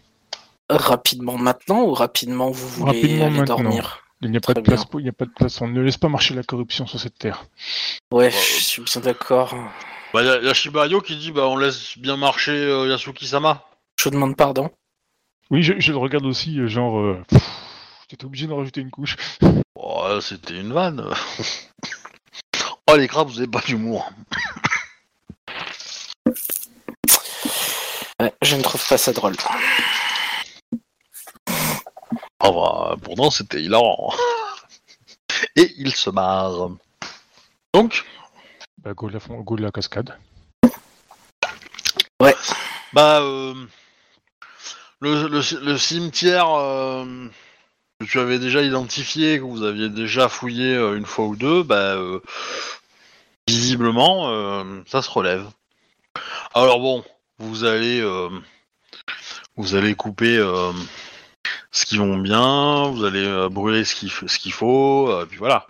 [0.70, 3.56] Rapidement maintenant ou rapidement vous voulez Rapidement aller maintenant.
[3.56, 4.84] dormir Il n'y a pas de place.
[4.94, 5.60] Il n'y a pas de place.
[5.60, 7.44] On ne laisse pas marcher la corruption sur cette terre.
[8.12, 9.54] Ouais, Bah, je suis bien d'accord.
[10.12, 13.64] Bah, y a, y a Shibayo qui dit bah on laisse bien marcher euh, Yasuki-sama.
[13.98, 14.70] Je vous demande pardon.
[15.50, 16.98] Oui, je, je le regarde aussi, euh, genre.
[16.98, 17.42] Euh, pff,
[18.10, 19.16] J'étais obligé d'en rajouter une couche.
[19.74, 21.04] Oh, c'était une vanne.
[22.90, 24.10] oh les crabes, vous avez pas d'humour.
[28.20, 29.34] Ouais, je ne trouve pas ça drôle.
[32.40, 34.12] Ah bah, pourtant c'était hilarant.
[35.56, 36.70] Et il se marre.
[37.72, 38.04] Donc,
[38.82, 40.16] Bah, go de la, fon- go de la cascade.
[42.92, 43.54] bah euh,
[45.00, 47.04] le, le- le cimetière euh,
[47.98, 51.64] que tu avais déjà identifié, que vous aviez déjà fouillé euh, une fois ou deux,
[51.64, 52.20] bah euh,
[53.48, 55.44] visiblement euh, ça se relève.
[56.54, 57.04] Alors bon,
[57.38, 58.28] vous allez euh,
[59.56, 60.72] vous allez couper euh,
[61.70, 65.38] ce qui vont bien, vous allez euh, brûler ce qu'il ce qu'il faut, euh, puis
[65.38, 65.66] voilà,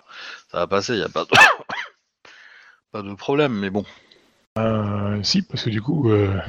[0.51, 1.31] ça va passer, il y a pas de
[2.93, 3.85] pas de problème, mais bon.
[4.59, 6.41] Euh, si, parce que du coup, euh,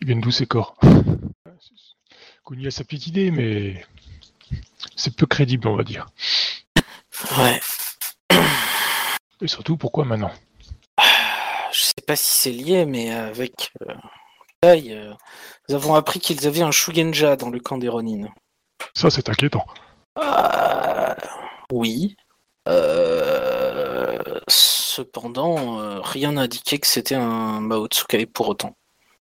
[0.00, 0.76] ils viennent d'où ces corps?
[2.46, 3.84] Kuni a sa petite idée, mais
[4.96, 6.06] c'est peu crédible, on va dire.
[7.38, 7.60] Ouais,
[9.40, 10.32] Et surtout, pourquoi maintenant?
[11.74, 13.94] Je sais pas si c'est lié, mais avec euh,
[14.60, 15.12] Tai, euh,
[15.68, 18.28] nous avons appris qu'ils avaient un Shugenja dans le camp des Ronin.
[18.94, 19.66] Ça, c'est inquiétant.
[20.18, 21.14] Euh,
[21.72, 22.16] oui.
[22.68, 24.18] Euh,
[24.48, 28.76] cependant, euh, rien n'indiquait que c'était un Mao Tsukai pour autant.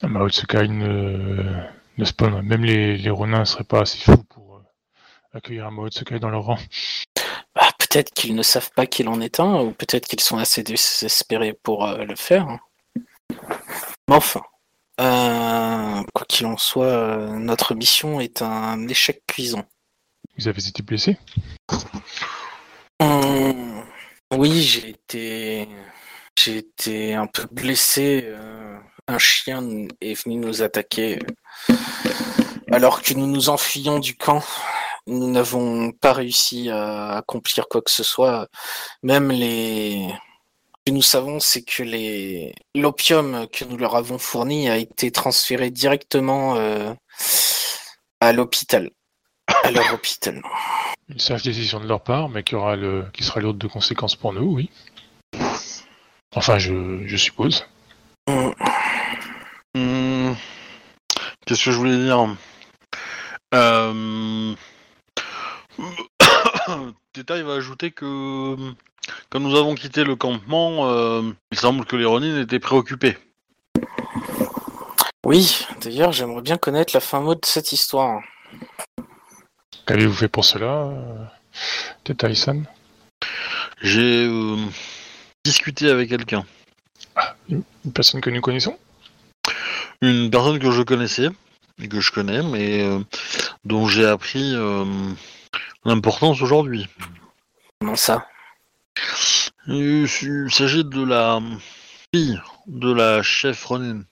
[0.04, 1.64] Mao Tsukai ne,
[1.98, 2.42] ne spawn.
[2.44, 4.64] Même les, les Ronins ne seraient pas assez fous pour euh,
[5.34, 6.60] accueillir un Mao Tsukai dans leur rang.
[7.96, 11.54] Peut-être qu'ils ne savent pas qu'il en est un, ou peut-être qu'ils sont assez désespérés
[11.54, 12.46] pour euh, le faire.
[13.30, 14.42] Mais enfin,
[15.00, 19.64] euh, quoi qu'il en soit, euh, notre mission est un échec cuisant.
[20.38, 21.18] Vous avez été blessés?
[23.00, 23.86] Hum,
[24.34, 25.70] Oui, j'ai été,
[26.38, 28.30] j'ai été un peu blessé.
[29.08, 31.20] Un chien est venu nous attaquer
[32.74, 34.44] alors que nous nous enfuyions du camp.
[35.08, 38.48] Nous n'avons pas réussi à accomplir quoi que ce soit.
[39.04, 44.70] Même les, ce que nous savons, c'est que les l'opium que nous leur avons fourni
[44.70, 46.94] a été transféré directement euh,
[48.20, 48.90] à l'hôpital,
[49.64, 50.42] à leur hôpital.
[51.10, 54.16] Une sage décision de leur part, mais qui, aura le, qui sera lourde de conséquences
[54.16, 54.70] pour nous, oui.
[56.36, 57.66] Enfin, je, je suppose.
[58.28, 58.54] Hum.
[59.76, 60.34] Hmm,
[61.46, 62.36] Qu'est-ce que je voulais dire?
[63.54, 64.56] Euh,
[67.14, 68.56] Teta, il va ajouter que
[69.30, 71.22] quand nous avons quitté le campement, euh,
[71.52, 73.18] il semble que les Ronin étaient préoccupés.
[75.26, 78.22] Oui, d'ailleurs, j'aimerais bien connaître la fin mot de cette histoire.
[79.86, 81.26] Qu'avez-vous fait pour cela, euh,
[82.04, 82.66] Teta-san
[83.82, 84.58] J'ai euh,
[85.44, 86.46] discuté avec quelqu'un,
[87.50, 88.78] Une personne que nous connaissons?
[90.02, 91.30] Une personne que je connaissais
[91.82, 93.00] et que je connais, mais euh,
[93.64, 94.86] dont j'ai appris euh,
[95.86, 96.88] l'importance aujourd'hui.
[97.80, 98.28] Comment ça?
[99.68, 101.40] Il il s'agit de la
[102.14, 104.04] fille de la chef Ronin.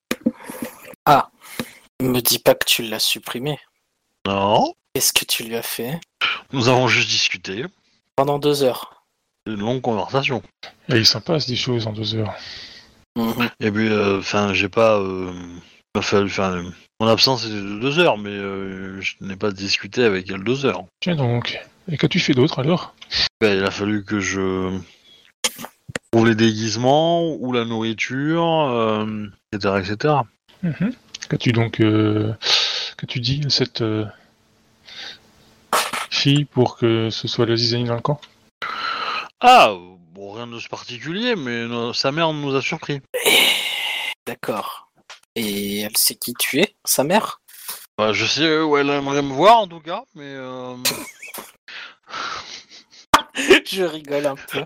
[2.01, 3.59] Me dis pas que tu l'as supprimé.
[4.27, 5.99] Non, Qu'est-ce que tu lui as fait?
[6.51, 7.65] Nous avons juste discuté.
[8.15, 9.05] Pendant deux heures.
[9.45, 10.41] Une longue conversation.
[10.89, 12.33] Et il s'en passe des choses en deux heures.
[13.15, 13.49] Mhm.
[13.59, 14.97] Et puis, euh, enfin, j'ai pas.
[14.99, 15.61] euh, il
[15.95, 16.63] m'a fallu- Enfin,
[17.03, 20.65] mon absence était de deux heures, mais euh, je n'ai pas discuté avec elle deux
[20.65, 20.85] heures.
[21.01, 21.59] Tiens donc.
[21.91, 22.95] Et qu'as-tu fait d'autre alors?
[23.41, 24.79] Ben, il a fallu que je
[26.11, 30.13] trouve les déguisements ou la nourriture, euh, etc., etc.
[30.63, 30.93] Mhm.
[31.29, 32.33] Qu'as-tu donc euh,
[32.97, 34.05] qu'as-tu dit à cette euh,
[36.09, 38.21] fille pour que ce soit la zizanie dans le camp?
[39.41, 39.73] Ah,
[40.13, 43.01] bon, rien de particulier, mais sa mère nous a surpris.
[44.25, 44.82] D'accord.
[45.35, 47.41] Et elle sait qui tu es, sa mère?
[47.97, 50.75] Bah, je sais où elle aimerait me voir en tout cas, mais euh,
[53.65, 54.65] Je rigole un peu.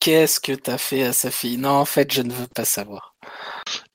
[0.00, 1.56] Qu'est-ce que t'as fait à sa fille?
[1.56, 3.14] Non, en fait, je ne veux pas savoir.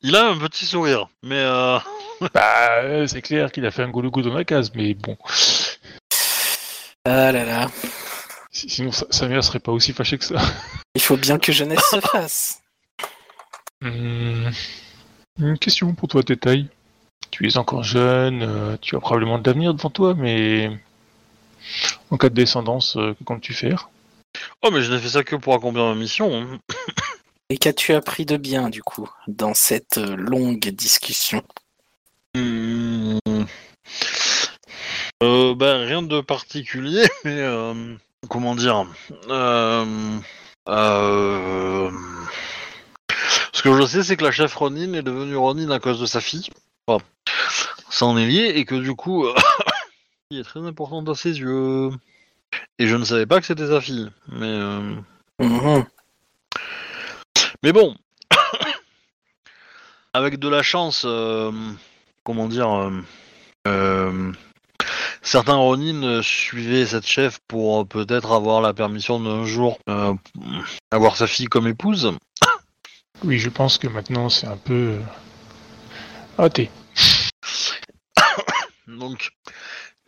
[0.02, 1.08] il a un petit sourire.
[1.24, 1.78] Mais euh,
[2.34, 5.18] Bah, euh, c'est clair qu'il a fait un goulou dans la case, mais bon.
[7.06, 7.70] Ah là là.
[8.52, 10.42] Si- Sinon, sa, sa mère serait pas aussi fâchée que ça.
[10.96, 12.60] Il faut bien que jeunesse se fasse.
[13.82, 14.50] Hmm.
[15.40, 16.68] Une question pour toi, Tétaï.
[17.32, 20.70] Tu es encore jeune, euh, tu as probablement de l'avenir devant toi, mais
[22.10, 23.90] en cas de descendance, euh, que comptes-tu faire?
[24.64, 26.34] Oh, mais je n'ai fait ça que pour accomplir ma mission.
[26.34, 26.60] hein.
[27.50, 31.44] Et qu'as-tu appris de bien, du coup, dans cette euh, longue discussion?
[32.36, 33.18] Hmm.
[35.24, 37.96] Euh, ben, rien de particulier, mais euh,
[38.30, 38.86] comment dire?
[39.30, 40.20] Euh,
[40.68, 41.92] euh,
[43.60, 46.06] Ce que je sais, c'est que la chef Ronin est devenue Ronin à cause de
[46.06, 46.48] sa fille.
[46.88, 47.04] Enfin,
[47.90, 49.28] ça en est lié, et que du coup,
[50.32, 51.90] elle est très importante à ses yeux.
[52.78, 54.10] Et je ne savais pas que c'était sa fille.
[54.30, 54.96] Mais, euh,
[55.42, 55.84] Mhm.
[57.62, 57.98] mais bon,
[60.14, 61.52] avec de la chance, euh,
[62.24, 62.90] comment dire,
[63.68, 64.32] euh,
[65.22, 69.80] certains Ronin suivaient cette chef pour peut-être avoir la permission d'un jour
[70.92, 72.14] avoir sa fille comme épouse.
[73.24, 75.02] Oui, je pense que maintenant c'est un peu euh,
[76.38, 76.70] raté.
[78.88, 79.32] Donc,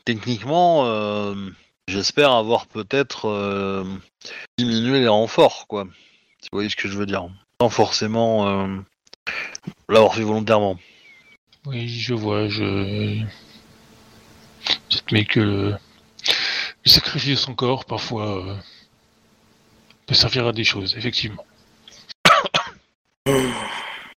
[0.06, 1.36] techniquement, euh,
[1.88, 3.84] j'espère avoir peut-être euh,
[4.58, 5.86] diminué les renforts, quoi.
[6.42, 7.28] Si vous voyez ce que je veux dire.
[7.60, 8.78] Sans forcément euh,
[9.90, 10.80] l'avoir fait volontairement.
[11.66, 13.22] Oui, je vois, je.
[14.90, 15.72] J'admets que le...
[15.72, 18.56] le sacrifier son corps, parfois, euh,
[20.08, 21.46] peut servir à des choses, effectivement.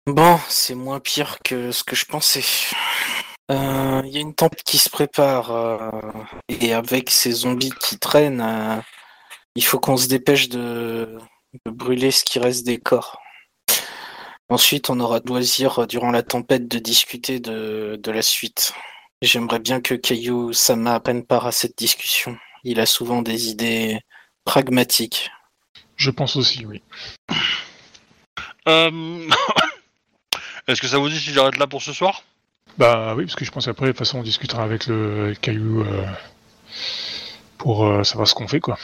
[0.06, 2.44] Bon, c'est moins pire que ce que je pensais.
[3.50, 5.90] Euh, Il y a une tempête qui se prépare euh,
[6.48, 8.80] et avec ces zombies qui traînent, euh,
[9.56, 11.18] il faut qu'on se dépêche de,
[11.66, 13.20] de brûler ce qui reste des corps.
[14.48, 18.74] Ensuite, on aura loisir euh, durant la tempête de discuter de, de la suite.
[19.22, 22.36] J'aimerais bien que Caillou Sama prenne part à cette discussion.
[22.64, 24.00] Il a souvent des idées
[24.44, 25.30] pragmatiques.
[25.96, 26.82] Je pense aussi, oui.
[28.68, 29.28] Euh,
[30.68, 32.22] Est-ce que ça vous dit si j'arrête là pour ce soir?
[32.78, 35.82] Bah oui, parce que je pense qu'après, de toute façon, on discutera avec le caillou
[35.82, 36.06] euh,
[37.58, 38.78] pour euh, savoir ce qu'on fait, quoi.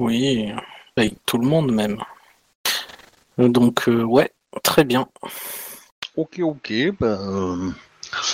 [0.00, 0.50] Oui,
[0.96, 2.02] avec tout le monde même.
[3.38, 4.32] Donc, euh, ouais,
[4.62, 5.08] très bien.
[6.16, 6.70] Ok, ok.
[7.02, 7.70] euh,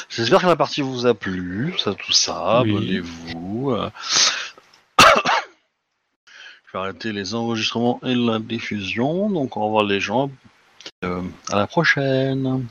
[0.08, 2.62] J'espère que la partie vous a plu, ça, tout ça.
[2.62, 2.70] Oui.
[2.70, 3.70] Abonnez-vous.
[3.72, 3.90] euh.
[6.66, 9.28] Je vais arrêter les enregistrements et la diffusion.
[9.30, 10.30] Donc, au revoir les gens.
[11.04, 12.66] Euh, à la prochaine.